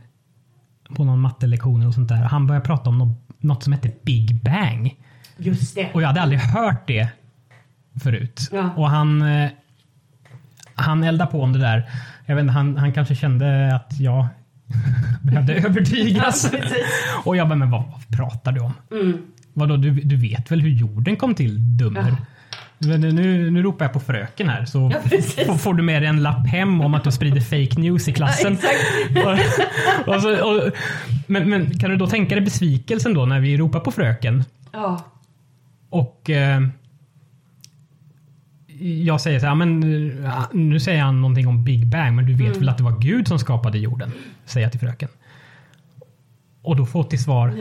På 0.97 1.05
någon 1.05 1.21
mattelektion 1.21 1.87
och 1.87 1.95
sånt 1.95 2.09
där. 2.09 2.17
Han 2.17 2.47
började 2.47 2.67
prata 2.67 2.91
om 2.91 2.99
något, 2.99 3.29
något 3.39 3.63
som 3.63 3.73
hette 3.73 3.91
Big 4.05 4.43
Bang. 4.43 4.97
Just 5.41 5.75
det. 5.75 5.89
Och 5.95 6.03
jag 6.03 6.07
hade 6.07 6.21
aldrig 6.21 6.41
hört 6.41 6.87
det 6.87 7.09
förut. 8.03 8.49
Ja. 8.53 8.71
Och 8.77 8.91
han, 8.91 9.23
eh, 9.23 9.51
han 10.75 11.05
eldade 11.05 11.31
på 11.31 11.43
om 11.43 11.53
det 11.53 11.59
där. 11.59 11.91
Jag 12.27 12.35
vet 12.37 12.43
inte, 12.43 12.53
han, 12.53 12.77
han 12.77 12.93
kanske 12.93 13.15
kände 13.15 13.75
att 13.75 14.01
jag 14.01 14.27
behövde 15.23 15.55
övertygas. 15.67 16.51
Ja, 16.53 16.59
och 17.25 17.37
jag 17.37 17.49
bara, 17.49 17.55
men 17.57 17.71
vad, 17.71 17.83
vad 17.83 18.19
pratar 18.19 18.53
du 18.53 18.61
om? 18.61 18.73
Mm. 18.93 19.23
Vadå, 19.53 19.77
du, 19.77 19.91
du 19.91 20.17
vet 20.17 20.51
väl 20.51 20.61
hur 20.61 20.71
jorden 20.71 21.17
kom 21.17 21.35
till, 21.35 21.77
dummer? 21.79 22.09
Ja. 22.09 22.17
Men 22.83 23.01
Nu, 23.01 23.51
nu 23.51 23.63
ropar 23.63 23.85
jag 23.85 23.93
på 23.93 24.01
fröken 24.01 24.49
här 24.49 24.65
så 24.65 24.93
Ja, 25.47 25.55
får, 25.59 25.75
du 25.75 25.83
med 25.83 26.03
dig 26.03 26.09
en 26.09 26.23
lapp 26.23 26.47
hem 26.47 26.81
om 26.81 26.95
att 26.95 27.05
du 27.05 27.13
sprider 27.13 27.41
fake 27.41 27.81
news 27.81 28.09
i 28.09 28.13
klassen. 28.13 28.59
Ja, 29.15 29.39
och, 30.07 30.15
och 30.15 30.23
så, 30.23 30.51
och, 30.51 30.73
men, 31.27 31.51
men 31.51 31.79
kan 31.79 31.91
du 31.91 31.97
då 31.97 32.07
tänka 32.07 32.35
dig 32.35 32.45
besvikelsen 32.45 33.15
då 33.15 33.27
när 33.27 33.41
vi 33.41 33.57
ropar 33.57 33.81
på 33.81 33.91
fröken 33.91 34.45
Ja. 34.73 35.05
Och 35.91 36.31
eh, 36.31 36.61
jag 39.05 39.21
säger 39.21 39.41
så 39.41 39.47
här, 39.47 39.55
men 39.55 39.83
eh, 40.25 40.43
nu 40.53 40.81
säger 40.81 41.03
han 41.03 41.21
någonting 41.21 41.47
om 41.49 41.65
Big 41.65 41.87
Bang, 41.87 42.15
men 42.17 42.27
du 42.27 42.33
vet 42.35 42.47
Mm. 42.47 42.59
väl 42.59 42.69
att 42.69 42.79
det 42.79 42.85
var 42.85 42.99
Gud 43.01 43.29
som 43.29 43.39
skapade 43.39 43.79
jorden? 43.79 44.13
Säger 44.45 44.65
jag 44.67 44.71
till 44.73 44.81
fröken. 44.81 45.09
Och 46.63 46.77
då 46.77 46.87
får 46.87 47.05
till 47.05 47.23
svar, 47.23 47.55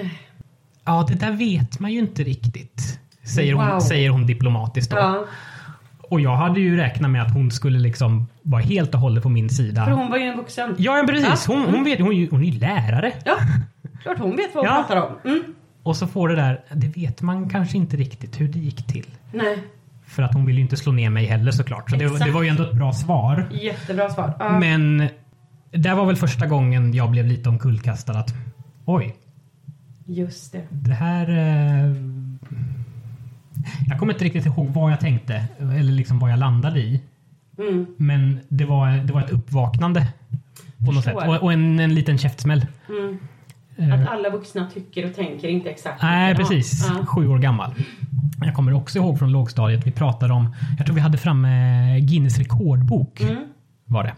ja 0.86 1.06
det 1.08 1.16
där 1.16 1.32
vet 1.32 1.80
man 1.80 1.92
ju 1.94 2.00
inte 2.00 2.24
riktigt. 2.24 3.00
Säger, 3.24 3.54
Wow. 3.54 3.64
hon, 3.64 3.82
säger 3.82 4.10
hon 4.10 4.26
diplomatiskt 4.26 4.92
då. 4.92 4.98
ja. 4.98 5.26
Och 6.12 6.22
jag 6.22 6.36
hade 6.36 6.60
ju 6.60 6.78
räknat 6.78 7.12
med 7.12 7.22
att 7.22 7.34
hon 7.34 7.52
skulle 7.52 7.80
liksom 7.80 8.28
vara 8.42 8.62
helt 8.62 8.94
och 8.94 9.00
hållet 9.00 9.24
på 9.24 9.30
min 9.30 9.50
sida. 9.50 9.86
För 9.86 9.92
hon 9.92 10.10
var 10.10 10.18
ju 10.18 10.24
en 10.24 10.38
vuxen. 10.38 10.76
Ja, 10.78 11.04
precis. 11.08 11.46
Hon, 11.48 11.66
hon, 11.66 11.84
vet, 11.84 12.00
hon, 12.00 12.28
hon 12.32 12.42
är 12.42 12.46
ju 12.46 12.60
lärare. 12.60 13.14
Ja. 13.26 13.36
Klart 14.04 14.18
hon 14.20 14.36
vet 14.36 14.56
vad 14.56 14.68
hon 14.68 14.76
Ja. 14.76 14.84
pratar 14.88 15.02
om. 15.08 15.32
Mm. 15.32 15.44
Och 15.84 15.98
så 15.98 16.08
får 16.08 16.30
det 16.30 16.36
där, 16.36 16.64
det 16.74 16.88
vet 16.88 17.22
man 17.22 17.50
kanske 17.50 17.78
inte 17.78 17.98
riktigt 17.98 18.42
hur 18.42 18.48
det 18.48 18.60
gick 18.60 18.88
till. 18.88 19.06
Nej. 19.32 19.64
För 20.06 20.24
att 20.24 20.34
hon 20.34 20.46
vill 20.46 20.56
ju 20.56 20.62
inte 20.62 20.78
slå 20.78 20.92
ner 20.92 21.10
mig 21.10 21.26
heller 21.26 21.52
såklart. 21.52 21.90
Så 21.90 21.96
det, 21.96 22.26
det 22.26 22.32
var 22.32 22.44
ju 22.44 22.50
ändå 22.50 22.64
ett 22.64 22.74
bra 22.74 22.94
svar. 22.94 23.50
Jättebra 23.52 24.10
svar. 24.10 24.34
Ja. 24.40 24.60
Men 24.60 25.10
det 25.72 25.94
var 25.94 26.06
väl 26.06 26.16
första 26.16 26.48
gången 26.48 26.94
jag 26.94 27.12
blev 27.12 27.26
lite 27.26 27.50
omkullkastad 27.50 28.20
att 28.20 28.34
oj, 28.86 29.16
Just 30.06 30.52
det. 30.52 30.62
det 30.70 30.94
här... 30.94 31.30
Eh, 31.30 31.96
jag 33.88 34.00
kommer 34.00 34.14
inte 34.14 34.26
riktigt 34.26 34.46
ihåg 34.46 34.68
vad 34.68 34.92
jag 34.92 35.00
tänkte 35.00 35.46
eller 35.60 35.92
liksom 35.92 36.20
vad 36.20 36.32
jag 36.32 36.40
landade 36.40 36.80
i. 36.80 37.02
Mm. 37.58 37.86
Men 37.98 38.40
det 38.50 38.66
var, 38.66 38.92
det 38.92 39.14
var 39.14 39.22
ett 39.22 39.32
uppvaknande 39.32 40.08
på 40.86 40.92
något 40.92 41.04
sätt. 41.04 41.16
Och, 41.16 41.44
och 41.44 41.54
en, 41.54 41.80
en 41.80 41.96
liten 41.96 42.18
käftsmäll. 42.18 42.66
Mm. 42.90 43.18
Eh, 43.80 43.94
Att 43.94 44.08
alla 44.08 44.30
vuxna 44.30 44.68
tycker 44.74 45.10
och 45.10 45.16
tänker 45.16 45.48
inte 45.48 45.70
exakt 45.70 46.02
Nej, 46.02 46.36
precis. 46.36 46.88
Ja. 46.90 47.06
Sju 47.06 47.28
år 47.28 47.38
gammal. 47.38 47.74
Jag 48.42 48.56
kommer 48.56 48.74
också 48.74 48.98
ihåg 49.00 49.20
från 49.20 49.32
lågstadiet, 49.32 49.88
vi 49.88 49.92
pratade 49.92 50.34
om, 50.34 50.56
jag 50.78 50.86
tror 50.86 50.96
vi 50.96 51.02
hade 51.02 51.18
framme 51.18 52.00
Guinness 52.00 52.38
rekordbok. 52.38 53.22
Mm. 53.22 53.44
Var 53.86 54.04
det. 54.04 54.14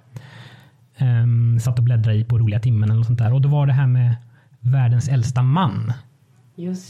Um, 1.05 1.59
satt 1.59 1.77
och 1.79 1.85
bläddrade 1.85 2.17
i 2.17 2.23
på 2.23 2.37
roliga 2.37 2.59
timmen 2.59 2.89
eller 2.89 2.97
något 2.97 3.07
sånt 3.07 3.19
där. 3.19 3.33
Och 3.33 3.41
då 3.41 3.49
var 3.49 3.65
det 3.67 3.73
här 3.73 3.87
med 3.87 4.15
världens 4.59 5.09
äldsta 5.09 5.41
man. 5.41 5.93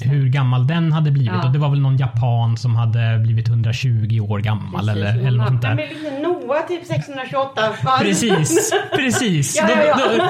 Hur 0.01 0.29
gammal 0.29 0.67
den 0.67 0.91
hade 0.91 1.11
blivit. 1.11 1.31
Ja. 1.33 1.45
Och 1.45 1.51
det 1.53 1.59
var 1.59 1.69
väl 1.69 1.79
någon 1.81 1.97
japan 1.97 2.57
som 2.57 2.75
hade 2.75 3.19
blivit 3.19 3.47
120 3.47 4.19
år 4.29 4.39
gammal 4.39 4.85
Precis. 4.87 4.95
eller, 4.95 5.27
eller 5.27 5.37
något 5.37 5.47
sånt 5.47 5.63
Men 5.63 5.77
där. 5.77 5.87
lite 5.87 6.19
Noah 6.21 6.67
typ 6.67 6.85
628. 6.85 7.61
Ja. 7.83 7.97
Precis, 8.01 8.71
precis. 8.95 9.57
Ja, 9.57 9.69
ja, 9.69 9.83
ja. 9.85 9.97
Då, 9.97 10.23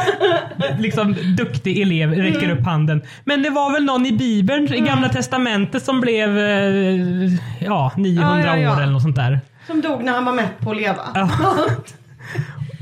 då, 0.57 0.81
liksom 0.81 1.15
duktig 1.37 1.81
elev 1.81 2.11
räcker 2.11 2.43
Mm. 2.43 2.57
upp 2.57 2.65
handen. 2.65 3.01
Men 3.23 3.41
det 3.41 3.49
var 3.49 3.71
väl 3.73 3.85
någon 3.85 4.05
i 4.05 4.11
Bibeln, 4.11 4.73
i 4.73 4.79
Gamla 4.79 5.09
Testamentet 5.09 5.83
som 5.83 6.01
blev 6.01 6.37
eh, 6.37 7.33
ja, 7.59 7.91
900 7.97 8.39
Ja, 8.45 8.47
ja, 8.47 8.57
ja. 8.57 8.73
år 8.77 8.81
eller 8.81 8.91
något 8.93 9.01
sånt 9.01 9.15
där. 9.15 9.39
Som 9.67 9.81
dog 9.81 10.03
när 10.03 10.13
han 10.13 10.25
var 10.25 10.33
mätt 10.33 10.59
på 10.59 10.71
att 10.71 10.77
leva. 10.77 11.01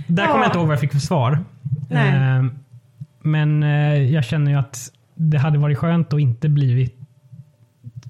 Där 0.08 0.26
kommer 0.26 0.38
Ja. 0.38 0.44
jag 0.44 0.48
inte 0.48 0.58
ihåg 0.58 0.68
vad 0.68 0.74
jag 0.74 0.80
fick 0.82 0.92
för 0.92 1.00
svar. 1.00 1.40
Nej. 1.90 2.10
Eh, 2.10 2.44
Men 3.22 3.64
eh, 3.64 4.14
jag 4.14 4.24
känner 4.26 4.52
ju 4.52 4.58
att 4.60 4.88
det 5.22 5.38
hade 5.38 5.58
varit 5.60 5.78
skönt 5.78 6.14
att 6.14 6.20
inte 6.20 6.50
blivit... 6.50 6.96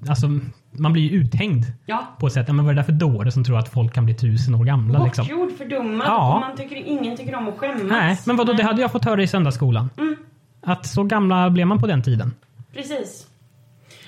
Alltså, 0.09 0.27
man 0.71 0.93
blir 0.93 1.03
ju 1.03 1.09
uthängd 1.21 1.65
Ja. 1.85 2.07
på 2.19 2.27
ett 2.27 2.33
sätt. 2.33 2.47
Men 2.47 2.57
vad 2.57 2.65
är 2.65 2.73
det 2.75 2.79
där 2.81 2.83
för 2.85 2.91
dåre 2.91 3.31
som 3.31 3.43
tror 3.43 3.57
att 3.59 3.69
folk 3.69 3.93
kan 3.93 4.05
bli 4.05 4.13
tusen 4.13 4.55
år 4.55 4.65
gamla? 4.65 5.03
Liksom? 5.03 5.23
Bortgjord, 5.25 5.51
fördummad 5.57 6.07
Ja. 6.07 6.33
och 6.35 6.39
man 6.41 6.57
tycker 6.57 6.75
ingen 6.75 7.17
tycker 7.17 7.35
om 7.35 7.47
att 7.47 7.57
skämmas. 7.57 7.83
Nej, 7.89 8.17
men 8.25 8.35
vadå, 8.35 8.53
det 8.53 8.63
hade 8.63 8.81
jag 8.81 8.91
fått 8.91 9.05
höra 9.05 9.23
i 9.23 9.27
söndagsskolan. 9.27 9.89
Mm. 9.97 10.15
Att 10.61 10.85
så 10.85 11.03
gamla 11.03 11.49
blev 11.49 11.67
man 11.67 11.79
på 11.79 11.87
den 11.87 12.03
tiden. 12.03 12.33
Precis. 12.73 13.25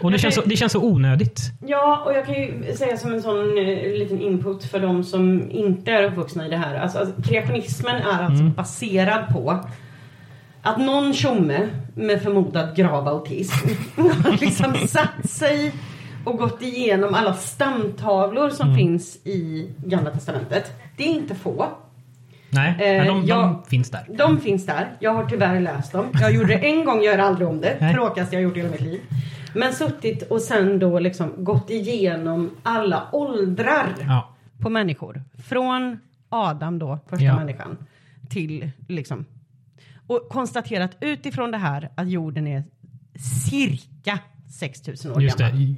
Och 0.01 0.11
det, 0.11 0.17
känns 0.17 0.35
så, 0.35 0.41
det 0.45 0.55
känns 0.55 0.71
så 0.71 0.83
onödigt. 0.83 1.41
Ja, 1.67 2.03
och 2.05 2.13
jag 2.13 2.25
kan 2.25 2.35
ju 2.35 2.73
säga 2.75 2.97
som 2.97 3.13
en 3.13 3.21
sån 3.21 3.37
eh, 3.57 3.99
liten 3.99 4.21
input 4.21 4.63
för 4.63 4.79
de 4.79 5.03
som 5.03 5.51
inte 5.51 5.91
är 5.91 6.03
uppvuxna 6.03 6.47
i 6.47 6.49
det 6.49 6.57
här. 6.57 6.75
Alltså, 6.75 6.99
alltså 6.99 7.21
kreationismen 7.21 7.95
är 7.95 8.23
alltså 8.23 8.41
Mm. 8.43 8.53
baserad 8.53 9.27
på 9.33 9.59
att 10.61 10.77
någon 10.77 11.13
tjomme 11.13 11.69
med 11.95 12.21
förmodad 12.21 12.75
grav 12.75 13.07
autism 13.07 13.67
har 13.97 14.37
liksom 14.41 14.73
satt 14.87 15.29
sig 15.29 15.73
och 16.25 16.37
gått 16.37 16.61
igenom 16.61 17.13
alla 17.13 17.33
stamtavlor 17.33 18.49
som 18.49 18.65
Mm. 18.67 18.77
finns 18.77 19.15
i 19.23 19.69
Gamla 19.85 20.11
Testamentet. 20.11 20.71
Det 20.97 21.03
är 21.03 21.07
inte 21.07 21.35
få. 21.35 21.65
Nej, 22.49 22.69
Eh, 22.71 22.77
men 22.97 23.07
de, 23.07 23.25
jag- 23.25 23.43
de 23.43 23.63
finns 23.69 23.89
där. 23.91 24.05
De 24.17 24.37
finns 24.39 24.65
där. 24.65 24.91
Jag 24.99 25.13
har 25.13 25.25
tyvärr 25.25 25.59
läst 25.59 25.91
dem. 25.91 26.05
Jag 26.21 26.31
gjorde 26.33 26.47
det 26.47 26.55
en 26.69 26.85
gång, 26.85 27.01
gör 27.01 27.17
aldrig 27.17 27.47
om 27.47 27.61
det. 27.61 27.77
Nej. 27.81 27.93
Tråkigaste 27.93 28.35
jag 28.35 28.43
gjort 28.43 28.57
i 28.57 28.59
hela 28.59 28.71
mitt 28.71 28.81
liv. 28.81 28.99
Men 29.55 29.73
suttit 29.73 30.31
och 30.31 30.41
sen 30.41 30.79
då 30.79 30.99
liksom 30.99 31.31
gått 31.43 31.69
igenom 31.69 32.49
alla 32.63 33.07
åldrar 33.11 33.87
Ja. 34.07 34.29
på 34.59 34.69
människor. 34.69 35.21
Från 35.47 35.99
Adam 36.29 36.79
då, 36.79 36.99
första 37.09 37.25
Ja. 37.25 37.35
människan, 37.35 37.77
till 38.29 38.69
liksom. 38.87 39.25
Och 40.11 40.29
konstaterat 40.29 40.97
utifrån 41.01 41.51
det 41.51 41.57
här 41.57 41.89
att 41.95 42.09
jorden 42.09 42.47
är 42.47 42.63
cirka 43.49 44.19
6000 44.59 45.11
år 45.11 45.21
Just 45.21 45.37
gammal. 45.37 45.57
det. 45.59 45.75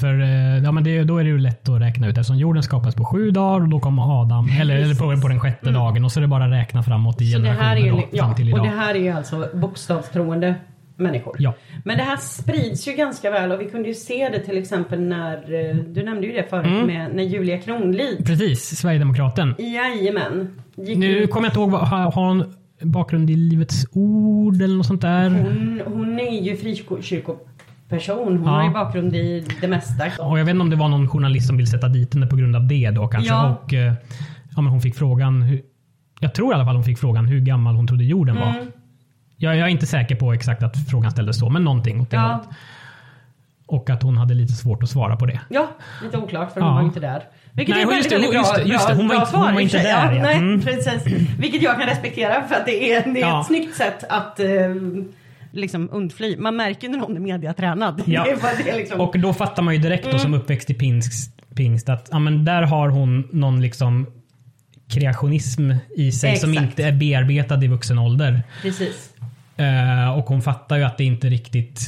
För 0.00 0.20
eh, 0.20 0.58
ja, 0.64 0.72
men 0.72 0.84
det, 0.84 1.04
då 1.04 1.18
är 1.18 1.24
det 1.24 1.30
ju 1.30 1.38
lätt 1.38 1.68
att 1.68 1.80
räkna 1.80 2.06
ut 2.06 2.18
eftersom 2.18 2.36
jorden 2.38 2.62
skapas 2.62 2.94
på 2.94 3.04
sju 3.04 3.30
dagar 3.30 3.60
och 3.60 3.68
då 3.68 3.80
kommer 3.80 4.22
Adam, 4.22 4.48
eller, 4.60 4.76
eller 4.76 4.94
på, 4.94 5.20
på 5.22 5.28
den 5.28 5.40
sjätte 5.40 5.70
dagen 5.70 6.04
och 6.04 6.12
så 6.12 6.20
är 6.20 6.22
det 6.22 6.28
bara 6.28 6.44
att 6.44 6.50
räkna 6.52 6.82
framåt 6.82 7.20
i 7.20 7.30
Så 7.32 7.38
generationer 7.38 7.76
är, 7.76 7.80
då, 7.80 7.86
ju- 7.86 7.92
fram 8.02 8.08
ja, 8.12 8.34
till 8.34 8.52
och 8.52 8.58
idag. 8.58 8.66
det 8.66 8.76
här 8.80 8.94
är 8.94 8.98
ju 8.98 9.10
alltså 9.10 9.48
bokstavstroende 9.54 10.54
människor. 10.96 11.36
Ja. 11.38 11.54
Men 11.84 11.96
det 11.98 12.02
här 12.04 12.16
sprids 12.16 12.88
ju 12.88 12.92
ganska 12.92 13.30
väl 13.30 13.52
och 13.52 13.60
vi 13.60 13.64
kunde 13.64 13.88
ju 13.88 13.94
se 13.94 14.28
det 14.28 14.38
till 14.38 14.58
exempel 14.58 15.00
när, 15.00 15.36
eh, 15.70 15.76
du 15.76 16.02
nämnde 16.04 16.26
ju 16.26 16.32
det 16.32 16.50
förut, 16.50 16.66
Mm. 16.66 16.86
med, 16.86 17.14
när 17.14 17.22
Julia 17.22 17.58
Kronlid, 17.58 18.26
Precis, 18.26 18.78
Sverigedemokraten. 18.78 19.54
Jajamän. 19.58 20.60
Gick 20.76 20.98
Nu 20.98 21.06
ut- 21.06 21.30
kommer 21.30 21.46
jag 21.48 21.50
inte 21.50 21.60
ihåg, 21.60 21.70
har 21.82 22.12
hon 22.12 22.54
bakgrund 22.84 23.30
i 23.30 23.36
Livets 23.36 23.86
Ord 23.92 24.62
eller 24.62 24.76
något 24.76 24.86
sånt 24.86 25.00
där? 25.02 25.30
hon, 25.30 25.80
hon 25.86 26.20
är 26.20 26.40
ju 26.42 26.56
frikyrkoperson. 26.56 28.18
Hon 28.38 28.42
Ja. 28.44 28.50
har 28.50 28.64
ju 28.64 28.70
bakgrund 28.70 29.14
i 29.16 29.46
det 29.60 29.68
mesta. 29.68 30.04
Och 30.24 30.38
jag 30.38 30.44
vet 30.44 30.50
inte 30.52 30.62
om 30.62 30.70
det 30.70 30.76
var 30.76 30.88
någon 30.88 31.08
journalist 31.08 31.46
som 31.46 31.56
vill 31.56 31.66
sätta 31.66 31.88
dit 31.88 32.14
henne 32.14 32.26
på 32.26 32.36
grund 32.36 32.56
av 32.56 32.66
det 32.66 32.90
då 32.90 33.08
kanske. 33.08 33.30
Ja. 33.32 33.58
Och, 33.64 33.74
eh, 33.74 33.92
ja, 34.56 34.60
men 34.62 34.66
hon 34.66 34.80
fick 34.80 34.94
frågan, 34.94 35.58
jag 36.20 36.34
tror 36.34 36.52
i 36.52 36.54
alla 36.54 36.64
fall 36.64 36.74
hon 36.74 36.84
fick 36.84 36.98
frågan 36.98 37.26
hur 37.26 37.40
gammal 37.40 37.74
hon 37.74 37.86
trodde 37.86 38.04
jorden 38.04 38.36
var. 38.36 38.48
Mm. 38.48 38.66
Jag, 39.36 39.56
jag 39.56 39.62
är 39.66 39.70
inte 39.70 39.86
säker 39.86 40.16
på 40.16 40.32
exakt 40.32 40.62
att 40.62 40.88
frågan 40.90 41.10
ställdes 41.10 41.38
så, 41.38 41.50
men 41.50 41.64
någonting 41.64 42.00
åt 42.00 42.10
det 42.10 42.16
Ja. 42.16 42.22
hållet. 42.22 42.48
Och 43.74 43.90
att 43.90 44.02
hon 44.02 44.16
hade 44.16 44.34
lite 44.34 44.52
svårt 44.52 44.82
att 44.82 44.88
svara 44.90 45.16
på 45.16 45.26
det. 45.26 45.40
Ja, 45.48 45.68
lite 46.02 46.16
oklart 46.18 46.52
för 46.52 46.60
Ja. 46.60 46.66
hon 46.66 46.74
var 46.74 46.82
ju 46.82 46.86
inte 46.88 47.00
där. 47.00 47.22
Vilket 47.52 47.74
Nej, 47.74 47.82
är 47.82 47.86
väldigt, 47.86 48.12
just 48.12 48.14
väldigt 48.14 48.34
just 48.34 48.54
bra, 48.54 48.64
det, 48.64 48.70
just 48.70 48.88
det. 48.88 48.94
Hon 48.94 49.08
var 49.08 49.14
bra 49.14 49.20
inte- 49.22 49.30
svar 49.30 49.44
hon 49.44 49.54
var 49.54 49.60
inte 49.60 49.78
där, 49.78 49.88
Ja, 49.90 50.14
ja. 50.14 50.22
nej, 50.22 50.36
Mm. 50.36 50.60
precis. 50.62 51.02
Vilket 51.38 51.62
jag 51.62 51.76
kan 51.78 51.86
respektera 51.88 52.42
för 52.48 52.54
att 52.54 52.66
det 52.66 52.92
är, 52.92 53.04
det 53.14 53.20
är 53.20 53.28
Ja. 53.28 53.40
ett 53.40 53.46
snyggt 53.46 53.76
sätt 53.76 54.04
att 54.08 54.40
eh, 54.40 54.46
liksom 55.52 55.88
undfly. 55.92 56.36
Man 56.36 56.56
märker 56.56 56.88
när 56.88 56.98
någon 56.98 57.16
är 57.16 57.20
mediatränad. 57.20 58.02
Ja. 58.06 58.24
Det 58.24 58.64
det 58.64 58.76
liksom. 58.76 59.00
Och 59.00 59.18
då 59.18 59.32
fattar 59.32 59.62
man 59.62 59.74
ju 59.74 59.80
direkt 59.80 60.12
då 60.12 60.18
som 60.18 60.34
uppväxt 60.34 60.70
i 60.70 60.74
pingst, 60.74 61.32
pingst 61.54 61.88
att 61.88 62.08
ja, 62.12 62.18
men 62.18 62.44
där 62.44 62.62
har 62.62 62.88
hon 62.88 63.28
någon 63.32 63.62
liksom 63.62 64.06
kreationism 64.88 65.72
i 65.96 66.12
sig 66.12 66.36
som 66.36 66.50
Exakt. 66.52 66.66
inte 66.70 66.84
är 66.84 66.92
bearbetad 66.92 67.64
i 67.64 67.68
vuxen 67.68 67.98
ålder. 67.98 68.42
Precis. 68.62 69.10
Eh, 69.56 70.18
och 70.18 70.24
hon 70.24 70.42
fattar 70.42 70.76
ju 70.76 70.82
att 70.84 70.98
det 70.98 71.04
inte 71.04 71.28
riktigt 71.28 71.80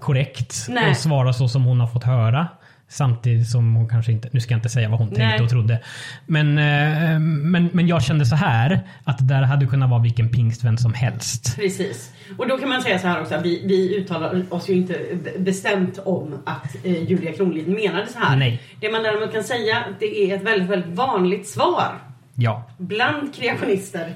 korrekt 0.00 0.66
Nej. 0.68 0.90
att 0.90 0.98
svara 0.98 1.32
så 1.32 1.48
som 1.48 1.64
hon 1.64 1.80
har 1.80 1.86
fått 1.86 2.04
höra. 2.04 2.48
Samtidigt 2.90 3.48
som 3.48 3.74
hon 3.74 3.88
kanske 3.88 4.12
inte, 4.12 4.28
nu 4.32 4.40
ska 4.40 4.54
jag 4.54 4.58
inte 4.58 4.68
säga 4.68 4.88
vad 4.88 4.98
hon 4.98 5.08
tänkte 5.08 5.24
Nej. 5.26 5.40
och 5.40 5.50
trodde. 5.50 5.82
Men, 6.26 6.58
eh, 6.58 7.18
men, 7.20 7.70
men 7.72 7.88
jag 7.88 8.02
kände 8.02 8.26
så 8.26 8.36
här 8.36 8.80
att 9.04 9.18
det 9.18 9.24
där 9.34 9.42
hade 9.42 9.66
kunnat 9.66 9.90
vara 9.90 10.02
vilken 10.02 10.28
pingstvän 10.28 10.78
som 10.78 10.94
helst. 10.94 11.56
Precis. 11.56 12.12
Och 12.38 12.48
då 12.48 12.58
kan 12.58 12.68
man 12.68 12.82
säga 12.82 12.98
så 12.98 13.06
här 13.08 13.20
också, 13.20 13.40
vi, 13.42 13.62
vi 13.66 13.96
uttalar 13.96 14.44
oss 14.50 14.68
ju 14.68 14.74
inte 14.74 14.98
bestämt 15.38 15.98
om 15.98 16.42
att 16.46 16.84
eh, 16.84 17.02
Julia 17.02 17.32
Kronlid 17.32 17.68
menade 17.68 18.06
så 18.06 18.18
här. 18.18 18.36
Nej. 18.36 18.62
Det 18.80 18.92
man 18.92 19.02
däremot 19.02 19.32
kan 19.32 19.44
säga, 19.44 19.84
det 19.98 20.30
är 20.30 20.36
ett 20.36 20.42
väldigt, 20.42 20.68
väldigt 20.68 20.94
vanligt 20.94 21.48
svar 21.48 21.92
Ja. 22.34 22.70
bland 22.78 23.34
kreationister 23.34 24.14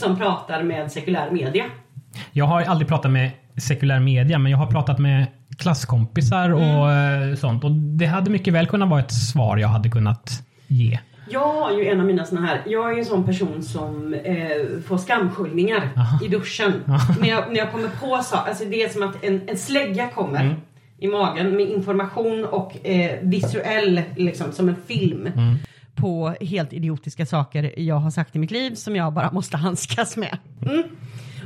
som 0.00 0.18
pratar 0.18 0.62
med 0.62 0.92
sekulär 0.92 1.30
media. 1.30 1.64
Jag 2.32 2.44
har 2.44 2.62
aldrig 2.62 2.88
pratat 2.88 3.10
med 3.10 3.30
sekulär 3.56 4.00
media 4.00 4.38
men 4.38 4.52
jag 4.52 4.58
har 4.58 4.66
pratat 4.66 4.98
med 4.98 5.26
klasskompisar 5.58 6.50
och 6.50 6.90
Mm. 6.92 7.36
sånt. 7.36 7.64
Och 7.64 7.70
det 7.72 8.06
hade 8.06 8.30
mycket 8.30 8.54
väl 8.54 8.66
kunnat 8.66 8.88
vara 8.88 9.00
ett 9.00 9.12
svar 9.12 9.56
jag 9.56 9.68
hade 9.68 9.88
kunnat 9.90 10.42
ge. 10.66 10.98
Jag 11.32 11.52
har 11.52 11.72
ju 11.72 11.86
en 11.86 12.00
av 12.00 12.06
mina 12.06 12.24
såna 12.24 12.40
här, 12.46 12.62
jag 12.66 12.88
är 12.90 12.92
ju 12.94 12.98
en 12.98 13.04
sån 13.04 13.24
person 13.24 13.62
som 13.62 14.14
eh, 14.14 14.82
får 14.86 14.98
skamskyllningar 14.98 15.88
Aha. 15.96 16.18
i 16.24 16.28
duschen. 16.28 16.72
när, 17.20 17.28
jag, 17.28 17.44
när 17.50 17.56
jag 17.56 17.72
kommer 17.72 17.88
på 17.88 18.22
saker, 18.22 18.48
alltså 18.50 18.64
det 18.64 18.82
är 18.82 18.88
som 18.88 19.02
att 19.02 19.24
en, 19.24 19.40
en 19.46 19.56
slägga 19.56 20.08
kommer 20.08 20.40
Mm. 20.44 20.54
i 20.98 21.06
magen 21.08 21.56
med 21.56 21.68
information 21.70 22.44
och 22.44 22.86
eh, 22.86 23.18
visuell, 23.22 24.02
liksom 24.16 24.52
som 24.52 24.68
en 24.68 24.76
film. 24.86 25.26
Mm. 25.26 25.56
På 25.94 26.34
helt 26.40 26.72
idiotiska 26.72 27.26
saker 27.26 27.72
jag 27.80 27.96
har 27.96 28.10
sagt 28.10 28.36
i 28.36 28.38
mitt 28.38 28.50
liv 28.50 28.74
som 28.74 28.96
jag 28.96 29.12
bara 29.12 29.30
måste 29.32 29.56
handskas 29.56 30.16
med. 30.16 30.38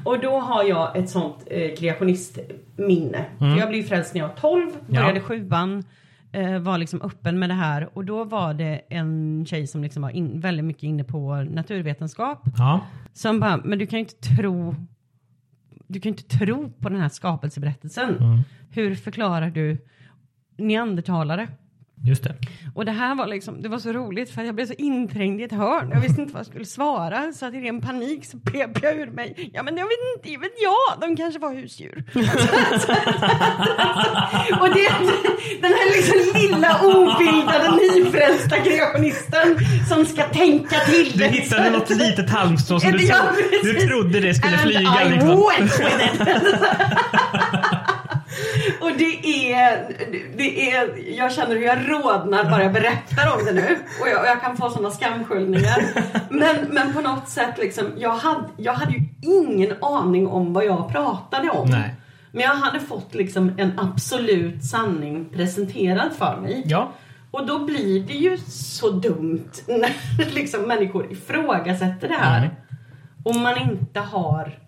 Mm. 0.06 0.14
Och 0.16 0.20
då 0.20 0.40
har 0.40 0.64
jag 0.64 0.96
ett 0.96 1.10
sånt 1.10 1.44
eh, 1.50 1.74
kreationistminne. 1.76 3.24
För 3.38 3.58
jag 3.58 3.68
blev 3.68 3.82
frälst 3.82 4.14
när 4.14 4.20
jag 4.20 4.28
var 4.28 4.34
12, 4.34 4.70
började 4.88 5.08
Mm. 5.10 5.16
Ja. 5.16 5.22
sjuan 5.22 5.84
eh, 6.32 6.58
var 6.58 6.78
liksom 6.78 7.02
öppen 7.02 7.38
med 7.38 7.50
det 7.50 7.54
här 7.54 7.88
och 7.98 8.04
då 8.04 8.24
var 8.24 8.54
det 8.54 8.80
en 8.88 9.44
tjej 9.46 9.66
som 9.66 9.82
liksom 9.82 10.02
var 10.02 10.10
in, 10.10 10.40
väldigt 10.40 10.64
mycket 10.64 10.82
inne 10.82 11.04
på 11.04 11.34
naturvetenskap 11.36 12.42
Ja. 12.58 12.80
som 13.12 13.40
bara, 13.40 13.56
men 13.64 13.78
du 13.78 13.86
kan 13.86 13.98
ju 13.98 14.00
inte 14.04 14.36
tro 14.36 14.74
du 15.86 16.00
kan 16.00 16.10
inte 16.10 16.38
tro 16.38 16.70
på 16.80 16.88
den 16.88 17.00
här 17.00 17.08
skapelseberättelsen. 17.08 18.16
Mm. 18.20 18.38
Hur 18.70 18.94
förklarar 18.94 19.50
du 19.50 19.78
neandertalare? 20.58 21.48
Just 22.06 22.24
det. 22.24 22.34
Och 22.74 22.84
det 22.84 22.92
här 22.92 23.14
var 23.14 23.26
liksom, 23.26 23.62
det 23.62 23.68
var 23.68 23.78
så 23.78 23.92
roligt 23.92 24.30
för 24.30 24.42
jag 24.42 24.54
blev 24.54 24.66
så 24.66 24.72
inträngd 24.78 25.40
i 25.40 25.44
ett 25.44 25.52
hörn. 25.52 25.90
Jag 25.94 26.00
visste 26.00 26.20
inte 26.20 26.32
vad 26.34 26.40
jag 26.40 26.46
skulle 26.46 26.64
svara 26.64 27.32
så 27.32 27.46
att 27.46 27.54
i 27.54 27.60
ren 27.60 27.80
panik 27.80 28.24
så 28.24 28.38
pep 28.38 28.82
jag 28.82 28.96
ur 28.98 29.10
mig. 29.10 29.50
Ja 29.54 29.62
men 29.62 29.76
jag 29.76 29.84
vet 29.84 29.92
inte, 30.16 30.28
det 30.28 30.36
vet 30.36 30.52
jag, 30.62 31.00
de 31.08 31.16
kanske 31.16 31.40
var 31.40 31.54
husdjur. 31.54 32.04
och 34.60 34.68
det, 34.74 34.88
den 35.62 35.72
här 35.72 35.96
liksom 35.96 36.40
lilla 36.40 36.80
obildade 36.80 37.76
nyfrälsta 37.76 38.56
kreationisten 38.58 39.58
som 39.88 40.06
ska 40.06 40.22
tänka 40.22 40.76
till 40.80 41.12
Du 41.12 41.18
det. 41.18 41.28
hittade 41.28 41.70
något 41.70 41.90
litet 41.90 42.30
halmstrå 42.30 42.80
som 42.80 42.92
du, 42.92 42.98
tro, 42.98 43.16
du 43.62 43.72
trodde 43.86 44.20
det 44.20 44.34
skulle 44.34 44.52
And 44.52 44.62
flyga. 44.62 44.80
I 45.06 45.10
Liksom. 45.10 45.30
went 45.30 45.78
with 45.80 46.04
it. 46.04 46.20
Och 48.84 48.90
det 48.98 49.52
är, 49.52 49.96
det 50.36 50.70
är, 50.70 51.16
jag 51.18 51.32
känner 51.32 51.56
hur 51.56 51.62
jag 51.62 51.78
rodnar 51.90 52.50
bara 52.50 52.62
jag 52.62 52.72
berättar 52.72 53.34
om 53.38 53.44
det 53.44 53.52
nu. 53.52 53.78
Och 54.00 54.08
jag, 54.08 54.20
och 54.20 54.26
jag 54.26 54.40
kan 54.40 54.56
få 54.56 54.70
sådana 54.70 54.90
skamskyllningar. 54.90 55.84
Men, 56.30 56.56
men 56.70 56.92
på 56.92 57.00
något 57.00 57.28
sätt 57.28 57.58
liksom, 57.58 57.92
jag 57.96 58.10
hade, 58.10 58.48
jag 58.56 58.72
hade 58.72 58.92
ju 58.92 59.00
ingen 59.22 59.74
aning 59.82 60.26
om 60.26 60.52
vad 60.52 60.64
jag 60.64 60.88
pratade 60.92 61.50
om. 61.50 61.70
Nej. 61.70 61.94
Men 62.32 62.42
jag 62.42 62.54
hade 62.54 62.80
fått 62.80 63.14
liksom 63.14 63.52
en 63.56 63.78
absolut 63.78 64.64
sanning 64.64 65.24
presenterad 65.24 66.12
för 66.12 66.40
mig. 66.40 66.62
Ja. 66.66 66.92
Och 67.30 67.46
då 67.46 67.64
blir 67.64 68.00
det 68.00 68.14
ju 68.14 68.38
så 68.48 68.90
dumt 68.90 69.50
när 69.66 70.34
liksom 70.34 70.62
människor 70.62 71.12
ifrågasätter 71.12 72.08
det 72.08 72.14
här. 72.14 72.38
Mm. 72.38 72.50
Och 73.24 73.36
man 73.36 73.58
inte 73.58 74.00
har 74.00 74.58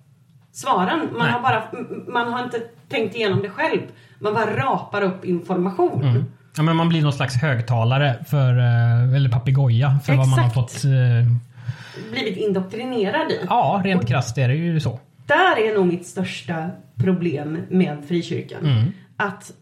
svaren. 0.53 0.99
Man 0.99 1.19
Nej. 1.19 1.31
har, 1.31 1.41
bara, 1.41 1.63
man 2.09 2.33
har 2.33 2.45
inte 2.45 2.59
tänkt 2.89 3.17
igenom 3.17 3.43
det 3.43 3.51
själv. 3.51 3.81
Man 4.19 4.35
bara 4.35 4.57
rapar 4.57 5.03
upp 5.03 5.25
information. 5.25 6.03
Mm. 6.03 6.25
Ja, 6.57 6.63
men 6.63 6.77
man 6.77 6.89
blir 6.89 7.03
någon 7.03 7.13
slags 7.13 7.35
högtalare 7.37 8.25
för, 8.29 8.59
eh, 8.59 9.15
eller 9.15 9.29
papegoja 9.31 9.99
för 10.05 10.15
vad 10.17 10.29
man 10.29 10.39
har 10.39 10.47
Exakt. 10.47 10.73
fått. 10.73 10.85
eh, 10.85 12.11
Blivit 12.13 12.37
indoktrinerad 12.37 13.31
i. 13.31 13.41
Ja, 13.49 13.81
rent 13.85 14.09
krasst 14.09 14.39
är 14.39 14.49
det 14.49 14.55
ju 14.55 14.81
så. 14.81 15.01
Där 15.27 15.59
är 15.71 15.75
nog 15.75 15.87
mitt 15.87 16.07
största 16.07 16.71
problem 16.97 17.59
med 17.71 18.05
frikyrkan. 18.09 18.67
Mm. 18.67 18.85
Att, 19.17 19.53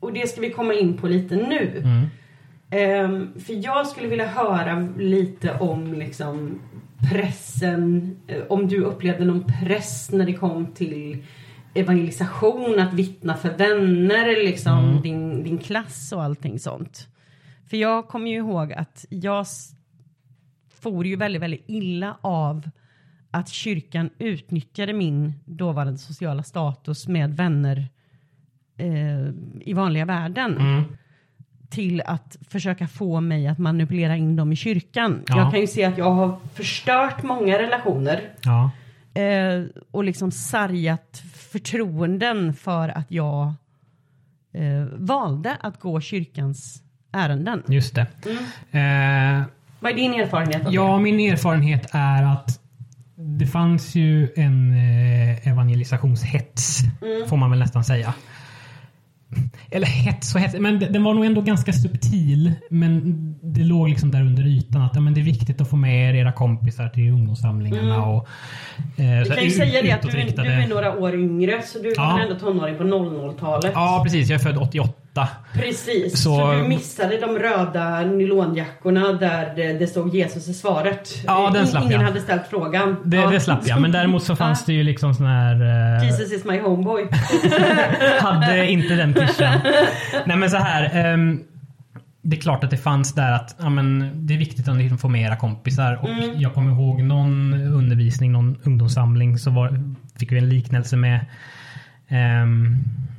och 0.00 0.12
det 0.12 0.28
ska 0.28 0.40
vi 0.40 0.50
komma 0.50 0.74
in 0.74 0.96
på 0.96 1.06
lite 1.08 1.36
nu. 1.36 1.82
Mm. 1.84 2.06
Ehm, 2.70 3.28
för 3.46 3.64
jag 3.64 3.86
skulle 3.86 4.08
vilja 4.08 4.26
höra 4.26 4.88
lite 4.98 5.52
om 5.60 5.94
liksom 5.94 6.58
pressen, 7.12 8.16
eh, 8.26 8.42
om 8.48 8.68
du 8.68 8.80
upplevde 8.84 9.24
någon 9.24 9.44
press 9.44 10.10
när 10.12 10.26
det 10.26 10.32
kom 10.32 10.66
till 10.66 11.22
evangelisation, 11.74 12.78
att 12.80 12.92
vittna 12.92 13.34
för 13.36 13.50
vänner, 13.56 14.44
liksom 14.44 14.78
Mm. 14.90 15.02
din, 15.02 15.42
din 15.44 15.58
klass 15.58 16.12
och 16.12 16.22
allting 16.22 16.58
sånt. 16.58 17.08
För 17.70 17.76
jag 17.76 18.08
kommer 18.08 18.30
ju 18.30 18.36
ihåg 18.36 18.72
att 18.72 19.04
jag 19.08 19.46
for 20.80 21.06
ju 21.06 21.16
väldigt, 21.16 21.42
väldigt 21.42 21.64
illa 21.66 22.16
av 22.20 22.70
att 23.30 23.48
kyrkan 23.48 24.10
utnyttjade 24.18 24.92
min 24.92 25.32
dåvarande 25.44 25.98
sociala 25.98 26.42
status 26.42 27.08
med 27.08 27.36
vänner 27.36 27.88
eh, 28.78 29.28
i 29.60 29.72
vanliga 29.72 30.04
världen 30.04 30.56
Mm. 30.58 30.82
till 31.70 32.00
att 32.06 32.36
försöka 32.48 32.88
få 32.88 33.20
mig 33.20 33.46
att 33.46 33.58
manipulera 33.58 34.16
in 34.16 34.36
dem 34.36 34.52
i 34.52 34.56
kyrkan. 34.56 35.22
Ja. 35.28 35.38
Jag 35.38 35.50
kan 35.50 35.60
ju 35.60 35.66
se 35.66 35.84
att 35.84 35.98
jag 35.98 36.10
har 36.10 36.38
förstört 36.54 37.22
många 37.22 37.58
relationer 37.58 38.20
Ja. 38.42 38.70
eh, 39.20 39.64
och 39.90 40.04
liksom 40.04 40.30
sargat 40.30 41.22
förtroenden 41.58 42.54
för 42.54 42.88
att 42.88 43.06
jag 43.10 43.46
eh, 44.52 44.84
valde 44.92 45.56
att 45.60 45.80
gå 45.80 46.00
kyrkans 46.00 46.82
ärenden. 47.12 47.62
Just 47.68 47.94
det. 47.94 48.06
Mm. 48.72 49.40
Eh, 49.40 49.46
Vad 49.80 49.92
är 49.92 49.96
din 49.96 50.14
erfarenhet 50.14 50.66
av 50.66 50.74
ja, 50.74 50.98
min 50.98 51.20
erfarenhet 51.32 51.88
är 51.92 52.22
att 52.22 52.60
det 53.16 53.46
fanns 53.46 53.94
ju 53.94 54.28
en 54.36 54.72
eh, 54.72 55.48
evangelisationshets, 55.48 56.80
Mm. 57.02 57.28
får 57.28 57.36
man 57.36 57.50
väl 57.50 57.58
nästan 57.58 57.84
säga. 57.84 58.14
Eller 59.70 59.86
hets 59.86 60.34
och 60.34 60.40
hets, 60.40 60.54
men 60.58 60.78
den 60.78 61.04
var 61.04 61.14
nog 61.14 61.24
ändå 61.24 61.40
ganska 61.40 61.72
subtil. 61.72 62.52
Men 62.70 63.00
det 63.42 63.60
låg 63.64 63.88
liksom 63.88 64.10
där 64.10 64.20
under 64.20 64.46
ytan 64.46 64.82
att 64.82 64.94
ja, 64.94 65.00
men 65.00 65.14
det 65.14 65.20
är 65.20 65.24
viktigt 65.24 65.60
att 65.60 65.70
få 65.70 65.76
med 65.76 66.10
er 66.10 66.14
era 66.14 66.32
kompisar 66.32 66.88
till 66.88 67.10
ungdomssamlingarna. 67.10 67.94
Mm. 67.94 68.08
Och, 68.08 68.28
eh, 68.96 69.18
Du 69.18 69.24
så 69.24 69.34
kan 69.34 69.44
ju 69.44 69.50
säga 69.50 69.82
det 69.82 69.92
att 69.92 70.02
du 70.02 70.08
du 70.08 70.18
är 70.50 70.68
några 70.68 70.98
år 70.98 71.14
yngre 71.14 71.62
så 71.62 71.78
du 71.78 71.92
Ja. 71.96 72.02
var 72.12 72.20
ändå 72.20 72.34
tonåring 72.34 72.76
på 72.78 72.84
00-talet. 72.84 73.72
Ja, 73.74 74.00
precis. 74.04 74.28
Jag 74.28 74.40
är 74.40 74.42
född 74.44 74.56
88. 74.58 74.92
Precis, 75.52 76.12
Så- 76.22 76.36
så, 76.36 76.52
du 76.52 76.68
missade 76.68 77.18
de 77.20 77.38
röda 77.38 78.00
nylonjackorna 78.00 79.12
där 79.12 79.52
det, 79.56 79.72
det 79.72 79.86
stod 79.86 80.14
Jesus 80.14 80.48
är 80.48 80.52
svaret. 80.52 81.08
Ja, 81.26 81.50
den 81.54 81.66
slapp 81.66 81.84
Ingen 81.84 82.00
jag. 82.00 82.06
hade 82.08 82.20
ställt 82.20 82.46
frågan. 82.50 82.96
Det, 83.04 83.16
ja. 83.16 83.30
det 83.30 83.40
slapp 83.40 83.60
jag. 83.66 83.80
Men 83.80 83.92
däremot 83.92 84.22
så 84.22 84.36
fanns 84.44 84.64
det 84.64 84.72
ju 84.72 84.82
liksom 84.82 85.14
sån 85.14 85.26
här... 85.26 85.54
Eh, 86.00 86.04
Jesus 86.06 86.32
is 86.32 86.44
my 86.44 86.60
homeboy. 86.60 87.06
hade 88.20 88.70
inte 88.70 88.94
den 88.94 89.14
klyschan. 89.14 89.58
Nej 90.26 90.36
men 90.36 90.50
så 90.50 90.56
här. 90.56 90.90
ehm, 90.92 91.40
det 92.26 92.36
är 92.36 92.40
klart 92.40 92.64
att 92.64 92.70
det 92.70 92.76
fanns 92.76 93.12
där 93.14 93.32
att 93.32 93.56
ja, 93.58 93.68
men, 93.70 94.10
det 94.26 94.34
är 94.34 94.38
viktigt 94.38 94.68
att 94.68 94.76
liksom 94.76 94.98
få 94.98 95.08
med 95.08 95.22
era 95.22 95.36
kompisar. 95.36 95.98
Och 96.02 96.08
Mm. 96.08 96.40
Jag 96.40 96.54
kommer 96.54 96.70
ihåg 96.72 97.02
någon 97.02 97.54
undervisning, 97.54 98.32
någon 98.32 98.56
ungdomssamling 98.64 99.38
så 99.38 99.50
var, 99.50 99.80
fick 100.18 100.32
vi 100.32 100.38
en 100.38 100.48
liknelse 100.48 100.96
med 100.96 101.20
ehm, 102.08 102.76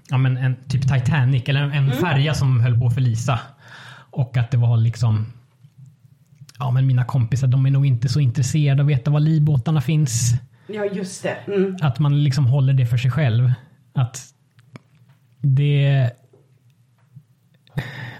ja, 0.09 0.17
men 0.17 0.37
en, 0.37 0.55
typ 0.67 0.81
Titanic 0.81 1.43
eller 1.49 1.61
en 1.61 1.71
Mm. 1.71 1.91
färja 1.97 2.33
som 2.33 2.59
höll 2.59 2.79
på 2.79 2.87
att 2.87 2.93
förlisa. 2.93 3.39
Och 4.11 4.37
att 4.37 4.51
det 4.51 4.57
var 4.57 4.77
liksom 4.77 5.25
Ja 6.59 6.71
men 6.71 6.87
mina 6.87 7.03
kompisar 7.05 7.47
de 7.47 7.65
är 7.65 7.71
nog 7.71 7.85
inte 7.85 8.09
så 8.09 8.19
intresserade 8.19 8.81
av 8.81 8.87
att 8.87 8.91
veta 8.91 9.11
var 9.11 9.19
livbåtarna 9.19 9.81
finns. 9.81 10.31
ja, 10.67 10.85
just 10.85 11.23
det. 11.23 11.37
Mm. 11.47 11.75
Att 11.81 11.99
man 11.99 12.23
liksom 12.23 12.45
håller 12.45 12.73
det 12.73 12.85
för 12.85 12.97
sig 12.97 13.11
själv. 13.11 13.51
Att 13.93 14.21
det... 15.41 16.11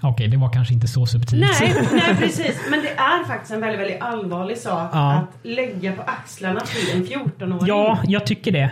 Okej, 0.02 0.28
det 0.28 0.36
var 0.36 0.52
kanske 0.52 0.74
inte 0.74 0.88
så 0.88 1.06
subtilt. 1.06 1.46
Nej, 1.60 1.74
nej, 1.92 2.16
precis. 2.16 2.60
Men 2.70 2.80
det 2.82 2.88
är 2.90 3.24
faktiskt 3.26 3.52
en 3.52 3.60
väldigt, 3.60 3.80
väldigt 3.80 4.02
allvarlig 4.02 4.58
sak 4.58 4.90
Ja. 4.92 5.12
att 5.14 5.28
lägga 5.46 5.92
på 5.92 6.02
axlarna 6.02 6.60
till 6.60 6.96
en 6.96 7.06
14-åring. 7.06 7.66
Ja, 7.66 7.98
jag 8.06 8.26
tycker 8.26 8.52
det. 8.52 8.70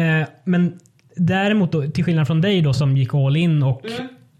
Eh, 0.00 0.28
men 0.44 0.78
däremot 1.16 1.72
då, 1.72 1.90
till 1.90 2.04
skillnad 2.04 2.26
från 2.26 2.40
dig 2.40 2.62
då 2.62 2.72
som 2.72 2.96
gick 2.96 3.14
all 3.14 3.36
in 3.36 3.62
och 3.62 3.82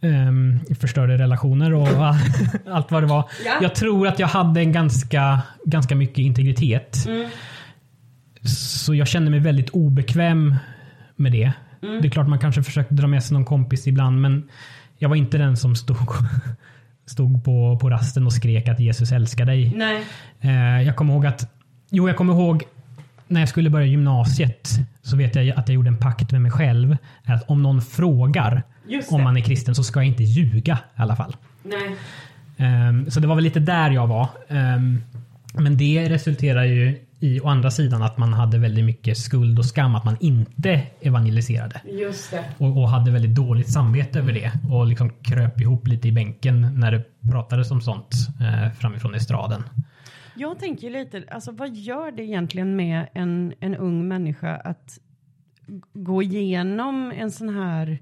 ehm, 0.01 0.61
förstörde 0.81 1.19
relationer 1.19 1.75
och 1.75 1.89
allt 2.71 2.91
vad 2.91 3.03
det 3.03 3.07
var. 3.07 3.25
Ja. 3.45 3.59
Jag 3.63 3.75
tror 3.75 4.09
att 4.09 4.19
jag 4.19 4.27
hade 4.27 4.61
en 4.61 4.73
ganska, 4.73 5.43
ganska 5.65 5.95
mycket 5.95 6.19
integritet. 6.19 7.07
Mm. 7.07 7.31
Så 8.85 8.95
jag 8.95 9.09
kände 9.09 9.31
mig 9.31 9.41
väldigt 9.41 9.71
obekväm 9.71 10.55
med 11.17 11.33
det. 11.33 11.53
Mm. 11.83 12.03
Det 12.03 12.09
är 12.09 12.11
klart 12.11 12.29
man 12.29 12.39
kanske 12.39 12.63
försökte 12.63 12.95
dra 12.95 13.07
med 13.07 13.25
sig 13.25 13.35
någon 13.35 13.45
kompis 13.45 13.87
ibland 13.87 14.21
men 14.21 14.49
jag 14.99 15.09
var 15.09 15.17
inte 15.17 15.39
den 15.39 15.57
som 15.57 15.77
stod, 15.77 15.97
stod 17.07 17.45
på, 17.45 17.79
på 17.81 17.91
rasten 17.91 18.27
och 18.27 18.33
skrek 18.33 18.69
att 18.69 18.81
Jesus 18.81 19.13
älskar 19.13 19.45
dig. 19.45 19.73
Nej. 19.77 20.05
Eh, 20.41 20.83
jag 20.83 20.97
kommer 20.97 21.13
ihåg 21.15 21.27
att 21.27 21.53
Jo, 21.91 22.09
jag 22.09 22.17
kommer 22.17 22.33
ihåg 22.33 22.65
när 23.29 23.41
jag 23.41 23.49
skulle 23.49 23.71
börja 23.71 23.87
gymnasiet 23.87 24.71
så 25.03 25.17
vet 25.17 25.37
jag 25.37 25.51
att 25.51 25.69
jag 25.69 25.75
gjorde 25.75 25.89
en 25.89 25.97
pakt 25.97 26.33
med 26.33 26.43
mig 26.43 26.51
själv. 26.51 26.97
Att 27.25 27.51
om 27.51 27.63
någon 27.63 27.83
frågar 27.83 28.63
om 29.11 29.23
man 29.23 29.37
är 29.37 29.41
kristen 29.41 29.75
så 29.75 29.85
ska 29.85 30.01
jag 30.01 30.07
inte 30.07 30.23
ljuga 30.23 30.79
i 30.97 31.03
alla 31.03 31.17
fall. 31.17 31.37
Nej. 31.63 31.97
Ehm, 32.57 33.11
så 33.11 33.21
det 33.21 33.27
var 33.27 33.35
väl 33.35 33.45
lite 33.45 33.61
där 33.61 33.91
jag 33.91 34.07
var. 34.07 34.29
Ehm, 34.49 35.03
men 35.55 35.77
det 35.77 36.09
resulterar 36.09 36.65
ju 36.65 36.99
i 37.21 37.41
å 37.41 37.49
andra 37.49 37.71
sidan 37.71 38.03
att 38.03 38.19
man 38.19 38.33
hade 38.33 38.59
väldigt 38.59 38.85
mycket 38.85 39.19
skuld 39.19 39.59
och 39.59 39.65
skam 39.65 39.95
att 39.95 40.05
man 40.05 40.17
inte 40.21 40.83
evangeliserade. 41.01 41.81
Just 41.85 42.31
det. 42.31 42.45
Och, 42.59 42.83
och 42.83 42.89
hade 42.89 43.11
väldigt 43.11 43.35
dåligt 43.35 43.73
samvete 43.73 44.19
över 44.19 44.33
det. 44.33 44.53
Och 44.71 44.87
liksom 44.87 45.11
kröp 45.23 45.61
ihop 45.61 45.87
lite 45.87 46.09
i 46.09 46.13
bänken 46.13 46.81
när 46.81 46.93
det 46.93 47.03
pratades 47.31 47.71
om 47.71 47.81
sånt 47.81 48.15
eh, 48.41 48.73
framifrån 48.73 49.15
estraden. 49.15 49.63
Jag 50.37 50.59
tänker 50.59 50.91
lite, 50.91 51.25
alltså 51.31 51.53
vad 51.53 51.75
gör 51.75 52.11
det 52.11 52.23
egentligen 52.23 52.77
med 52.77 53.09
en, 53.15 53.55
en 53.61 53.75
ung 53.75 54.09
människa 54.09 54.57
att 54.57 54.99
gå 55.93 56.23
igenom 56.23 57.13
en 57.17 57.31
sån 57.31 57.49
här 57.49 57.99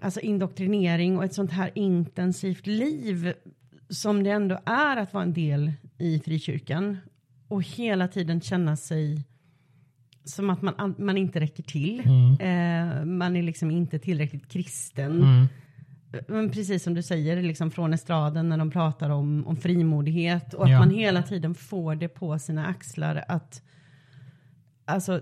alltså 0.00 0.20
indoktrinering 0.20 1.18
och 1.18 1.24
ett 1.24 1.34
sånt 1.34 1.52
här 1.52 1.70
intensivt 1.74 2.66
liv 2.66 3.32
som 3.88 4.22
det 4.22 4.30
ändå 4.30 4.58
är 4.64 4.96
att 4.96 5.14
vara 5.14 5.24
en 5.24 5.32
del 5.32 5.72
i 5.98 6.18
frikyrkan 6.18 6.98
och 7.48 7.62
hela 7.62 8.08
tiden 8.08 8.40
känna 8.40 8.76
sig 8.76 9.24
som 10.24 10.50
att 10.50 10.62
man, 10.62 10.94
man 10.98 11.18
inte 11.18 11.40
räcker 11.40 11.62
till. 11.62 12.00
Eh, 12.40 13.04
man 13.04 13.36
är 13.36 13.42
liksom 13.42 13.70
inte 13.70 13.98
tillräckligt 13.98 14.48
kristen. 14.48 15.22
Mm. 15.22 15.46
Men 16.28 16.50
precis 16.50 16.82
som 16.82 16.94
du 16.94 17.02
säger, 17.02 17.42
liksom 17.42 17.70
från 17.70 17.92
estraden 17.92 18.48
när 18.48 18.56
de 18.58 18.70
pratar 18.70 19.10
om, 19.10 19.46
om 19.46 19.56
frimodighet 19.56 20.54
och 20.54 20.64
att 20.64 20.70
Ja. 20.70 20.78
man 20.78 20.90
hela 20.90 21.22
tiden 21.22 21.54
får 21.54 21.94
det 21.94 22.08
på 22.08 22.38
sina 22.38 22.66
axlar 22.66 23.24
att 23.28 23.62
alltså 24.84 25.20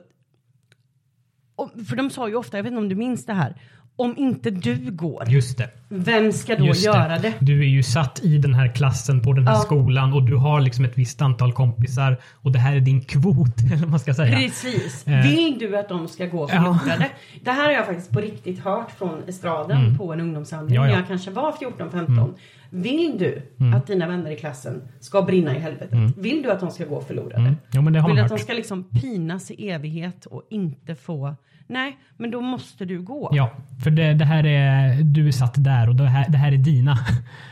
för 1.89 1.97
de 1.97 2.11
sa 2.11 2.29
ju 2.29 2.35
ofta, 2.35 2.59
jag 2.59 2.63
vet 2.63 2.71
inte 2.71 2.79
om 2.83 2.89
du 2.89 2.95
minns 2.95 3.27
det 3.27 3.33
här, 3.33 3.61
om 3.97 4.15
inte 4.17 4.51
du 4.51 4.91
går, 4.91 5.25
Just 5.29 5.59
det. 5.59 5.71
Vem 5.93 6.33
ska 6.33 6.57
då 6.57 6.65
Just 6.67 6.85
göra 6.85 7.19
det? 7.19 7.33
Du 7.41 7.61
är 7.61 7.69
ju 7.69 7.83
satt 7.83 8.21
i 8.25 8.39
den 8.39 8.55
här 8.55 8.69
klassen 8.75 9.23
på 9.23 9.33
den 9.33 9.47
här 9.49 9.55
Ja. 9.55 9.61
skolan 9.61 10.13
och 10.13 10.23
du 10.23 10.37
har 10.37 10.61
liksom 10.61 10.85
ett 10.85 10.99
visst 10.99 11.23
antal 11.23 11.53
kompisar 11.53 12.17
och 12.35 12.53
det 12.53 12.59
här 12.59 12.77
är 12.77 12.81
din 12.81 13.01
kvot, 13.01 13.61
eller 13.67 13.77
vad 13.77 13.89
man 13.91 14.01
ska 14.01 14.15
säga. 14.15 14.37
Precis. 14.37 15.07
Eh. 15.09 15.23
Vill 15.23 15.59
du 15.59 15.79
att 15.79 15.89
de 15.89 16.09
ska 16.09 16.27
gå 16.27 16.43
Ja. 16.43 16.49
förlorade? 16.49 17.11
Det 17.45 17.51
här 17.51 17.65
har 17.65 17.73
jag 17.73 17.87
faktiskt 17.87 18.11
på 18.13 18.21
riktigt 18.21 18.59
hört 18.65 18.91
från 18.99 19.23
estraden 19.29 19.99
på 19.99 20.13
en 20.13 20.21
ungdomssamling 20.21 20.77
Mm. 20.77 20.83
Ja, 20.83 20.89
ja. 20.89 20.93
när 20.93 21.01
jag 21.01 21.09
kanske 21.09 21.31
var 21.31 21.53
14-15. 21.53 22.35
Vill 22.71 23.19
du 23.19 23.43
Mm. 23.61 23.75
att 23.75 23.87
dina 23.87 24.07
vänner 24.09 24.31
i 24.31 24.37
klassen 24.37 24.83
ska 25.01 25.23
brinna 25.23 25.57
i 25.57 25.59
helvetet? 25.59 25.99
Vill 26.17 26.43
du 26.43 26.51
att 26.51 26.61
de 26.61 26.71
ska 26.71 26.85
gå 26.85 27.01
förlorade? 27.01 27.37
Mm. 27.37 27.57
Jo, 27.73 27.83
det 27.83 28.03
Vill 28.07 28.17
du 28.17 28.23
att 28.23 28.29
de 28.29 28.39
ska 28.39 28.53
liksom 28.53 28.85
pinas 28.85 29.51
i 29.51 29.69
evighet 29.71 30.27
och 30.27 30.43
inte 30.51 30.95
få... 30.95 31.35
Nej, 31.67 31.99
men 32.17 32.31
då 32.31 32.41
måste 32.41 32.85
du 32.85 33.03
gå. 33.03 33.31
Ja, 33.33 33.51
för 33.85 33.91
det, 33.91 34.15
det 34.15 34.25
här 34.25 34.47
är, 34.47 35.03
du 35.03 35.29
är 35.29 35.33
satt 35.33 35.55
där 35.65 35.80
och 35.89 35.95
det 35.97 36.09
här, 36.09 36.27
det 36.29 36.39
här 36.39 36.53
är 36.53 36.57
dina. 36.57 36.99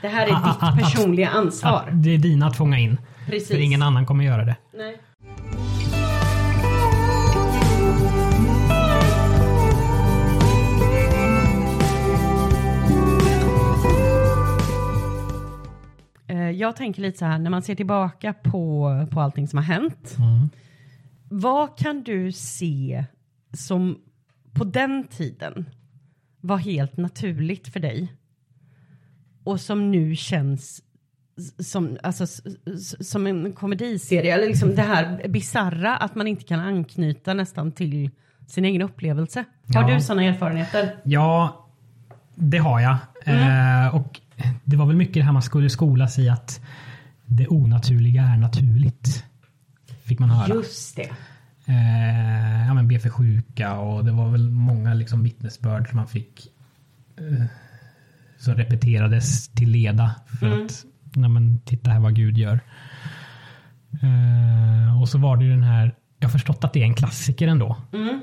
Det 0.03 0.09
här 0.09 0.23
är 0.23 0.27
ditt 0.27 0.37
att- 0.37 0.63
att- 0.63 0.79
personliga 0.79 1.29
ansvar. 1.29 1.89
Att 1.91 2.03
det 2.03 2.11
är 2.15 2.19
dina 2.19 2.47
att 2.47 2.57
fånga 2.57 2.79
in. 2.79 2.99
Precis. 3.27 3.49
För 3.49 3.59
ingen 3.59 3.83
annan 3.83 4.07
kommer 4.07 4.25
göra 4.25 4.45
det. 4.45 4.57
Nej. 4.79 4.97
Eh, 16.27 16.51
Jag 16.51 16.77
tänker 16.77 17.03
lite 17.03 17.19
så 17.19 17.25
här, 17.25 17.39
när 17.39 17.51
man 17.51 17.63
ser 17.63 17.75
tillbaka 17.75 18.33
på, 18.33 18.91
på 19.11 19.21
allting 19.21 19.49
som 19.49 19.57
har 19.57 19.65
hänt. 19.65 20.17
Mm. 20.19 20.49
Vad 21.29 21.79
kan 21.79 22.03
du 22.03 22.33
se 22.33 23.05
som 23.53 23.99
på 24.53 24.65
den 24.65 25.05
tiden 25.09 25.69
var 26.41 26.57
helt 26.57 26.97
naturligt 26.97 27.69
för 27.69 27.81
dig? 27.81 28.13
Och 29.49 29.61
som 29.61 29.91
nu 29.91 30.17
känns 30.17 30.83
som, 31.59 31.97
alltså, 32.03 32.27
som 33.01 33.27
en 33.27 33.53
komediserie, 33.53 34.35
eller 34.35 34.47
liksom 34.47 34.75
det 34.75 34.83
här 34.83 35.29
bizarra 35.29 35.97
att 35.97 36.15
man 36.15 36.27
inte 36.27 36.45
kan 36.45 36.61
anknyta 36.61 37.35
nästan 37.35 37.73
till 37.73 38.11
sin 38.47 38.65
egen 38.65 38.83
upplevelse. 38.83 39.45
Har 39.75 39.89
Ja. 39.91 39.95
du 39.95 40.01
sådana 40.01 40.23
erfarenheter? 40.25 40.97
Ja, 41.05 41.67
det 42.35 42.59
har 42.59 42.81
jag. 42.81 42.97
Mm. 43.25 43.87
Eh, 43.87 43.95
och 43.95 44.21
det 44.65 44.77
var 44.77 44.87
väl 44.87 44.97
mycket 44.97 45.15
det 45.15 45.23
här 45.23 45.33
man 45.33 45.43
skulle 45.43 45.71
skolas 45.71 46.19
i 46.19 46.29
att 46.29 46.61
det 47.27 47.47
onaturliga 47.49 48.23
är 48.23 48.37
naturligt. 48.37 49.25
Fick 50.05 50.19
man 50.19 50.31
höra. 50.31 50.55
Just 50.55 50.97
det. 50.97 51.11
Eh, 51.67 52.67
ja, 52.67 52.75
men 52.75 52.89
be 52.89 52.99
för 52.99 53.11
sjuka 53.11 53.79
och 53.79 54.05
det 54.05 54.13
var 54.13 54.31
väl 54.31 54.51
många 54.51 54.95
liksom 54.95 55.23
vittnesbörd 55.23 55.89
som 55.89 55.97
man 55.97 56.07
fick 56.07 56.49
eh, 57.17 57.45
som 58.39 58.55
repeterades 58.55 59.49
till 59.49 59.71
leda 59.71 60.15
för 60.41 60.47
Mm. 60.47 60.65
att 60.65 60.85
nej, 61.17 61.31
men, 61.31 61.61
titta 61.61 61.91
här 61.91 62.01
vad 62.01 62.15
Gud 62.15 62.39
gör. 62.39 62.61
Eh, 64.03 65.01
och 65.01 65.09
så 65.09 65.19
var 65.19 65.37
det 65.37 65.45
ju 65.45 65.51
den 65.51 65.63
här 65.63 65.95
jag 66.21 66.29
har 66.29 66.33
förstått 66.33 66.65
att 66.65 66.73
det 66.73 66.81
är 66.81 66.85
en 66.85 66.95
klassiker 66.95 67.49
ändå. 67.49 67.77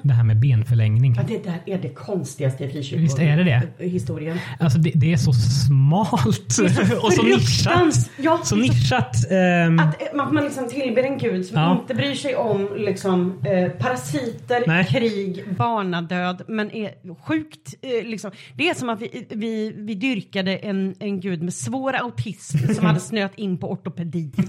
Det 0.03 0.13
här 0.13 0.23
med 0.23 0.39
benförlängning. 0.39 1.11
Mm. 1.13 1.25
Ja, 1.29 1.37
det 1.37 1.43
där 1.49 1.75
är 1.75 1.81
det 1.81 1.89
konstigaste 1.89 2.63
i. 2.63 2.95
Visst 2.97 3.19
är 3.19 3.37
det 3.37 3.43
det? 3.77 3.85
Historien. 3.85 4.37
Alltså 4.59 4.79
det, 4.79 4.91
det 4.95 5.13
är 5.13 5.17
så 5.17 5.33
smalt 5.33 6.57
och 7.03 7.13
så 7.13 7.23
nischat. 7.23 8.09
ja, 8.17 8.39
så 8.43 8.55
är 8.55 8.59
så- 8.59 8.73
nischat. 8.73 9.31
ehm, 9.31 9.79
Att 9.79 10.01
eh, 10.01 10.07
man, 10.15 10.33
man 10.33 10.43
liksom 10.43 10.69
tillber 10.69 11.03
en 11.03 11.17
gud 11.17 11.45
som 11.45 11.57
Ja. 11.57 11.81
inte 11.81 11.95
bryr 11.95 12.15
sig 12.15 12.35
om 12.35 12.69
liksom, 12.77 13.33
eh, 13.45 13.69
parasiter, 13.71 14.63
Nej. 14.67 14.85
krig, 14.85 15.43
barnadöd, 15.57 16.41
men 16.47 16.71
är 16.71 16.91
sjukt... 17.27 17.73
Eh, 17.81 18.07
liksom. 18.09 18.31
Det 18.55 18.69
är 18.69 18.73
som 18.73 18.89
att 18.89 19.01
vi, 19.01 19.27
vi, 19.29 19.73
vi 19.77 19.95
dyrkade 19.95 20.57
en, 20.57 20.95
en 20.99 21.19
gud 21.19 21.41
med 21.41 21.53
svår 21.53 21.93
autism 21.95 22.57
som 22.73 22.85
hade 22.85 22.99
snöat 22.99 23.35
in 23.35 23.57
på 23.57 23.71
ortopedi. 23.71 24.31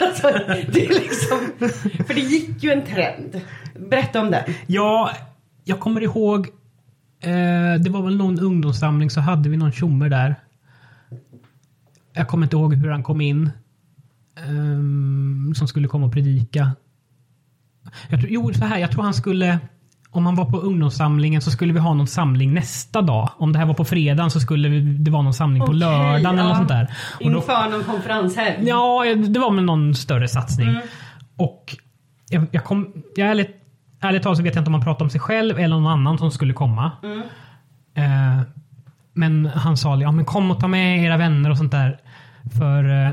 alltså, 0.00 0.26
det 0.72 0.86
är 0.86 0.88
liksom, 1.00 1.38
för 2.06 2.14
det 2.14 2.20
gick 2.20 2.59
ju 2.64 2.72
en 2.72 2.86
trend. 2.86 3.40
Berätta 3.90 4.20
om 4.20 4.30
den. 4.30 4.42
Ja, 4.66 5.10
jag 5.64 5.80
kommer 5.80 6.00
ihåg 6.00 6.48
Eh, 7.22 7.80
det 7.80 7.90
var 7.90 8.02
väl 8.02 8.16
någon 8.16 8.40
ungdomssamling 8.40 9.10
så 9.10 9.20
hade 9.20 9.48
vi 9.48 9.56
någon 9.56 9.72
tjomme 9.72 10.08
där. 10.08 10.34
Jag 12.12 12.28
kommer 12.28 12.46
inte 12.46 12.56
ihåg 12.56 12.74
hur 12.74 12.90
han 12.90 13.02
kom 13.02 13.20
in. 13.20 13.50
Ehm, 14.46 15.52
som 15.56 15.68
skulle 15.68 15.88
komma 15.88 16.06
och 16.06 16.12
predika. 16.12 16.70
Jag 18.08 18.20
tror, 18.20 18.32
jo, 18.32 18.54
så 18.54 18.64
här. 18.64 18.78
Jag 18.78 18.90
tror 18.90 19.02
han 19.02 19.14
skulle... 19.14 19.58
Om 20.12 20.26
han 20.26 20.34
var 20.34 20.44
på 20.44 20.58
ungdomssamlingen 20.58 21.40
så 21.40 21.50
skulle 21.50 21.72
vi 21.72 21.78
ha 21.78 21.94
någon 21.94 22.06
samling 22.06 22.54
nästa 22.54 23.02
dag. 23.02 23.30
Om 23.38 23.52
det 23.52 23.58
här 23.58 23.66
var 23.66 23.74
på 23.74 23.84
fredagen 23.84 24.30
så 24.30 24.40
skulle 24.40 24.68
vi- 24.68 24.80
det 24.80 25.10
vara 25.10 25.22
någon 25.22 25.34
samling 25.34 25.66
på 25.66 25.72
lördagen 25.72 26.26
eller 26.26 26.42
ja. 26.42 26.48
något 26.48 26.56
sånt 26.56 26.68
där. 26.68 26.94
Och 27.20 27.30
då, 27.30 27.36
Inför 27.36 27.70
någon 27.70 27.84
konferenshelg. 27.84 28.68
Ja, 28.68 29.04
det 29.28 29.38
var 29.40 29.50
med 29.50 29.64
någon 29.64 29.94
större 29.94 30.28
satsning. 30.28 30.68
Mm. 30.68 30.82
Och 31.36 31.76
jag, 32.30 32.46
jag 32.50 32.64
kom, 32.64 32.92
jag 33.16 33.28
ärligt, 33.30 33.50
ärligt 34.00 34.22
talat 34.22 34.36
så 34.38 34.42
vet 34.44 34.54
jag 34.54 34.60
inte 34.62 34.68
om 34.68 34.74
han 34.74 34.82
pratade 34.84 35.04
om 35.04 35.10
sig 35.10 35.20
själv 35.20 35.58
eller 35.58 35.76
någon 35.76 35.86
annan 35.86 36.18
som 36.18 36.30
skulle 36.30 36.52
komma. 36.52 36.90
Mm. 37.02 37.22
Eh, 37.94 38.42
men 39.12 39.46
han 39.54 39.76
sa 39.76 39.96
ja 40.00 40.12
men 40.12 40.24
kom 40.24 40.50
och 40.50 40.60
ta 40.60 40.68
med 40.68 41.04
era 41.04 41.16
vänner 41.16 41.50
och 41.50 41.56
sånt 41.58 41.72
där. 41.72 41.98
För 42.58 43.04
eh, 43.06 43.10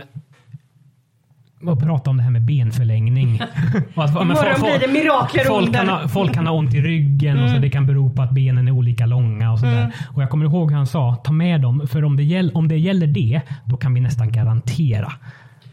och 1.63 1.79
prata 1.79 2.09
om 2.09 2.17
det 2.17 2.23
här 2.23 2.29
med 2.31 2.41
benförlängning. 2.41 3.41
och 3.95 4.03
att, 4.03 4.13
ja, 4.15 4.23
men 4.23 4.37
Imorgon 4.37 4.55
fo- 4.55 4.61
blir 4.77 4.87
det 4.87 4.93
mirakler 4.93 5.43
folk, 5.43 5.73
kan 5.75 5.89
ha, 5.89 6.07
folk 6.07 6.33
kan 6.33 6.47
ha 6.47 6.53
ont 6.53 6.73
i 6.73 6.81
ryggen 6.81 7.43
och 7.43 7.49
så 7.49 7.57
det 7.57 7.69
kan 7.69 7.85
bero 7.87 8.09
på 8.09 8.21
att 8.21 8.31
benen 8.31 8.67
är 8.67 8.71
olika 8.71 9.05
långa 9.05 9.51
och 9.51 9.59
sådär. 9.59 9.91
Och 10.13 10.21
jag 10.21 10.29
kommer 10.29 10.45
ihåg 10.45 10.69
hur 10.71 10.77
han 10.77 10.87
sa, 10.87 11.15
ta 11.15 11.31
med 11.31 11.61
dem. 11.61 11.87
För 11.87 12.03
om 12.05 12.17
det, 12.17 12.23
gäll, 12.23 12.51
om 12.53 12.67
det 12.67 12.77
gäller 12.77 13.07
det, 13.07 13.41
då 13.65 13.77
kan 13.77 13.93
vi 13.93 13.99
nästan 14.01 14.31
garantera 14.31 15.13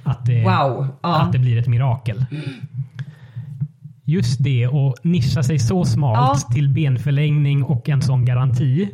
att 0.04 0.26
det, 0.26 0.42
Wow, 0.44 0.88
ja. 1.02 1.20
att 1.22 1.32
det 1.32 1.38
blir 1.38 1.58
ett 1.58 1.68
mirakel. 1.68 2.24
Just 4.04 4.44
det, 4.44 4.66
och 4.66 4.94
nischa 5.02 5.42
sig 5.42 5.58
så 5.58 5.84
smalt 5.84 6.44
Ja. 6.48 6.54
till 6.54 6.68
benförlängning 6.68 7.62
och 7.64 7.88
en 7.88 8.02
sån 8.02 8.24
garanti. 8.24 8.90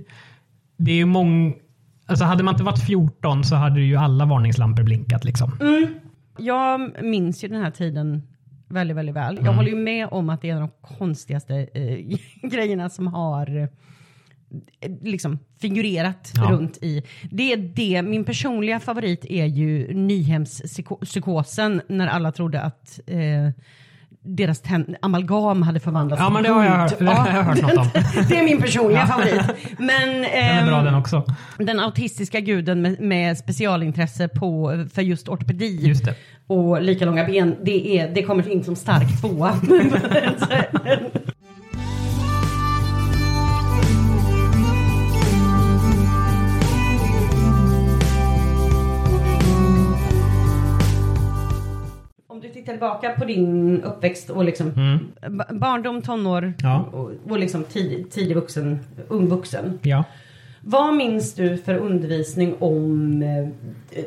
Det 0.77 0.91
är 0.93 0.97
ju 0.97 1.07
många... 1.07 1.53
Alltså 2.07 2.25
hade 2.25 2.43
man 2.43 2.55
inte 2.55 2.65
varit 2.65 2.87
14 2.87 3.45
så 3.45 3.55
hade 3.57 3.81
ju 3.81 3.97
alla 3.97 4.25
varningslampor 4.25 4.83
blinkat 4.83 5.25
liksom. 5.25 5.53
Jag 6.39 7.05
minns 7.05 7.45
ju 7.45 7.49
den 7.49 7.63
här 7.63 7.71
tiden 7.71 8.23
väldigt, 8.69 8.97
väldigt 8.97 9.15
väl. 9.17 9.33
Mm. 9.35 9.45
Jag 9.47 9.53
håller 9.53 9.69
ju 9.71 9.77
med 9.77 10.09
om 10.11 10.31
att 10.31 10.43
det 10.43 10.51
är 10.51 10.57
en 10.57 10.63
av 10.63 10.69
de 10.83 10.97
konstigaste 10.97 11.55
eh, 11.75 12.19
grejerna 12.51 12.91
som 12.91 13.07
har 13.07 13.57
eh, 13.57 13.69
liksom 15.03 15.39
figurerat 15.61 16.33
Ja. 16.37 16.43
runt 16.51 16.79
i. 16.83 17.03
Det 17.31 17.53
är 17.53 17.57
det, 17.57 18.03
min 18.03 18.25
personliga 18.25 18.81
favorit 18.81 19.25
är 19.25 19.47
ju 19.47 19.95
nyhemspsykosen 19.95 21.83
när 21.89 22.07
alla 22.07 22.33
trodde 22.33 22.61
att 22.63 23.01
eh, 23.07 23.51
deras 24.25 24.63
tänd- 24.63 24.95
amalgam 25.03 25.63
hade 25.63 25.81
förvandlats 25.81 26.21
Ja, 26.23 26.31
men 26.31 26.43
det 26.43 26.49
har 26.49 26.65
jag 26.65 26.71
hört- 26.73 27.01
har 27.01 27.27
jag 27.37 27.43
hört 27.45 27.63
något 27.63 27.77
om. 27.79 27.87
det 28.29 28.39
är 28.39 28.45
min 28.45 28.61
personliga 28.61 29.07
favorit. 29.07 29.43
Men, 29.79 30.09
Den 30.09 30.25
är 30.25 30.67
bra 30.67 30.83
den 30.83 30.95
också. 30.95 31.25
den 31.59 31.81
autistiska 31.81 32.41
guden 32.41 32.83
med, 32.83 33.01
med 33.01 33.39
specialintresse 33.39 34.29
på, 34.29 34.73
för 34.95 35.03
just 35.03 35.29
ortopedi 35.29 35.87
Just 35.89 36.05
och 36.47 36.83
lika 36.83 37.05
långa 37.05 37.25
ben, 37.25 37.57
det, 37.65 37.99
är, 37.99 38.15
det 38.15 38.23
kommer 38.23 38.49
in 38.53 38.65
som 38.65 38.77
stark 38.77 39.21
tvåa. 39.21 39.53
tittar 52.61 52.73
tillbaka 52.73 53.11
på 53.19 53.25
din 53.25 53.83
uppväxt 53.83 54.31
och 54.31 54.45
liksom 54.45 54.73
ba- 55.31 55.55
barndom, 55.55 56.03
tonår 56.03 56.43
Mm. 56.43 56.55
Ja. 56.63 56.89
och, 56.93 57.11
och 57.29 57.39
liksom 57.39 57.65
tidig, 57.65 58.11
tidig 58.11 58.35
vuxen, 58.35 58.79
ung 59.09 59.29
vuxen. 59.29 59.79
Ja. 59.83 60.05
Vad 60.61 60.95
minns 60.95 61.35
du 61.35 61.57
för 61.57 61.75
undervisning 61.75 62.55
om 62.59 63.23
eh, 63.23 64.05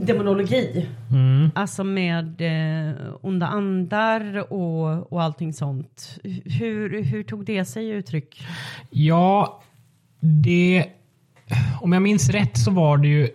demonologi? 0.00 0.88
Mm. 1.12 1.50
Alltså 1.54 1.84
med 1.84 2.40
eh, 2.40 2.94
onda 3.20 3.46
andar 3.46 4.52
och, 4.52 5.12
och 5.12 5.22
allting 5.22 5.52
sånt. 5.52 6.18
Hur, 6.44 7.02
hur 7.02 7.22
tog 7.22 7.44
det 7.44 7.64
sig 7.64 7.88
uttryck? 7.88 8.46
Ja, 8.90 9.62
det... 10.20 10.84
Om 11.80 11.92
jag 11.92 12.02
minns 12.02 12.30
rätt 12.30 12.56
så 12.58 12.70
var 12.70 12.98
det 12.98 13.08
ju... 13.08 13.28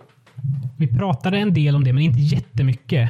Vi 0.78 0.88
pratade 0.88 1.38
en 1.38 1.53
del 1.53 1.75
om 1.75 1.84
det, 1.84 1.93
men 1.93 2.03
inte 2.03 2.19
jättemycket. 2.19 3.09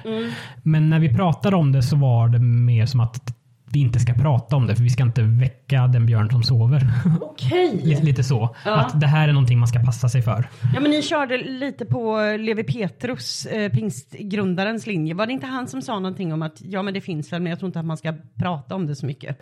Men 0.63 0.89
när 0.89 0.99
vi 0.99 1.13
pratade 1.13 1.55
om 1.55 1.71
det 1.71 1.83
så 1.83 1.95
var 1.95 2.27
det 2.29 2.39
mer 2.39 2.85
som 2.85 2.99
att 2.99 3.37
vi 3.71 3.79
inte 3.79 3.99
ska 3.99 4.13
prata 4.13 4.55
om 4.55 4.67
det, 4.67 4.75
för 4.75 4.83
vi 4.83 4.89
ska 4.89 5.03
inte 5.03 5.21
väcka 5.21 5.87
den 5.87 6.05
björn 6.05 6.29
som 6.29 6.43
sover. 6.43 6.87
Okej. 7.21 7.79
lite, 7.83 8.03
lite 8.03 8.23
så. 8.23 8.55
Ja. 8.65 8.75
Att 8.75 9.01
det 9.01 9.07
här 9.07 9.27
är 9.27 9.33
någonting 9.33 9.59
man 9.59 9.67
ska 9.67 9.79
passa 9.79 10.09
sig 10.09 10.21
för. 10.21 10.49
Ja 10.73 10.79
men 10.79 10.91
ni 10.91 11.01
körde 11.01 11.37
lite 11.37 11.85
på 11.85 12.17
Levi 12.39 12.63
Petrus, 12.63 13.45
eh, 13.45 13.71
pingstgrundarens 13.71 14.87
linje. 14.87 15.13
Var 15.13 15.25
det 15.25 15.33
inte 15.33 15.47
han 15.47 15.67
som 15.67 15.81
sa 15.81 15.93
någonting 15.93 16.33
om 16.33 16.41
att 16.41 16.61
ja 16.61 16.81
men 16.81 16.93
det 16.93 17.01
finns 17.01 17.33
väl 17.33 17.41
men 17.41 17.49
jag 17.49 17.59
tror 17.59 17.67
inte 17.67 17.79
att 17.79 17.85
man 17.85 17.97
ska 17.97 18.13
prata 18.35 18.75
om 18.75 18.87
det 18.87 18.95
så 18.95 19.05
mycket? 19.05 19.39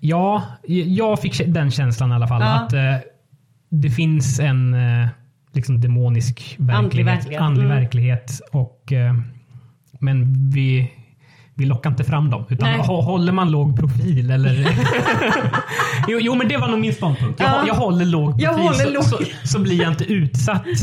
Ja, 0.00 0.42
jag 0.86 1.20
fick 1.20 1.46
den 1.46 1.70
känslan 1.70 2.10
i 2.10 2.14
alla 2.14 2.28
fall. 2.28 2.40
Ja. 2.40 2.60
Att 2.60 2.72
eh, 2.72 3.08
det 3.68 3.90
finns 3.90 4.40
en 4.40 4.74
eh, 4.74 5.08
liksom 5.54 5.80
demonisk 5.80 6.56
verklighet. 6.58 7.06
verklighet. 7.16 7.42
andlig 7.42 7.64
Mm. 7.64 7.76
verklighet 7.78 8.40
och, 8.52 8.92
eh, 8.92 9.14
men 10.00 10.50
vi, 10.50 10.92
vi 11.54 11.64
lockar 11.66 11.90
inte 11.90 12.04
fram 12.04 12.30
dem. 12.30 12.44
Utan 12.48 12.70
Nej. 12.70 12.80
håller 12.86 13.32
man 13.32 13.50
låg 13.50 13.78
profil 13.78 14.30
eller... 14.30 14.54
jo, 16.08 16.18
jo, 16.20 16.34
men 16.34 16.48
det 16.48 16.56
var 16.56 16.68
nog 16.68 16.78
min 16.80 16.92
ståndpunkt. 16.94 17.40
Jag, 17.40 17.48
Ja. 17.48 17.64
jag 17.66 17.74
håller 17.74 18.04
låg 18.04 18.30
profil 18.30 18.62
håller 18.62 18.84
så, 18.84 18.90
låg. 18.90 19.04
så, 19.04 19.18
så 19.44 19.58
blir 19.58 19.82
jag 19.82 19.92
inte 19.92 20.04
utsatt. 20.04 20.64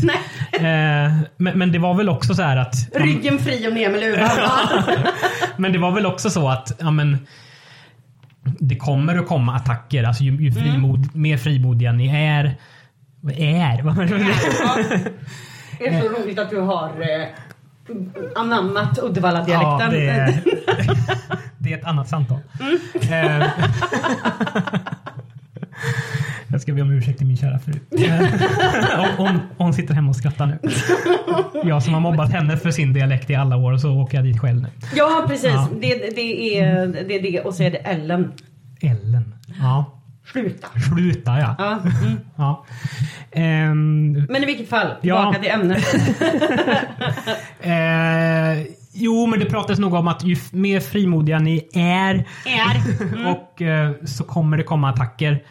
Eh, 0.52 1.12
men, 1.36 1.58
men 1.58 1.72
det 1.72 1.78
var 1.78 1.94
väl 1.94 2.08
också 2.08 2.34
så 2.34 2.42
här 2.42 2.56
att... 2.56 2.74
Ryggen 2.94 3.38
fri 3.38 3.68
och 3.68 3.72
ner 3.72 3.90
med 3.90 4.00
luvan. 4.00 4.30
Men 5.56 5.72
det 5.72 5.78
var 5.78 5.90
väl 5.90 6.06
också 6.06 6.30
så 6.30 6.48
att 6.48 6.72
ja, 6.80 6.90
men, 6.90 7.18
det 8.44 8.76
kommer 8.76 9.18
att 9.18 9.26
komma 9.26 9.54
attacker. 9.56 10.04
Alltså, 10.04 10.24
ju, 10.24 10.44
ju 10.44 10.52
frimod, 10.52 11.14
mer 11.16 11.36
frimodiga 11.36 11.92
ni 11.92 12.08
är. 12.08 12.54
Är? 13.36 13.82
Vad 13.82 13.96
det? 14.08 15.86
Är 15.86 16.00
så 16.00 16.08
roligt 16.08 16.38
att 16.38 16.50
du 16.50 16.60
har 16.60 16.88
eh, 17.00 17.26
anammat 18.36 18.88
Ja, 18.96 19.02
Uddevalla-dialekten. 19.02 19.90
det, 19.90 20.08
är, 20.08 20.40
det 21.58 21.72
är 21.72 21.78
ett 21.78 21.84
annat 21.84 22.08
samtal. 22.08 22.38
Eh, 23.10 23.46
Jag 26.48 26.60
ska 26.60 26.72
be 26.72 26.82
om 26.82 26.90
ursäkt 26.90 27.18
till 27.18 27.26
min 27.26 27.36
kära 27.36 27.58
fru. 27.58 27.72
Eh, 28.04 28.26
hon, 29.16 29.26
hon, 29.26 29.38
hon 29.58 29.74
sitter 29.74 29.94
hemma 29.94 30.08
och 30.08 30.16
skrattar 30.16 30.46
nu. 30.46 30.58
Jag 31.68 31.82
som 31.82 31.94
har 31.94 32.00
mobbat 32.00 32.32
henne 32.32 32.56
för 32.56 32.70
sin 32.70 32.92
dialekt 32.92 33.30
i 33.30 33.34
alla 33.34 33.56
år 33.56 33.72
och 33.72 33.80
så 33.80 33.92
åker 33.92 34.18
jag 34.18 34.24
dit 34.24 34.40
själv 34.40 34.62
nu. 34.62 34.68
Ja, 34.94 35.24
precis. 35.28 35.50
Ja. 35.50 35.68
Det, 35.80 35.94
det, 36.14 36.58
är, 36.58 36.86
det 36.86 37.14
är 37.14 37.22
det. 37.22 37.40
Och 37.40 37.54
så 37.54 37.62
är 37.62 37.70
det 37.70 37.76
Ellen. 37.76 38.32
Ellen. 38.80 39.34
Ja. 39.60 40.01
Sluta. 40.32 40.68
Sluta 40.94 41.38
ja. 41.38 41.54
Ja. 41.58 41.78
Mm. 42.02 42.18
ja. 42.36 42.64
Ehm, 43.32 44.12
Men 44.12 44.42
i 44.42 44.46
vilket 44.46 44.68
fall, 44.68 44.86
tillbaka 45.00 45.36
Ja. 45.36 45.42
till 45.42 45.50
ämnet. 45.50 45.84
Eh, 47.60 48.62
jo, 48.92 49.26
men 49.26 49.38
det 49.40 49.46
pratades 49.46 49.78
nog 49.78 49.94
om 49.94 50.08
att 50.08 50.24
ju 50.24 50.36
mer 50.52 50.80
frimodiga 50.80 51.38
ni 51.38 51.68
är 51.74 52.26
Är. 52.46 52.76
och 53.32 53.62
eh, 53.62 53.92
så 54.04 54.24
kommer 54.24 54.56
det 54.56 54.62
komma 54.62 54.88
attacker. 54.90 55.42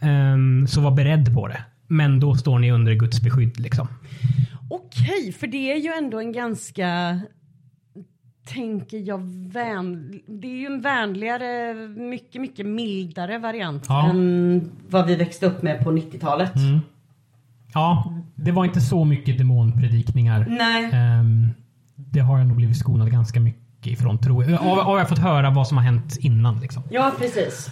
Ehm, 0.00 0.66
så 0.66 0.80
var 0.80 0.90
beredd 0.90 1.34
på 1.34 1.48
det. 1.48 1.62
Men 1.86 2.20
då 2.20 2.34
står 2.34 2.58
ni 2.58 2.70
under 2.72 2.94
Guds 2.94 3.20
beskydd. 3.22 3.60
Liksom. 3.60 3.88
Okej, 4.70 5.32
för 5.40 5.46
det 5.46 5.72
är 5.72 5.76
ju 5.76 5.92
ändå 5.98 6.18
en 6.20 6.32
ganska 6.32 7.20
tänker 8.48 8.98
jag 8.98 9.20
vän... 9.52 10.20
Det 10.26 10.46
är 10.48 10.56
ju 10.60 10.66
en 10.66 10.80
vänligare, 10.80 11.74
mycket, 11.88 12.40
mycket 12.40 12.66
mildare 12.66 13.38
variant 13.38 13.84
Ja. 13.88 14.10
än 14.10 14.70
vad 14.88 15.06
vi 15.06 15.14
växte 15.16 15.46
upp 15.46 15.62
med 15.62 15.84
på 15.84 15.90
90-talet. 15.92 16.52
Ja, 17.74 18.12
det 18.34 18.52
var 18.52 18.64
inte 18.64 18.80
så 18.80 19.04
mycket 19.04 19.38
demonpredikningar. 19.38 20.46
Nej. 20.48 20.90
Ehm, 20.92 21.46
det 21.94 22.20
har 22.20 22.38
jag 22.38 22.46
nog 22.46 22.56
blivit 22.56 22.76
skonad 22.76 23.10
ganska 23.10 23.40
mycket 23.40 23.86
ifrån 23.86 24.18
tror 24.18 24.44
jag. 24.44 24.58
Har, 24.58 24.82
har 24.82 24.98
jag 24.98 25.08
fått 25.08 25.18
höra 25.18 25.50
vad 25.50 25.68
som 25.68 25.76
har 25.76 25.84
hänt 25.84 26.16
innan. 26.20 26.60
Liksom. 26.60 26.82
Ja, 26.90 27.12
precis. 27.18 27.70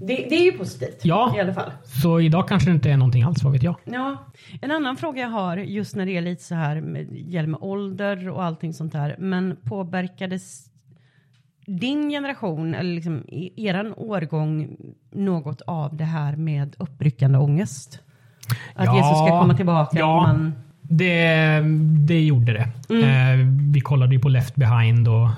Det, 0.00 0.06
det 0.16 0.34
är 0.34 0.44
ju 0.44 0.52
positivt 0.58 1.00
Ja. 1.02 1.34
i 1.36 1.40
alla 1.40 1.54
fall. 1.54 1.70
Så 1.84 2.20
idag 2.20 2.48
kanske 2.48 2.70
det 2.70 2.74
inte 2.74 2.90
är 2.90 2.96
någonting 2.96 3.22
alls, 3.22 3.42
vad 3.42 3.52
vet 3.52 3.62
jag. 3.62 3.74
Ja, 3.84 4.16
en 4.60 4.70
annan 4.70 4.96
fråga 4.96 5.20
jag 5.20 5.28
har 5.28 5.56
just 5.56 5.96
när 5.96 6.06
det 6.06 6.16
är 6.16 6.20
lite 6.22 6.42
så 6.44 6.54
här 6.54 6.80
med, 6.80 7.06
gäller 7.12 7.48
med 7.48 7.58
ålder 7.62 8.28
och 8.28 8.44
allting 8.44 8.74
sånt 8.74 8.92
där. 8.92 9.16
Men 9.18 9.56
påverkades 9.64 10.64
din 11.66 12.10
generation 12.10 12.74
eller 12.74 12.94
liksom 12.94 13.24
i- 13.28 13.66
eran 13.66 13.94
årgång 13.96 14.76
något 15.10 15.60
av 15.66 15.96
det 15.96 16.04
här 16.04 16.36
med 16.36 16.74
uppryckande 16.78 17.38
ångest? 17.38 18.00
Att 18.74 18.84
Ja, 18.86 18.96
Jesus 18.96 19.18
ska 19.18 19.40
komma 19.40 19.54
tillbaka? 19.56 19.98
ja. 19.98 20.22
Man, 20.26 20.52
Det, 20.82 21.60
det 22.08 22.20
gjorde 22.24 22.52
det. 22.52 22.68
Mm. 22.94 23.40
Eh, 23.40 23.46
vi 23.72 23.80
kollade 23.80 24.14
ju 24.14 24.20
på 24.20 24.28
Left 24.28 24.54
behind 24.54 25.08
och 25.08 25.28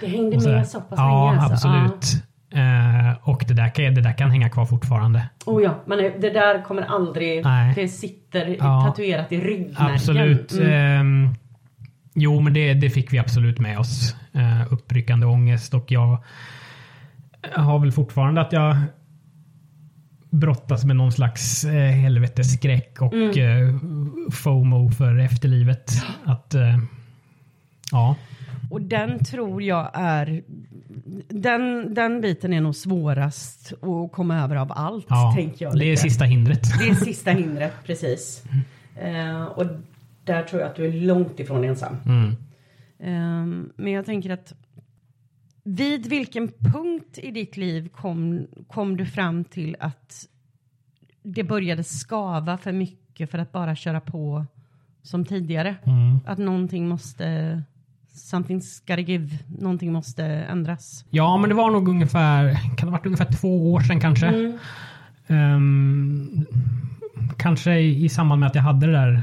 det 0.00 0.06
hängde 0.06 0.50
med 0.50 0.68
så 0.68 0.80
pass 0.80 0.98
ja, 0.98 1.30
länge 1.30 1.42
alltså. 1.42 1.68
absolut. 1.68 2.25
Eh, 2.56 3.12
och 3.22 3.44
det 3.48 3.54
där, 3.54 3.68
kan, 3.68 3.94
det 3.94 4.00
där 4.00 4.12
kan 4.18 4.30
hänga 4.30 4.48
kvar 4.48 4.66
fortfarande. 4.66 5.28
Oh 5.46 5.62
ja, 5.62 5.82
men 5.86 5.98
det 5.98 6.30
där 6.30 6.62
kommer 6.62 6.82
aldrig... 6.82 7.44
Nej. 7.44 7.72
Det 7.74 7.88
sitter 7.88 8.56
Ja. 8.58 8.84
tatuerat 8.88 9.32
i 9.32 9.40
ryggmärgen. 9.40 9.94
Absolut. 9.94 10.52
Mm. 10.52 10.72
Ehm, 10.72 11.34
jo, 12.14 12.40
men 12.40 12.54
det, 12.54 12.74
det 12.74 12.90
fick 12.90 13.12
vi 13.12 13.18
absolut 13.18 13.58
med 13.60 13.78
oss. 13.78 14.16
Uh, 14.36 14.72
uppryckande 14.72 15.26
ångest 15.26 15.74
och 15.74 15.92
jag 15.92 16.18
har 17.54 17.78
väl 17.78 17.92
fortfarande 17.92 18.40
att 18.40 18.52
jag 18.52 18.76
brottas 20.30 20.84
med 20.84 20.96
någon 20.96 21.12
slags 21.12 21.64
uh, 21.64 21.72
helvetesskräck 21.72 23.02
och 23.02 23.12
Mm. 23.12 23.30
eh, 23.68 23.74
FOMO 24.32 24.90
för 24.90 25.18
efterlivet. 25.18 25.92
Att, 26.24 26.54
eh, 26.54 26.78
ja. 27.92 28.16
Och 28.70 28.80
den 28.82 29.24
tror 29.24 29.62
jag 29.62 29.90
är... 29.94 30.42
Den, 31.28 31.94
den 31.94 32.20
biten 32.20 32.52
är 32.52 32.60
nog 32.60 32.76
svårast 32.76 33.72
att 33.72 34.12
komma 34.12 34.42
över 34.42 34.56
av 34.56 34.72
allt, 34.72 35.06
ja 35.08 35.32
tänker 35.36 35.64
jag. 35.64 35.78
det 35.78 35.92
är 35.92 35.96
sista 35.96 36.24
hindret. 36.24 36.62
Det 36.78 36.88
är 36.88 36.94
sista 36.94 37.30
hindret, 37.30 37.72
precis. 37.84 38.44
Eh, 38.96 39.44
och 39.44 39.66
där 40.24 40.42
tror 40.42 40.60
jag 40.60 40.70
att 40.70 40.76
du 40.76 40.86
är 40.86 40.92
långt 40.92 41.40
ifrån 41.40 41.64
ensam. 41.64 41.96
Mm. 42.06 42.36
Ehm, 42.98 43.72
men 43.76 43.92
jag 43.92 44.06
tänker 44.06 44.30
att 44.30 44.54
vid 45.62 46.06
vilken 46.06 46.48
punkt 46.48 47.18
i 47.22 47.30
ditt 47.30 47.56
liv 47.56 47.88
kom, 47.88 48.46
kom 48.68 48.96
du 48.96 49.06
fram 49.06 49.44
till 49.44 49.76
att 49.80 50.28
det 51.22 51.44
började 51.44 51.84
skava 51.84 52.58
för 52.58 52.72
mycket 52.72 53.30
för 53.30 53.38
att 53.38 53.52
bara 53.52 53.76
köra 53.76 54.00
på 54.00 54.46
som 55.02 55.24
tidigare? 55.24 55.76
Mm. 55.84 56.18
Att 56.26 56.38
någonting 56.38 56.88
måste, 56.88 57.62
something's 58.16 58.80
gotta 58.86 59.00
give, 59.00 59.38
någonting 59.58 59.92
måste 59.92 60.24
ändras. 60.24 61.04
Ja, 61.10 61.36
men 61.36 61.48
det 61.48 61.54
var 61.54 61.70
nog 61.70 61.88
ungefär, 61.88 62.52
kan 62.54 62.76
det 62.76 62.84
ha 62.84 62.90
varit 62.90 63.06
ungefär 63.06 63.32
två 63.32 63.72
år 63.72 63.80
sedan 63.80 64.00
kanske. 64.00 64.26
Mm. 64.26 64.58
Ehm, 65.26 66.46
kanske 67.36 67.78
i, 67.78 68.08
samband 68.08 68.40
med 68.40 68.46
att 68.46 68.54
jag 68.54 68.62
hade 68.62 68.86
det 68.86 68.92
där, 68.92 69.22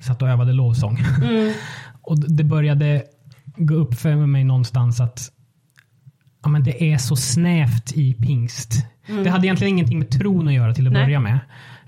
satt 0.00 0.22
och 0.22 0.28
övade 0.28 0.52
lovsång. 0.52 0.98
Mm. 1.22 1.52
och 2.02 2.30
det 2.30 2.44
började 2.44 3.02
gå 3.56 3.74
upp 3.74 3.94
för 3.94 4.16
mig 4.16 4.44
någonstans 4.44 5.00
att 5.00 5.30
ja, 6.42 6.48
men 6.48 6.62
det 6.64 6.92
är 6.92 6.98
så 6.98 7.16
snävt 7.16 7.92
i 7.96 8.14
pingst. 8.14 8.86
Det 9.24 9.30
hade 9.30 9.46
egentligen 9.46 9.74
ingenting 9.74 9.98
med 9.98 10.10
tron 10.10 10.48
att 10.48 10.54
göra 10.54 10.74
till 10.74 10.86
att 10.86 10.90
Mm. 10.90 11.00
Nej. 11.00 11.04
börja 11.06 11.20
med. 11.20 11.38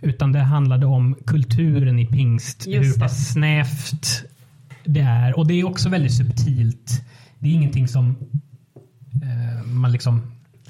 Utan 0.01 0.33
det 0.33 0.39
handlade 0.41 0.87
om 0.87 1.17
kulturen 1.27 1.99
i 1.99 2.07
pingst. 2.07 2.67
Just 2.67 2.87
hur 2.89 2.95
det. 2.95 3.01
pass 3.01 3.33
snävt 3.33 4.25
det 4.89 5.01
är. 5.01 5.39
Och 5.39 5.47
det 5.47 5.55
är 5.55 5.67
också 5.67 5.89
väldigt 5.89 6.13
subtilt. 6.15 7.03
Det 7.39 7.49
är 7.49 7.53
ingenting 7.53 7.89
som 7.89 8.17
eh, 9.23 9.67
man 9.67 9.93
liksom 9.93 10.23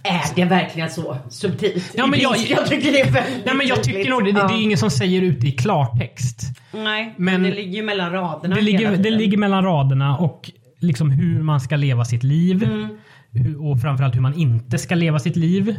Är 0.02 0.34
det 0.36 0.44
verkligen 0.44 0.90
så 0.90 1.16
subtilt? 1.28 1.94
Ja, 1.96 2.06
men 2.06 2.20
jag- 2.20 2.36
jag 2.36 2.66
tycker 2.66 2.92
det 2.92 3.00
är 3.00 3.10
väldigt 3.10 3.44
Nej, 3.46 3.54
men 3.54 3.66
jag 3.66 3.82
tycker 3.82 3.98
tydligt. 3.98 4.10
nog 4.10 4.24
det, 4.24 4.32
det, 4.32 4.38
Ja. 4.38 4.48
det 4.48 4.54
är 4.54 4.62
ingen 4.62 4.78
som 4.78 4.90
säger 4.90 5.22
ut 5.22 5.44
i 5.44 5.52
klartext. 5.52 6.40
Nej, 6.72 7.14
men- 7.16 7.24
men 7.42 7.42
det 7.50 7.56
ligger 7.56 7.76
ju 7.76 7.82
mellan 7.82 8.12
raderna 8.12 8.54
Det 8.54 8.60
ligger, 8.62 8.96
det 8.96 9.10
ligger 9.10 9.38
mellan 9.38 9.64
raderna 9.64 10.16
och 10.16 10.50
liksom 10.80 11.10
hur 11.10 11.42
man 11.42 11.60
ska 11.60 11.76
leva 11.76 12.04
sitt 12.04 12.22
liv. 12.22 12.64
Mm. 12.64 13.60
Och 13.60 13.80
framförallt 13.80 14.14
hur 14.16 14.20
man 14.20 14.34
inte 14.34 14.78
ska 14.78 14.94
leva 14.94 15.18
sitt 15.18 15.36
liv. 15.36 15.76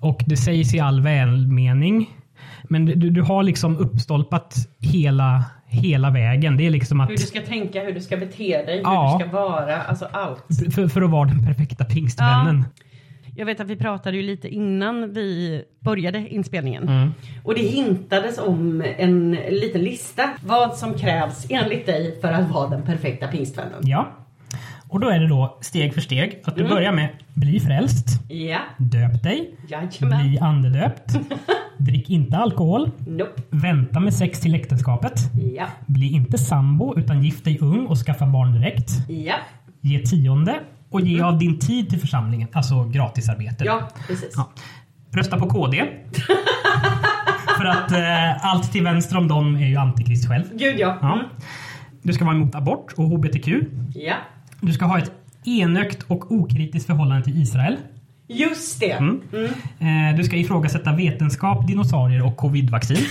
Och 0.00 0.22
det 0.26 0.36
sägs 0.36 0.74
i 0.74 0.80
all 0.80 1.00
välmening. 1.02 2.06
Men 2.64 2.86
du, 2.86 3.10
du 3.10 3.22
har 3.22 3.42
liksom 3.42 3.76
uppstolpat 3.76 4.54
hela, 4.78 5.44
hela 5.68 6.10
vägen. 6.10 6.56
Det 6.56 6.66
är 6.66 6.70
liksom 6.70 7.00
att 7.00 7.10
Hur 7.10 7.16
du 7.16 7.22
ska 7.22 7.40
tänka, 7.40 7.84
hur 7.84 7.92
du 7.92 8.00
ska 8.00 8.16
bete 8.16 8.62
dig, 8.62 8.80
Ja. 8.84 9.12
hur 9.12 9.18
du 9.24 9.30
ska 9.30 9.40
vara, 9.40 9.82
alltså 9.82 10.08
allt. 10.12 10.44
för, 10.74 10.88
för 10.88 11.02
att 11.02 11.10
vara 11.10 11.28
den 11.28 11.46
perfekta 11.46 11.84
pingstvännen. 11.84 12.64
Jag 13.36 13.46
vet 13.46 13.60
att 13.60 13.66
vi 13.66 13.76
pratade 13.76 14.16
ju 14.16 14.22
lite 14.22 14.48
innan 14.48 15.12
vi 15.12 15.62
började 15.80 16.28
inspelningen. 16.28 16.88
Mm. 16.88 17.08
Och 17.44 17.54
det 17.54 17.60
hintades 17.62 18.38
om 18.38 18.84
en 18.98 19.30
liten 19.50 19.82
lista. 19.82 20.30
Vad 20.42 20.76
som 20.76 20.94
krävs 20.94 21.46
enligt 21.50 21.86
dig 21.86 22.20
för 22.20 22.28
att 22.28 22.50
vara 22.50 22.68
den 22.68 22.82
perfekta 22.82 23.26
pingstvännen. 23.26 23.80
Ja. 23.82 24.08
Och 24.88 25.00
då 25.00 25.08
är 25.10 25.20
det 25.20 25.28
då 25.28 25.58
steg 25.60 25.94
för 25.94 26.00
steg. 26.00 26.42
Att 26.44 26.54
du 26.56 26.60
Mm. 26.60 26.74
börjar 26.74 26.92
med 26.92 27.08
bli 27.34 27.60
frälst. 27.60 28.06
Ja, 28.30 28.58
Döp 28.78 29.22
dig. 29.22 29.54
jajamän. 29.68 30.22
Bli 30.26 30.38
andedöpt. 30.38 31.16
Drick 31.78 32.10
inte 32.10 32.36
alkohol. 32.36 32.90
Nope. 33.06 33.42
Vänta 33.50 34.00
med 34.00 34.14
sex 34.14 34.40
till 34.40 34.54
äktenskapet. 34.54 35.12
Ja, 35.56 35.66
Bli 35.86 36.12
inte 36.12 36.38
sambo 36.38 36.98
utan 36.98 37.22
gift 37.24 37.44
dig 37.44 37.58
ung 37.60 37.86
och 37.86 37.96
skaffa 37.98 38.26
barn 38.26 38.52
direkt. 38.52 38.90
ja, 39.08 39.34
Ge 39.80 39.98
tionde 39.98 40.60
och 40.90 41.00
ge 41.00 41.20
av 41.22 41.38
din 41.38 41.58
tid 41.58 41.90
till 41.90 42.00
församlingen. 42.00 42.48
Alltså 42.52 42.84
gratisarbete. 42.84 43.64
ja, 43.64 43.88
precis. 44.06 44.32
Ja. 44.36 44.50
Rösta 45.12 45.38
på 45.38 45.46
KD. 45.46 45.84
För 47.58 47.64
att 47.64 47.92
eh, 47.92 48.46
allt 48.46 48.72
till 48.72 48.84
vänster 48.84 49.16
om 49.16 49.28
dem 49.28 49.56
är 49.56 49.66
ju 49.66 49.76
antikrist 49.76 50.28
själv. 50.28 50.44
Gud 50.54 50.78
ja. 50.78 50.98
Ja. 51.02 51.12
Mm. 51.14 51.24
Du 52.02 52.12
ska 52.12 52.24
vara 52.24 52.36
emot 52.36 52.54
abort 52.54 52.92
och 52.96 53.04
HBTQ. 53.04 53.48
Ja, 53.94 54.14
Du 54.60 54.72
ska 54.72 54.84
ha 54.84 54.98
ett 54.98 55.12
enögt 55.44 56.02
och 56.02 56.32
okritiskt 56.32 56.86
förhållande 56.86 57.24
till 57.24 57.42
Israel. 57.42 57.76
just 58.28 58.80
det. 58.80 58.92
Mm. 58.92 59.20
Eh, 59.78 60.16
du 60.16 60.24
ska 60.24 60.36
ifrågasätta 60.36 60.92
vetenskap, 60.92 61.66
dinosaurier 61.66 62.26
och 62.26 62.36
covidvaccin. 62.36 63.04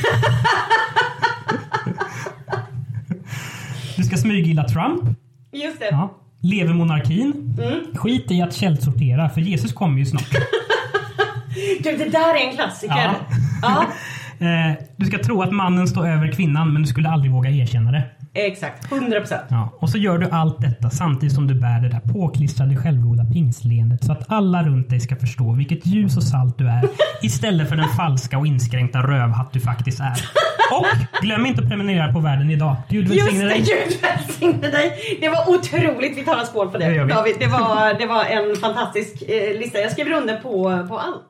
du 3.97 4.03
ska 4.03 4.17
smygilla 4.17 4.63
Trump. 4.63 5.03
Just 5.51 5.79
det. 5.79 5.87
Ja. 5.91 6.13
Lever 6.41 6.73
monarkin. 6.73 7.55
Mm. 7.61 7.79
Skit 7.95 8.31
i 8.31 8.41
att 8.41 8.53
källsortera 8.53 9.29
för 9.29 9.41
Jesus 9.41 9.73
kommer 9.73 9.99
ju 9.99 10.05
snart. 10.05 10.31
Du, 11.83 11.97
det 11.97 12.09
där 12.09 12.35
är 12.35 12.49
en 12.49 12.55
klassiker. 12.55 12.95
Ja. 12.95 13.15
Ja, 13.61 13.85
Eh, 14.39 14.73
du 14.97 15.05
ska 15.05 15.17
tro 15.17 15.41
att 15.41 15.51
mannen 15.51 15.87
står 15.87 16.07
över 16.07 16.31
kvinnan 16.31 16.73
men 16.73 16.81
du 16.81 16.87
skulle 16.87 17.09
aldrig 17.09 17.31
våga 17.31 17.49
erkänna 17.49 17.91
det. 17.91 18.03
exakt. 18.33 18.91
100 18.91 19.19
procent. 19.19 19.41
Ja. 19.49 19.77
Och 19.79 19.89
så 19.89 19.97
gör 19.97 20.17
du 20.17 20.29
allt 20.29 20.61
detta 20.61 20.89
samtidigt 20.89 21.35
som 21.35 21.47
du 21.47 21.55
bär 21.55 21.81
det 21.81 21.89
där 21.89 21.99
påklistrade 22.13 22.75
självgoda 22.75 23.25
pingstleendet 23.25 24.03
så 24.03 24.11
att 24.11 24.31
alla 24.31 24.63
runt 24.63 24.89
dig 24.89 24.99
ska 24.99 25.15
förstå 25.15 25.51
vilket 25.53 25.85
ljus 25.85 26.17
och 26.17 26.23
salt 26.23 26.57
du 26.57 26.67
är 26.67 26.83
istället 27.21 27.69
för 27.69 27.75
den 27.75 27.89
falska 27.89 28.37
och 28.37 28.47
inskränkta 28.47 28.99
rövhatt 29.03 29.53
du 29.53 29.59
faktiskt 29.59 29.99
är. 29.99 30.25
Och 30.71 31.21
glöm 31.21 31.45
inte 31.45 31.61
att 31.61 31.67
prenumerera 31.69 32.13
på 32.13 32.19
Världen 32.19 32.49
idag. 32.51 32.75
Gud 32.89 33.07
Just 33.07 33.21
välsigne 33.21 33.43
det, 33.43 33.49
dig. 33.49 33.59
Gud 33.59 34.01
välsigne 34.01 34.67
dig. 34.71 35.17
Det 35.21 35.29
var 35.29 35.49
otroligt. 35.49 36.17
Vi 36.17 36.23
tar 36.23 36.37
en 36.37 36.45
skål 36.45 36.69
på 36.71 36.77
det. 36.77 36.89
Det. 36.89 37.05
David. 37.05 37.35
Det, 37.39 37.47
var, 37.47 37.99
det 37.99 38.05
var 38.05 38.23
en 38.25 38.55
fantastisk 38.55 39.21
eh, 39.21 39.59
lista. 39.59 39.79
Jag 39.79 39.91
skriver 39.91 40.11
under 40.11 40.35
på, 40.37 40.87
på 40.87 40.99
allt. 40.99 41.23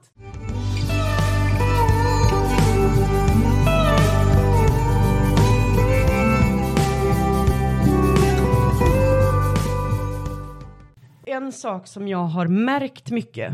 En 11.30 11.52
sak 11.52 11.88
som 11.88 12.08
jag 12.08 12.24
har 12.24 12.48
märkt 12.48 13.12
mycket 13.12 13.54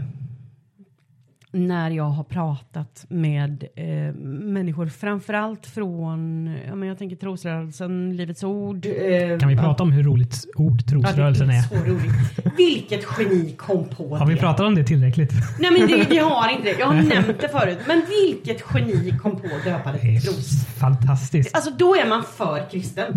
när 1.56 1.92
jag 1.92 2.04
har 2.10 2.24
pratat 2.24 3.06
med 3.10 3.64
eh, 3.76 4.14
människor, 4.44 4.88
framförallt 4.88 5.66
från, 5.66 6.48
ja, 6.68 6.76
men 6.76 6.88
jag 6.90 6.98
tänker 6.98 7.16
trosrörelsen, 7.16 8.16
Livets 8.18 8.44
Ord. 8.44 8.86
Eh, 8.86 9.38
Kan 9.40 9.50
vi 9.50 9.56
prata 9.58 9.84
om 9.84 9.92
hur 9.92 10.04
roligt 10.04 10.46
ord 10.56 10.86
trosrörelsen 10.88 11.50
ja, 11.50 11.54
är? 11.56 11.70
det 11.70 11.76
är 11.76 11.80
så 11.86 11.92
roligt. 11.92 12.56
Vilket 12.58 13.06
geni 13.20 13.52
kom 13.58 13.86
på 13.90 14.16
Har 14.18 14.26
vi 14.26 14.34
det? 14.34 14.40
pratat 14.40 14.66
om 14.66 14.76
det 14.76 14.84
tillräckligt? 14.84 15.32
Nej 15.60 15.72
men 15.72 15.88
det, 15.88 16.08
vi 16.10 16.18
har 16.18 16.50
inte 16.52 16.64
det. 16.64 16.80
Jag 16.80 16.86
har 16.88 16.94
nämnt 16.94 17.42
det 17.42 17.50
förut. 17.50 17.78
Men 17.88 18.02
vilket 18.10 18.64
geni 18.74 19.18
kom 19.22 19.32
på 19.32 19.48
att 19.60 19.64
döpa 19.64 19.92
det 19.92 19.98
Det 19.98 20.02
till 20.02 20.22
tros? 20.22 20.66
fantastiskt. 20.80 21.56
Alltså 21.56 21.72
då 21.78 21.96
är 21.96 22.10
man 22.10 22.24
för 22.24 22.70
kristen. 22.72 23.14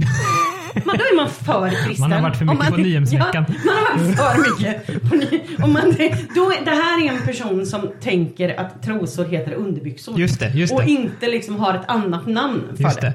Man, 0.84 0.96
då 0.98 1.04
är 1.04 1.16
man 1.16 1.28
för 1.30 1.70
kristen. 1.86 2.00
Man 2.00 2.12
har 2.12 2.22
varit 2.22 2.36
för 2.36 2.44
mycket 2.44 2.58
man, 2.58 2.72
på 2.72 2.76
Nyhemsveckan. 2.78 3.44
Ja, 3.48 3.54
man 3.66 3.76
har 3.76 3.84
varit 3.94 4.16
för 4.16 4.50
mycket. 4.50 5.10
På 5.10 5.14
ny, 5.16 5.40
om 5.64 5.72
man, 5.72 5.82
då, 6.34 6.52
det 6.64 6.70
här 6.70 7.06
är 7.06 7.12
en 7.12 7.22
person 7.26 7.66
som 7.66 7.88
tänker 8.00 8.25
att 8.58 8.82
trosor 8.82 9.24
heter 9.24 9.52
underbyxor. 9.52 10.18
Just 10.18 10.40
det, 10.40 10.48
just 10.54 10.72
Och 10.72 10.80
det. 10.82 10.90
inte 10.90 11.26
liksom 11.28 11.56
har 11.56 11.74
ett 11.74 11.88
annat 11.88 12.26
namn 12.26 12.62
för 12.76 12.84
Just 12.84 13.00
det. 13.00 13.06
det. 13.06 13.14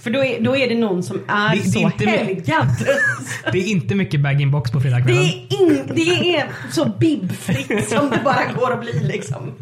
För 0.00 0.10
då 0.10 0.24
är, 0.24 0.40
då 0.40 0.56
är 0.56 0.68
det 0.68 0.74
någon 0.74 1.02
som 1.02 1.16
är 1.28 1.50
Det- 1.56 1.62
det 1.62 1.68
är 1.68 1.70
så 1.72 1.78
inte 1.78 2.10
helgad. 2.10 2.66
Det 3.52 3.58
är 3.58 3.68
inte 3.68 3.94
mycket 3.94 4.20
bag-in-box 4.20 4.70
på 4.70 4.78
Det 4.78 4.82
fredagskvällen. 4.82 5.22
är, 5.24 5.62
in, 5.62 5.82
det 5.94 6.36
är 6.36 6.46
så 6.70 6.84
bibfritt 6.84 7.88
som 7.88 8.10
det 8.10 8.20
bara 8.24 8.52
går 8.60 8.72
att 8.72 8.80
bli 8.80 9.00
liksom. 9.04 9.52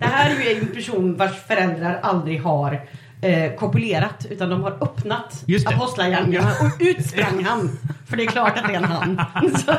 Det 0.00 0.06
här 0.06 0.30
är 0.40 0.50
ju 0.54 0.60
en 0.60 0.66
person 0.66 1.16
vars 1.16 1.32
föräldrar 1.48 2.00
aldrig 2.02 2.40
har 2.42 2.80
eh, 3.22 3.54
kopulerat 3.54 4.26
utan 4.30 4.50
de 4.50 4.62
har 4.62 4.70
öppnat 4.70 5.44
apostlagärningarna 5.66 6.50
och 6.60 6.80
ut 6.80 7.06
sprang 7.06 7.44
han. 7.44 7.78
För 8.06 8.16
det 8.16 8.22
är 8.22 8.26
klart 8.26 8.58
att 8.58 8.68
det 8.68 8.74
är 8.74 8.78
en 8.78 8.84
han. 8.84 9.20
Så, 9.58 9.72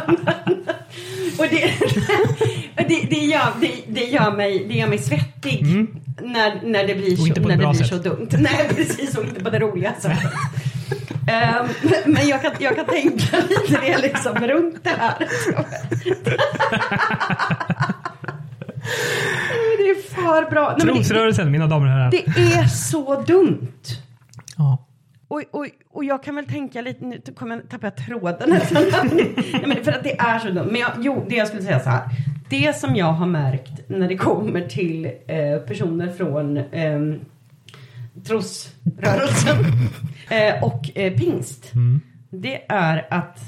och 1.38 1.50
det, 1.50 1.74
det, 2.76 3.08
det, 3.10 3.26
gör, 3.26 3.54
det, 3.88 4.06
gör 4.06 4.32
mig, 4.32 4.66
det 4.70 4.74
gör 4.74 4.88
mig 4.88 4.98
svettig 4.98 5.66
när, 6.22 6.62
när 6.64 6.88
det 6.88 6.96
blir, 6.96 7.14
Mm. 7.14 7.36
Så, 7.36 7.42
när 7.42 7.58
det 7.58 7.68
blir 7.68 7.74
sätt. 7.74 7.88
så 7.88 7.98
dumt. 7.98 8.30
Nej 8.38 8.70
precis, 8.76 9.18
och 9.18 9.24
inte 9.24 9.44
på 9.44 9.50
det 9.50 9.60
roliga 9.60 9.94
sättet. 10.00 10.32
Ehm, 11.28 11.68
men 12.06 12.28
jag 12.28 12.42
kan, 12.42 12.52
jag 12.60 12.76
kan 12.76 12.86
tänka 12.86 13.38
lite 13.50 13.82
det 13.82 13.98
liksom 13.98 14.36
runt 14.36 14.84
det 14.84 14.90
här. 14.90 15.28
för 20.10 20.52
bra. 20.52 20.76
Nej, 20.78 20.86
men 20.86 20.88
det, 20.88 20.94
Trosrörelsen, 20.94 21.52
mina 21.52 21.68
damer 21.68 21.86
och 21.86 21.92
herrar. 21.92 22.12
det 22.12 22.26
är 22.28 22.66
så 22.68 23.22
dumt. 23.22 23.68
Ja. 24.58 24.88
Och, 25.28 25.44
och, 25.52 25.68
och 25.92 26.04
jag 26.04 26.24
kan 26.24 26.36
väl 26.36 26.46
tänka 26.46 26.82
lite, 26.82 27.06
nu 27.06 27.22
kommer 27.36 27.56
jag 27.56 27.70
tappa 27.70 27.92
tråden 27.92 28.50
nästan. 28.50 29.10
Nej, 29.54 29.64
men 29.68 29.84
för 29.84 29.92
att 29.92 30.04
det 30.04 30.20
är 30.20 30.40
så 30.40 30.48
dumt. 30.48 30.68
Men 30.72 30.82
jag, 30.82 30.92
jo, 31.00 31.26
det 31.30 31.36
jag 31.36 31.48
skulle 31.48 31.64
säga 31.64 31.80
så 31.80 31.90
här. 31.90 32.02
Det 32.50 32.78
som 32.78 32.96
jag 32.96 33.14
har 33.14 33.26
märkt 33.26 33.90
när 33.90 34.08
det 34.08 34.18
kommer 34.18 34.62
till 34.62 35.06
eh, 35.06 35.58
personer 35.68 36.10
från 36.10 36.58
eh, 36.58 37.00
trosrörelsen 38.28 39.58
eh, 40.30 40.64
och 40.64 40.98
eh, 40.98 41.14
pingst. 41.14 41.72
Det 42.30 42.72
är 42.72 43.08
att 43.10 43.40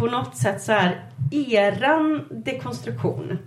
på 0.00 0.06
något 0.06 0.36
sätt 0.36 0.62
så 0.62 0.72
är 0.72 1.00
eran 1.30 2.24
dekonstruktion. 2.30 3.38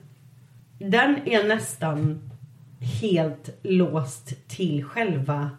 Den 0.80 1.28
är 1.28 1.48
nästan 1.48 2.22
helt 2.80 3.60
låst 3.64 4.48
till 4.48 4.84
själva 4.84 5.50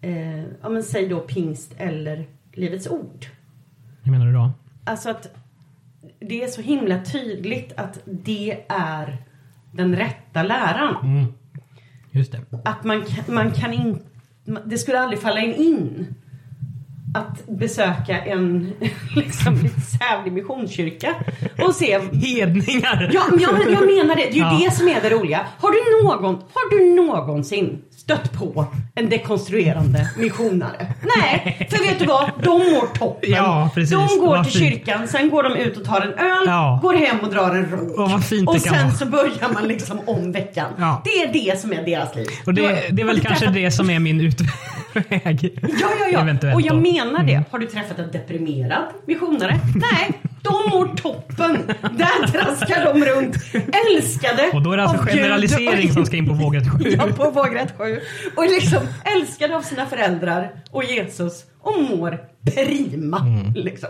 eh, 0.00 0.42
ja 0.42 0.68
men 0.68 0.82
säg 0.82 1.08
då 1.08 1.20
pingst 1.20 1.74
eller 1.76 2.26
Livets 2.52 2.86
Ord. 2.86 3.26
Hur 4.02 4.12
menar 4.12 4.26
du 4.26 4.32
då? 4.32 4.50
Alltså 4.84 5.10
att 5.10 5.36
det 6.18 6.42
är 6.42 6.48
så 6.48 6.60
himla 6.60 7.04
tydligt 7.04 7.72
att 7.76 7.98
det 8.04 8.64
är 8.68 9.16
den 9.72 9.96
rätta 9.96 10.42
läran. 10.42 10.96
Mm. 11.04 11.32
Just 12.10 12.32
det. 12.32 12.40
Att 12.64 12.84
man, 12.84 13.04
man 13.28 13.52
kan 13.52 13.72
inte, 13.72 14.04
det 14.64 14.78
skulle 14.78 15.00
aldrig 15.00 15.20
falla 15.20 15.40
in 15.40 16.14
att 17.16 17.46
besöka 17.58 18.18
en 18.20 18.72
liksom 19.16 19.58
sävlig 19.98 20.32
missionskyrka 20.32 21.14
och 21.66 21.74
se 21.74 21.98
Hedningar! 22.12 23.10
Ja, 23.12 23.22
men 23.30 23.40
jag, 23.40 23.52
jag 23.52 23.86
menar 23.86 24.16
det. 24.16 24.22
Det 24.22 24.28
är 24.28 24.32
ju 24.32 24.38
Ja. 24.40 24.60
det 24.64 24.70
som 24.76 24.88
är 24.88 25.00
det 25.02 25.10
roliga. 25.10 25.40
Har 25.58 25.70
du, 25.70 26.06
någon, 26.08 26.34
har 26.34 26.70
du 26.78 26.94
någonsin 26.94 27.78
stött 27.96 28.32
på 28.32 28.66
en 28.94 29.08
dekonstruerande 29.08 30.10
missionare? 30.18 30.86
Nej, 31.16 31.66
för 31.70 31.78
vet 31.78 31.98
du 31.98 32.04
vad? 32.06 32.30
De 32.42 32.50
mår 32.58 32.98
toppen. 32.98 33.30
Ja, 33.30 33.70
precis. 33.74 33.90
De 33.90 34.18
går 34.20 34.44
till 34.44 34.52
kyrkan, 34.52 35.08
sen 35.08 35.30
går 35.30 35.42
de 35.42 35.56
ut 35.56 35.76
och 35.76 35.84
tar 35.84 36.00
en 36.00 36.12
öl, 36.12 36.44
Ja. 36.46 36.78
går 36.82 36.94
hem 36.94 37.18
och 37.20 37.30
drar 37.30 37.50
en 37.54 37.70
ro. 37.70 38.02
Och 38.02 38.10
vad 38.10 38.24
fint 38.24 38.48
och 38.48 38.60
sen 38.60 38.92
så 38.94 39.06
börjar 39.06 39.52
man 39.54 39.68
liksom 39.68 40.00
om 40.06 40.32
veckan. 40.32 40.72
Ja. 40.78 41.02
Det 41.04 41.10
är 41.10 41.32
det 41.32 41.60
som 41.60 41.72
är 41.72 41.82
deras 41.82 42.14
liv. 42.16 42.26
Och 42.46 42.54
det, 42.54 42.68
det 42.90 43.02
är 43.02 43.06
väl 43.06 43.20
kanske 43.24 43.46
det 43.46 43.70
som 43.70 43.90
är 43.90 43.98
min 43.98 44.20
utväg. 44.20 44.48
Ja, 45.10 45.90
ja, 46.00 46.08
ja. 46.12 46.20
Eventuellt 46.20 46.54
och 46.54 46.60
jag 46.62 46.74
då. 46.74 46.80
menar 46.80 47.24
det. 47.24 47.32
Mm. 47.32 47.44
Har 47.50 47.58
du 47.58 47.66
träffat 47.66 47.98
en 47.98 48.10
deprimerad 48.10 48.84
missionare? 49.06 49.60
Nej, 49.74 50.20
de 50.42 50.70
mår 50.70 50.96
toppen. 50.96 51.58
Där 51.80 52.26
traskar 52.26 52.84
de 52.94 53.04
runt. 53.04 53.36
Älskade 53.90 54.50
Och 54.52 54.62
då 54.62 54.72
är 54.72 54.76
det 54.76 54.82
alltså 54.82 55.06
generalisering 55.06 55.92
som 55.92 56.06
ska 56.06 56.16
in 56.16 56.26
på 56.28 56.34
vågrätt 56.34 56.70
sju. 56.72 56.88
Ja, 56.98 57.06
på 57.16 57.30
vågrätt 57.30 57.74
sju. 57.78 58.00
Och 58.36 58.44
liksom 58.44 58.78
älskade 59.16 59.56
av 59.56 59.60
sina 59.62 59.86
föräldrar 59.86 60.50
och 60.70 60.84
Jesus 60.84 61.44
och 61.60 61.82
mår 61.82 62.18
prima. 62.54 63.18
Mm. 63.18 63.52
Liksom. 63.54 63.88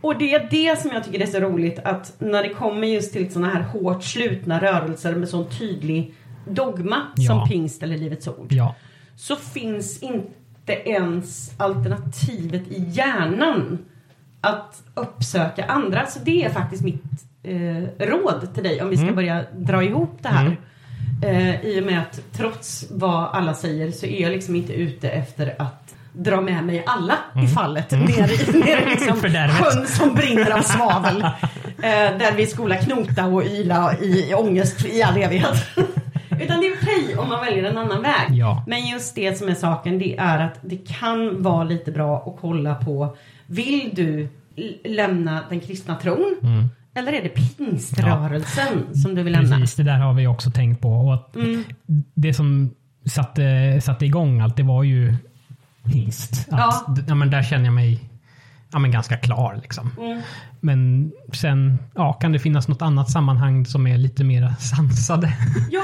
Och 0.00 0.18
det 0.18 0.34
är 0.34 0.48
det 0.50 0.80
som 0.80 0.90
jag 0.94 1.04
tycker 1.04 1.20
är 1.22 1.26
så 1.26 1.40
roligt 1.40 1.78
att 1.84 2.12
när 2.18 2.42
det 2.42 2.48
kommer 2.48 2.86
just 2.86 3.12
till 3.12 3.32
sådana 3.32 3.52
här 3.54 3.62
hårt 3.62 4.04
slutna 4.04 4.60
rörelser 4.60 5.14
med 5.14 5.28
sån 5.28 5.50
tydlig 5.58 6.14
dogma 6.48 6.96
Ja. 7.16 7.26
som 7.26 7.48
pingst 7.48 7.82
eller 7.82 7.96
Livets 7.98 8.28
Ord 8.28 8.46
Ja. 8.52 8.74
Så 9.16 9.36
finns 9.36 10.02
inte 10.02 10.72
ens 10.72 11.52
alternativet 11.56 12.62
i 12.68 12.84
hjärnan 12.90 13.78
att 14.40 14.82
uppsöka 14.94 15.64
andra. 15.64 16.06
Så 16.06 16.18
det 16.24 16.44
är 16.44 16.50
faktiskt 16.50 16.82
mitt 16.84 17.02
eh, 17.42 18.06
råd 18.06 18.48
till 18.54 18.62
dig 18.62 18.82
om 18.82 18.88
vi 18.90 18.96
ska 18.96 19.02
Mm. 19.04 19.14
börja 19.16 19.44
dra 19.56 19.82
ihop 19.82 20.18
det 20.22 20.28
här. 20.28 20.56
Eh, 21.22 21.60
I 21.66 21.80
och 21.80 21.86
med 21.86 22.00
att 22.00 22.20
trots 22.32 22.86
vad 22.90 23.28
alla 23.32 23.54
säger 23.54 23.90
så 23.90 24.06
är 24.06 24.22
jag 24.22 24.30
liksom 24.32 24.56
inte 24.56 24.72
ute 24.72 25.10
efter 25.10 25.54
att 25.58 25.94
dra 26.12 26.40
med 26.40 26.64
mig 26.64 26.84
alla 26.86 27.14
i 27.44 27.48
fallet 27.48 27.90
ner 27.90 28.54
i, 28.54 28.58
ner 28.58 28.82
i 28.86 28.90
liksom 28.90 29.18
Mm. 29.24 29.48
Sjön 29.48 29.86
som 29.86 30.14
brinner 30.14 30.50
av 30.50 30.62
svavel. 30.62 31.26
Eh, 31.78 32.18
där 32.18 32.32
vi 32.36 32.46
skola 32.46 32.76
knota 32.76 33.26
och 33.26 33.44
yla 33.44 33.94
i, 34.00 34.30
i 34.30 34.34
ångest 34.34 34.84
i 34.84 35.02
all 35.02 35.16
evighet. 35.16 35.56
Utan 36.42 36.60
det 36.60 36.66
är 36.66 36.74
okej 36.82 37.16
om 37.18 37.28
man 37.28 37.40
väljer 37.40 37.64
en 37.64 37.78
annan 37.78 38.02
väg. 38.02 38.30
Ja. 38.30 38.64
Men 38.66 38.86
just 38.86 39.14
det 39.14 39.38
som 39.38 39.48
är 39.48 39.54
saken 39.54 39.98
det 39.98 40.16
är 40.16 40.38
att 40.38 40.58
det 40.62 40.76
kan 40.76 41.42
vara 41.42 41.64
lite 41.64 41.92
bra 41.92 42.16
att 42.26 42.40
kolla 42.40 42.74
på 42.74 43.16
Vill 43.46 43.90
du 43.92 44.28
lämna 44.84 45.40
den 45.48 45.60
kristna 45.60 45.94
tron? 45.96 46.36
Eller 46.94 47.12
är 47.12 47.22
det 47.22 47.28
pingströrelsen 47.28 48.94
som 49.02 49.14
du 49.14 49.22
vill 49.22 49.32
lämna? 49.32 49.56
Precis, 49.58 49.76
det 49.76 49.82
där 49.82 49.98
har 49.98 50.14
vi 50.14 50.26
också 50.26 50.50
tänkt 50.50 50.80
på. 50.80 50.90
Och 50.92 51.14
att 51.14 51.36
Mm. 51.36 51.64
Det 52.14 52.34
som 52.34 52.70
satte, 53.06 53.80
satte 53.82 54.06
igång 54.06 54.40
allt, 54.40 54.56
det 54.56 54.62
var 54.62 54.82
ju 54.82 55.14
pingst. 55.92 56.48
Att, 56.50 56.58
Ja. 56.58 56.96
ja, 57.08 57.14
men 57.14 57.30
där 57.30 57.42
känner 57.42 57.64
jag 57.64 57.74
mig 57.74 58.00
ja, 58.72 58.78
men 58.78 58.90
ganska 58.90 59.16
klar. 59.16 59.58
Liksom. 59.62 59.90
Mm. 60.00 60.20
Men 60.60 61.12
sen 61.32 61.78
ja, 61.94 62.12
kan 62.12 62.32
det 62.32 62.38
finnas 62.38 62.68
något 62.68 62.82
annat 62.82 63.10
sammanhang 63.10 63.66
som 63.66 63.86
är 63.86 63.98
lite 63.98 64.24
mer 64.24 64.54
sansade. 64.58 65.32
Ja. 65.70 65.82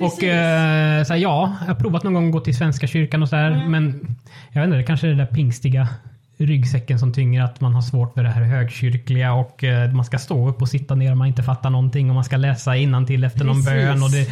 Och 0.00 0.24
eh, 0.24 1.04
så 1.04 1.12
här, 1.12 1.20
ja, 1.20 1.56
jag 1.60 1.66
har 1.66 1.74
provat 1.74 2.02
någon 2.02 2.14
gång 2.14 2.26
att 2.26 2.32
gå 2.32 2.40
till 2.40 2.56
Svenska 2.56 2.86
kyrkan 2.86 3.22
och 3.22 3.28
sådär. 3.28 3.50
Mm. 3.50 3.70
Men 3.70 4.16
jag 4.52 4.60
vet 4.60 4.66
inte, 4.66 4.76
det 4.76 4.82
kanske 4.82 5.06
är 5.06 5.10
det 5.10 5.16
där 5.16 5.26
pingstiga 5.26 5.88
ryggsäcken 6.36 6.98
som 6.98 7.12
tynger 7.12 7.42
att 7.42 7.60
man 7.60 7.74
har 7.74 7.82
svårt 7.82 8.14
för 8.14 8.22
det 8.22 8.28
här 8.28 8.42
högkyrkliga 8.42 9.32
och 9.32 9.64
eh, 9.64 9.92
man 9.92 10.04
ska 10.04 10.18
stå 10.18 10.48
upp 10.48 10.62
och 10.62 10.68
sitta 10.68 10.94
ner 10.94 11.10
och 11.10 11.16
man 11.16 11.28
inte 11.28 11.42
fattar 11.42 11.70
någonting 11.70 12.08
och 12.08 12.14
man 12.14 12.24
ska 12.24 12.36
läsa 12.36 12.72
till 13.06 13.24
efter 13.24 13.44
någon 13.44 13.54
Precis. 13.54 13.72
bön 13.72 14.02
och, 14.02 14.10
det, 14.10 14.28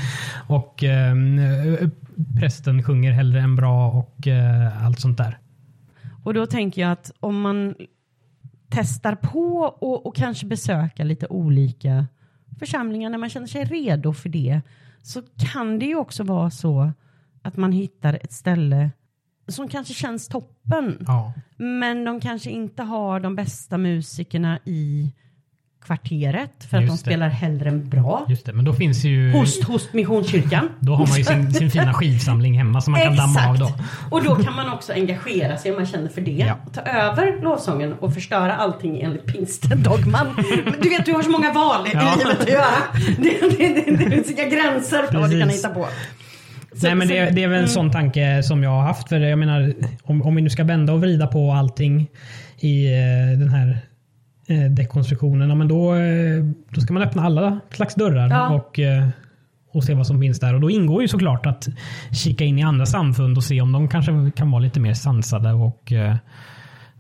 och 0.47 0.85
eh, 0.85 1.15
prästen 2.41 2.83
sjunger 2.83 3.13
hellre 3.13 3.41
än 3.41 3.57
bra 3.57 3.91
och 3.91 4.27
eh, 4.27 4.87
allt 4.87 5.01
sånt 5.01 5.19
där. 5.19 5.39
Och 6.23 6.35
då 6.35 6.47
tänker 6.47 6.83
jag 6.83 6.93
att 6.93 7.11
om 7.21 7.41
man 7.41 7.75
testar 8.69 9.15
på 9.15 9.75
och, 9.81 10.07
och 10.07 10.17
kanske 10.17 10.47
besöka 10.47 11.05
lite 11.05 11.27
olika 11.27 12.07
församlingar 12.59 13.11
när 13.11 13.19
man 13.19 13.31
känner 13.31 13.47
sig 13.47 13.65
redo 13.65 14.13
för 14.13 14.29
det 14.29 14.61
så 15.03 15.23
kan 15.53 15.79
det 15.79 15.87
ju 15.87 15.97
också 15.97 16.23
vara 16.23 16.51
så 16.51 16.93
att 17.43 17.57
man 17.57 17.73
hittar 17.73 18.15
ett 18.15 18.33
ställe 18.33 18.91
som 19.49 19.69
kanske 19.69 19.95
känns 19.95 20.29
toppen. 20.29 21.05
Ja, 21.07 21.33
Men 21.57 22.05
de 22.05 22.21
kanske 22.21 22.51
inte 22.51 22.83
har 22.83 23.21
de 23.21 23.37
bästa 23.37 23.79
musikerna 23.79 24.59
i 24.65 25.13
kvarteret 25.87 26.65
för 26.71 26.77
att 26.77 26.83
Just 26.83 27.05
de 27.05 27.11
det. 27.11 27.15
spelar 27.15 27.29
hellre 27.29 27.69
än 27.69 27.89
bra. 27.89 28.27
just 28.29 28.47
det. 28.47 28.53
Men 28.53 28.65
då 28.65 28.73
finns 28.73 29.05
ju... 29.05 29.33
Host, 29.33 29.65
host, 29.65 29.93
Missionskyrkan. 29.93 30.69
Då 30.81 30.95
har 30.95 31.07
man 31.07 31.19
ju 31.19 31.25
sin, 31.25 31.55
sin 31.55 31.71
fina 31.71 31.95
skivsamling 31.95 32.59
hemma 32.59 32.81
som 32.81 32.93
man 32.93 33.01
kan 33.03 33.17
damma 33.17 33.49
av 33.49 33.59
då. 33.59 33.73
Och 34.11 34.25
då 34.25 34.35
kan 34.37 34.55
man 34.57 34.71
också 34.73 34.93
engagera 34.93 35.57
sig 35.57 35.71
om 35.71 35.77
man 35.77 35.87
känner 35.87 36.09
för 36.09 36.21
det. 36.21 36.31
Ja. 36.31 36.55
Och 36.67 36.73
ta 36.75 36.81
över 36.81 37.43
lovsången 37.43 37.93
och 37.93 38.15
förstöra 38.15 38.57
allting 38.57 39.01
enligt 39.01 39.27
pingstdogman. 39.27 40.27
Du 40.83 40.89
vet, 40.89 41.07
du 41.07 41.13
har 41.13 41.23
så 41.23 41.31
många 41.31 41.53
val 41.53 41.87
i 41.87 41.91
Ja. 41.93 42.15
livet 42.19 42.41
att 42.41 42.49
göra. 42.49 42.65
Det, 43.19 43.59
det, 43.59 43.69
det, 43.87 43.97
det 44.05 44.11
finns 44.11 44.31
inga 44.31 44.45
gränser 44.49 45.03
för 45.13 45.19
vad 45.21 45.31
du 45.31 45.41
kan 45.41 45.49
hitta 45.49 45.69
på. 45.69 45.89
Så- 46.75 46.87
Nej 46.87 46.95
men 46.95 47.09
det, 47.09 47.29
så- 47.29 47.35
det 47.35 47.43
är 47.45 47.49
väl 47.49 47.63
en 47.63 47.69
sån 47.69 47.91
tanke 47.93 48.43
som 48.43 48.63
jag 48.63 48.71
har 48.71 48.83
haft. 48.83 49.09
För 49.09 49.21
jag 49.21 49.39
menar, 49.39 49.75
om, 50.03 50.23
om 50.23 50.35
vi 50.35 50.43
nu 50.43 50.51
ska 50.51 50.65
vända 50.65 50.93
och 50.93 51.01
vrida 51.01 51.27
på 51.27 51.53
allting 51.53 52.07
i 52.59 52.87
eh, 52.87 53.39
den 53.39 53.49
här 53.49 53.79
eh, 54.51 54.71
dekonstruktionen. 54.71 55.59
Men 55.59 55.69
då, 55.69 55.95
eh, 55.95 56.45
då 56.71 56.81
ska 56.81 56.93
man 56.95 57.03
öppna 57.03 57.23
alla 57.23 57.61
slags 57.71 57.95
dörrar 57.95 58.29
Ja. 58.31 58.55
och, 58.55 58.79
eh, 58.79 59.09
och 59.73 59.85
se 59.85 59.95
vad 59.95 60.07
som 60.07 60.21
finns 60.21 60.41
där. 60.41 60.55
Och 60.55 60.61
då 60.61 60.71
ingår 60.71 61.03
ju 61.03 61.09
såklart 61.09 61.47
att 61.47 61.69
kika 62.13 62.45
in 62.45 62.59
i 62.59 62.63
andra 62.63 62.87
samfund 62.87 63.37
och 63.37 63.45
se 63.45 63.61
om 63.61 63.73
de 63.73 63.89
kanske 63.89 64.31
kan 64.37 64.51
vara 64.51 64.63
lite 64.63 64.81
mer 64.81 64.95
sansade 64.95 65.53
och 65.53 65.93
eh, 65.93 66.17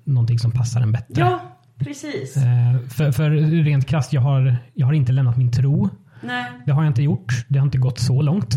någonting 0.05 0.39
som 0.39 0.51
passar 0.53 0.81
en 0.81 0.93
bättre. 0.93 1.21
Ja, 1.23 1.41
precis. 1.79 2.37
Eh, 2.37 2.89
för, 2.89 3.13
för 3.13 3.31
rent 3.65 3.87
krasst, 3.87 4.13
jag 4.13 4.21
har, 4.21 4.57
jag 4.75 4.87
har 4.87 4.93
inte 4.93 5.13
lämnat 5.13 5.37
min 5.37 5.53
tro. 5.53 5.89
Nej. 6.23 6.45
Det 6.67 6.73
har 6.73 6.83
jag 6.83 6.91
inte 6.91 7.03
gjort. 7.03 7.45
Det 7.49 7.59
har 7.59 7.67
inte 7.67 7.79
gått 7.79 7.99
så 7.99 8.23
långt. 8.23 8.55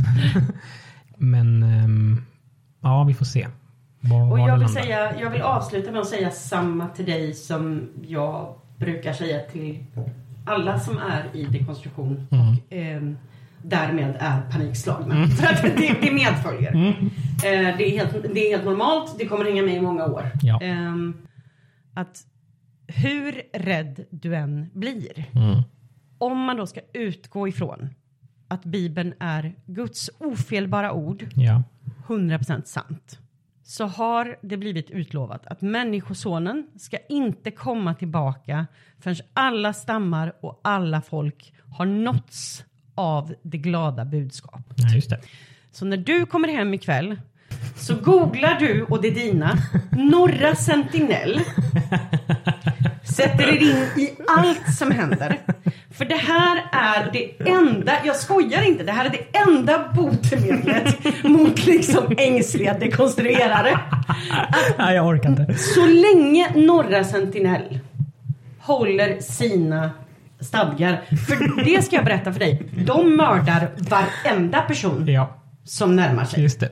Men 1.18 1.64
ehm, 1.64 2.22
ja, 2.82 3.04
vi 3.04 3.14
får 3.14 3.26
se. 3.26 3.48
Var, 4.02 4.32
Och 4.32 4.39
jag 4.39 4.44
vill, 4.44 4.50
landar. 4.50 4.68
säga, 4.68 5.20
jag 5.20 5.30
vill 5.30 5.41
avsluta 5.41 5.91
med 5.91 6.02
att 6.02 6.08
säga 6.08 6.32
samma 6.32 6.88
till 6.88 7.06
dig 7.06 7.34
som 7.34 7.89
jag 8.08 8.56
brukar 8.84 9.13
säga 9.13 9.39
till 9.39 9.84
alla 10.45 10.79
som 10.79 10.97
är 10.97 11.23
i 11.34 11.43
dekonstruktion 11.45 12.27
Mm. 12.31 12.47
och 12.49 12.55
ehm, 12.69 13.17
därmed 13.63 14.15
är 14.19 14.41
panikslagna. 14.51 15.27
För 15.38 15.47
att 15.53 15.61
det, 15.61 15.95
det 16.01 16.11
medföljer. 16.13 16.71
Mm. 16.73 16.89
Eh, 16.91 17.77
det, 17.77 17.84
är 17.84 17.89
helt, 17.97 18.23
det 18.34 18.39
är 18.39 18.51
helt 18.51 18.65
normalt, 18.65 19.15
det 19.19 19.25
kommer 19.25 19.45
hänga 19.45 19.63
med 19.63 19.75
i 19.75 19.81
många 19.81 20.05
år. 20.05 20.31
Ja. 20.41 20.59
Ehm, 20.61 21.13
att 21.93 22.25
hur 22.88 23.41
rädd 23.53 24.05
du 24.09 24.36
än 24.36 24.69
blir, 24.73 25.25
Mm. 25.36 25.61
om 26.17 26.39
man 26.39 26.57
då 26.57 26.67
ska 26.67 26.79
utgå 26.93 27.47
ifrån 27.47 27.89
att 28.47 28.63
Bibeln 28.65 29.13
är 29.19 29.55
Guds 29.65 30.09
ofelbara 30.19 30.91
ord, 30.91 31.25
Ja. 31.36 31.63
100% 32.07 32.67
sant 32.67 33.19
så 33.64 33.86
har 33.86 34.38
det 34.41 34.57
blivit 34.57 34.89
utlovat 34.89 35.47
att 35.47 35.61
människosonen 35.61 36.68
ska 36.78 36.97
inte 37.09 37.51
komma 37.51 37.93
tillbaka 37.93 38.68
förrän 38.99 39.16
alla 39.34 39.74
stammar 39.74 40.34
och 40.41 40.61
alla 40.64 41.01
folk 41.01 41.53
har 41.70 41.86
nåtts 41.86 42.66
av 42.95 43.34
det 43.41 43.57
glada 43.57 44.05
budskapet. 44.05 44.78
Ja, 44.78 44.95
just 44.95 45.09
det. 45.09 45.20
Så 45.72 45.86
när 45.86 45.97
du 45.97 46.26
kommer 46.26 46.47
hem 46.47 46.74
ikväll 46.74 47.18
så 47.76 47.95
googlar 47.95 48.59
du 48.59 48.84
och 48.84 49.01
det 49.01 49.09
dina 49.09 49.57
Norra 49.91 50.55
Sentinell. 50.55 51.39
Sätter 53.16 53.43
er 53.43 53.57
in 53.61 54.01
i 54.03 54.09
allt 54.28 54.76
som 54.78 54.91
händer. 54.91 55.39
För 55.97 56.05
det 56.05 56.16
här 56.16 56.64
är 56.72 57.11
det 57.14 57.49
enda, 57.49 57.93
jag 58.05 58.16
skojar 58.16 58.61
inte, 58.68 58.84
det 58.84 58.91
här 58.91 59.05
är 59.05 59.09
det 59.09 59.38
enda 59.38 59.91
botemedlet 59.95 61.24
mot 61.24 61.66
liksom 61.66 62.16
ängsliga 62.18 62.74
dekonstruerare. 62.78 63.80
Nej, 64.78 64.95
jag 64.95 65.07
orkar 65.07 65.30
inte. 65.30 65.53
Så 65.57 65.86
länge 65.86 66.51
Norra 66.55 67.03
Sentinell 67.03 67.80
håller 68.59 69.20
sina 69.20 69.91
stadgar, 70.39 71.01
för 71.28 71.64
det 71.66 71.82
ska 71.86 71.95
jag 71.95 72.05
berätta 72.05 72.34
för 72.34 72.39
dig, 72.39 72.61
de 72.86 73.16
mördar 73.16 73.70
varenda 73.78 74.61
person 74.61 75.07
Ja, 75.07 75.38
som 75.64 75.95
närmar 75.95 76.26
sig. 76.26 76.43
just 76.43 76.59
det. 76.59 76.70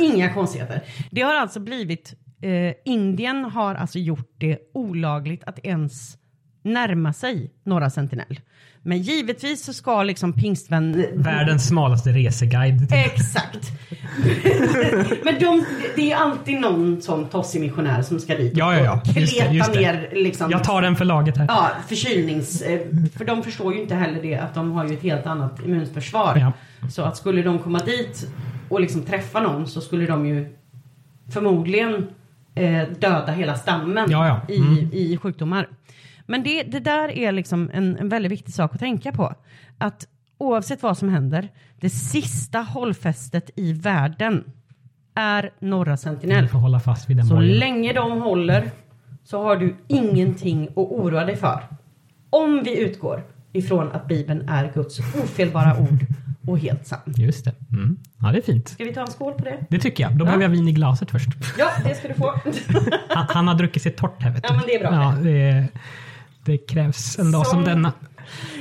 Inga 0.00 0.32
konstigheter. 0.34 0.80
Det 1.10 1.20
har 1.22 1.34
alltså 1.34 1.60
blivit, 1.60 2.14
eh, 2.42 2.74
Indien 2.84 3.44
har 3.44 3.74
alltså 3.74 3.98
gjort 3.98 4.34
det 4.38 4.58
olagligt 4.74 5.42
att 5.46 5.58
ens 5.62 6.16
närma 6.64 7.12
sig 7.12 7.50
Norra 7.64 7.90
Sentinell. 7.90 8.40
Men 8.84 8.98
givetvis 8.98 9.64
så 9.64 9.72
ska 9.72 10.02
liksom 10.02 10.32
pingstvän... 10.32 11.04
Världens 11.14 11.68
smalaste 11.68 12.10
reseguide. 12.10 12.92
Exakt. 12.92 13.72
Men 15.24 15.38
de, 15.40 15.64
det 15.96 16.12
är 16.12 16.16
alltid 16.16 16.60
någon 16.60 17.02
sån 17.02 17.28
tossig 17.28 17.60
missionär 17.60 18.02
som 18.02 18.20
ska 18.20 18.34
dit 18.36 18.56
Ja, 18.56 18.74
ja, 18.76 18.84
ja. 18.84 19.00
och 19.00 19.16
Just 19.16 19.34
det, 19.34 19.40
kleta 19.40 19.52
just 19.54 19.74
ner 19.74 20.08
liksom... 20.12 20.50
Jag 20.50 20.64
tar 20.64 20.82
den 20.82 20.96
för 20.96 21.04
laget 21.04 21.36
här. 21.36 21.46
Ja, 21.48 21.70
förkylnings... 21.88 22.62
eh, 22.62 22.80
För 23.16 23.24
de 23.24 23.42
förstår 23.42 23.74
ju 23.74 23.82
inte 23.82 23.94
heller 23.94 24.22
det 24.22 24.34
att 24.36 24.54
de 24.54 24.72
har 24.72 24.86
ju 24.88 24.94
ett 24.94 25.02
helt 25.02 25.26
annat 25.26 25.60
immunförsvar. 25.64 26.36
Ja. 26.36 26.52
Så 26.90 27.02
att 27.02 27.16
skulle 27.16 27.42
de 27.42 27.58
komma 27.58 27.78
dit 27.78 28.26
och 28.68 28.80
liksom 28.80 29.02
träffa 29.02 29.40
någon 29.40 29.66
så 29.66 29.80
skulle 29.80 30.06
de 30.06 30.26
ju 30.26 30.56
förmodligen 31.32 32.06
eh, 32.54 32.88
döda 32.98 33.32
hela 33.32 33.54
stammen 33.54 34.10
Ja, 34.10 34.26
ja. 34.28 34.54
I, 34.54 34.58
Mm. 34.58 34.88
i 34.92 35.16
sjukdomar. 35.16 35.68
Men 36.26 36.42
det, 36.42 36.62
det 36.62 36.80
där 36.80 37.08
är 37.08 37.32
liksom 37.32 37.70
en, 37.72 37.96
en 37.96 38.08
väldigt 38.08 38.32
viktig 38.32 38.54
sak 38.54 38.74
att 38.74 38.80
tänka 38.80 39.12
på. 39.12 39.34
Att 39.78 40.06
oavsett 40.38 40.82
vad 40.82 40.98
som 40.98 41.08
händer, 41.08 41.48
det 41.80 41.90
sista 41.90 42.58
hållfästet 42.58 43.50
i 43.56 43.72
världen 43.72 44.44
är 45.14 45.50
Norra 45.58 45.96
Sentinell. 45.96 46.48
Får 46.48 46.58
hålla 46.58 46.80
fast 46.80 47.10
vid 47.10 47.16
den 47.16 47.26
Så 47.26 47.34
bollen. 47.34 47.52
länge 47.58 47.92
de 47.92 48.20
håller 48.22 48.70
så 49.24 49.42
har 49.42 49.56
du 49.56 49.76
ingenting 49.88 50.64
att 50.68 50.76
oroa 50.76 51.24
dig 51.24 51.36
för. 51.36 51.60
Om 52.30 52.62
vi 52.64 52.78
utgår 52.80 53.22
ifrån 53.52 53.92
att 53.92 54.08
Bibeln 54.08 54.48
är 54.48 54.72
Guds 54.74 54.98
ofelbara 54.98 55.76
ord 55.78 56.06
och 56.46 56.58
helt 56.58 56.86
sann. 56.86 57.00
Just 57.16 57.44
det. 57.44 57.54
Mm. 57.72 57.96
Ja, 58.20 58.32
det 58.32 58.38
är 58.38 58.42
fint. 58.42 58.68
Ska 58.68 58.84
vi 58.84 58.92
ta 58.94 59.00
en 59.00 59.06
skål 59.06 59.32
på 59.32 59.44
det? 59.44 59.58
Det 59.70 59.78
tycker 59.78 60.04
jag. 60.04 60.16
Då 60.18 60.24
behöver 60.24 60.42
jag 60.44 60.50
vin 60.50 60.68
i 60.68 60.72
glaset 60.72 61.10
först. 61.10 61.28
Ja, 61.58 61.70
det 61.84 61.94
ska 61.94 62.08
du 62.08 62.14
få. 62.14 62.34
Han, 63.08 63.26
han 63.28 63.48
har 63.48 63.54
druckit 63.54 63.82
sig 63.82 63.92
torrt 63.92 64.22
här 64.22 64.30
vet 64.32 64.42
du. 64.42 64.48
Ja, 64.48 64.54
men 64.54 64.62
det 64.66 64.74
är 64.74 64.80
bra. 64.80 64.92
Ja, 64.92 65.16
det, 65.22 65.68
det 66.44 66.58
krävs 66.58 67.18
en 67.18 67.32
dag 67.32 67.46
som, 67.46 67.56
Som- 67.58 67.64
denna. 67.64 67.92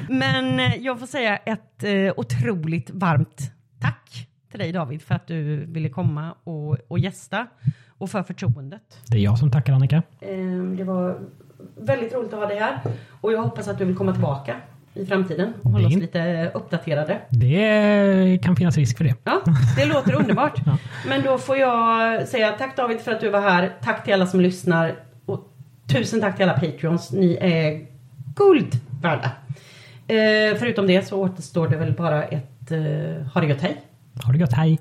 Men 0.10 0.60
eh, 0.60 0.76
jag 0.76 1.00
får 1.00 1.08
säga 1.08 1.38
ett 1.38 1.84
eh, 1.84 2.14
otroligt 2.18 2.90
varmt 2.94 3.52
tack 3.80 4.28
till 4.52 4.60
dig 4.60 4.72
David 4.72 5.02
för 5.02 5.16
att 5.16 5.28
du 5.28 5.66
ville 5.66 5.90
komma 5.90 6.36
och, 6.44 6.78
och 6.88 7.00
gästa 7.00 7.48
och 7.98 8.10
för 8.10 8.24
förtroendet. 8.24 8.82
Det 9.08 9.18
är 9.18 9.22
jag 9.22 9.38
som 9.40 9.52
tackar 9.52 9.74
Annika. 9.74 10.04
Eh, 10.20 10.64
det 10.78 10.84
var 10.84 11.20
väldigt 11.78 12.14
roligt 12.14 12.34
att 12.34 12.40
ha 12.40 12.46
dig 12.48 12.60
här 12.60 12.80
och 13.22 13.34
jag 13.34 13.42
hoppas 13.42 13.68
att 13.68 13.78
du 13.78 13.86
vill 13.86 13.96
komma 13.96 14.12
tillbaka 14.12 14.56
i 14.94 15.06
framtiden 15.06 15.54
och 15.64 15.72
hålla 15.72 15.88
oss 15.88 15.96
lite 15.96 16.52
uppdaterade. 16.54 17.18
Det 17.30 18.40
kan 18.44 18.56
finnas 18.56 18.78
risk 18.78 18.98
för 18.98 19.04
det. 19.04 19.16
Ja, 19.24 19.42
det 19.78 19.86
låter 19.86 20.14
underbart. 20.14 20.60
Ja. 20.66 20.78
Men 21.08 21.24
då 21.24 21.38
får 21.38 21.58
jag 21.58 22.28
säga 22.28 22.52
tack 22.52 22.78
David 22.78 23.00
för 23.00 23.12
att 23.12 23.22
du 23.22 23.30
var 23.30 23.42
här. 23.42 23.72
Tack 23.84 24.04
till 24.04 24.14
alla 24.14 24.28
som 24.28 24.42
lyssnar. 24.42 24.96
Och 25.26 25.40
tusen 25.88 26.22
tack 26.22 26.36
till 26.36 26.50
alla 26.50 26.60
Patreons. 26.60 27.12
Ni 27.12 27.38
är 27.42 27.86
guld 28.36 28.80
värda. 29.02 29.32
Eh, 30.08 30.58
förutom 30.60 30.88
det 30.88 31.08
så 31.08 31.20
återstår 31.20 31.68
det 31.68 31.78
väl 31.78 31.94
bara 31.94 32.24
ett 32.24 32.72
eh, 32.72 33.26
ha 33.34 33.42
det 33.42 33.48
gött 33.48 33.62
hej. 33.62 33.82
Ha 34.26 34.32
det 34.34 34.40
gott, 34.40 34.54
hej! 34.54 34.80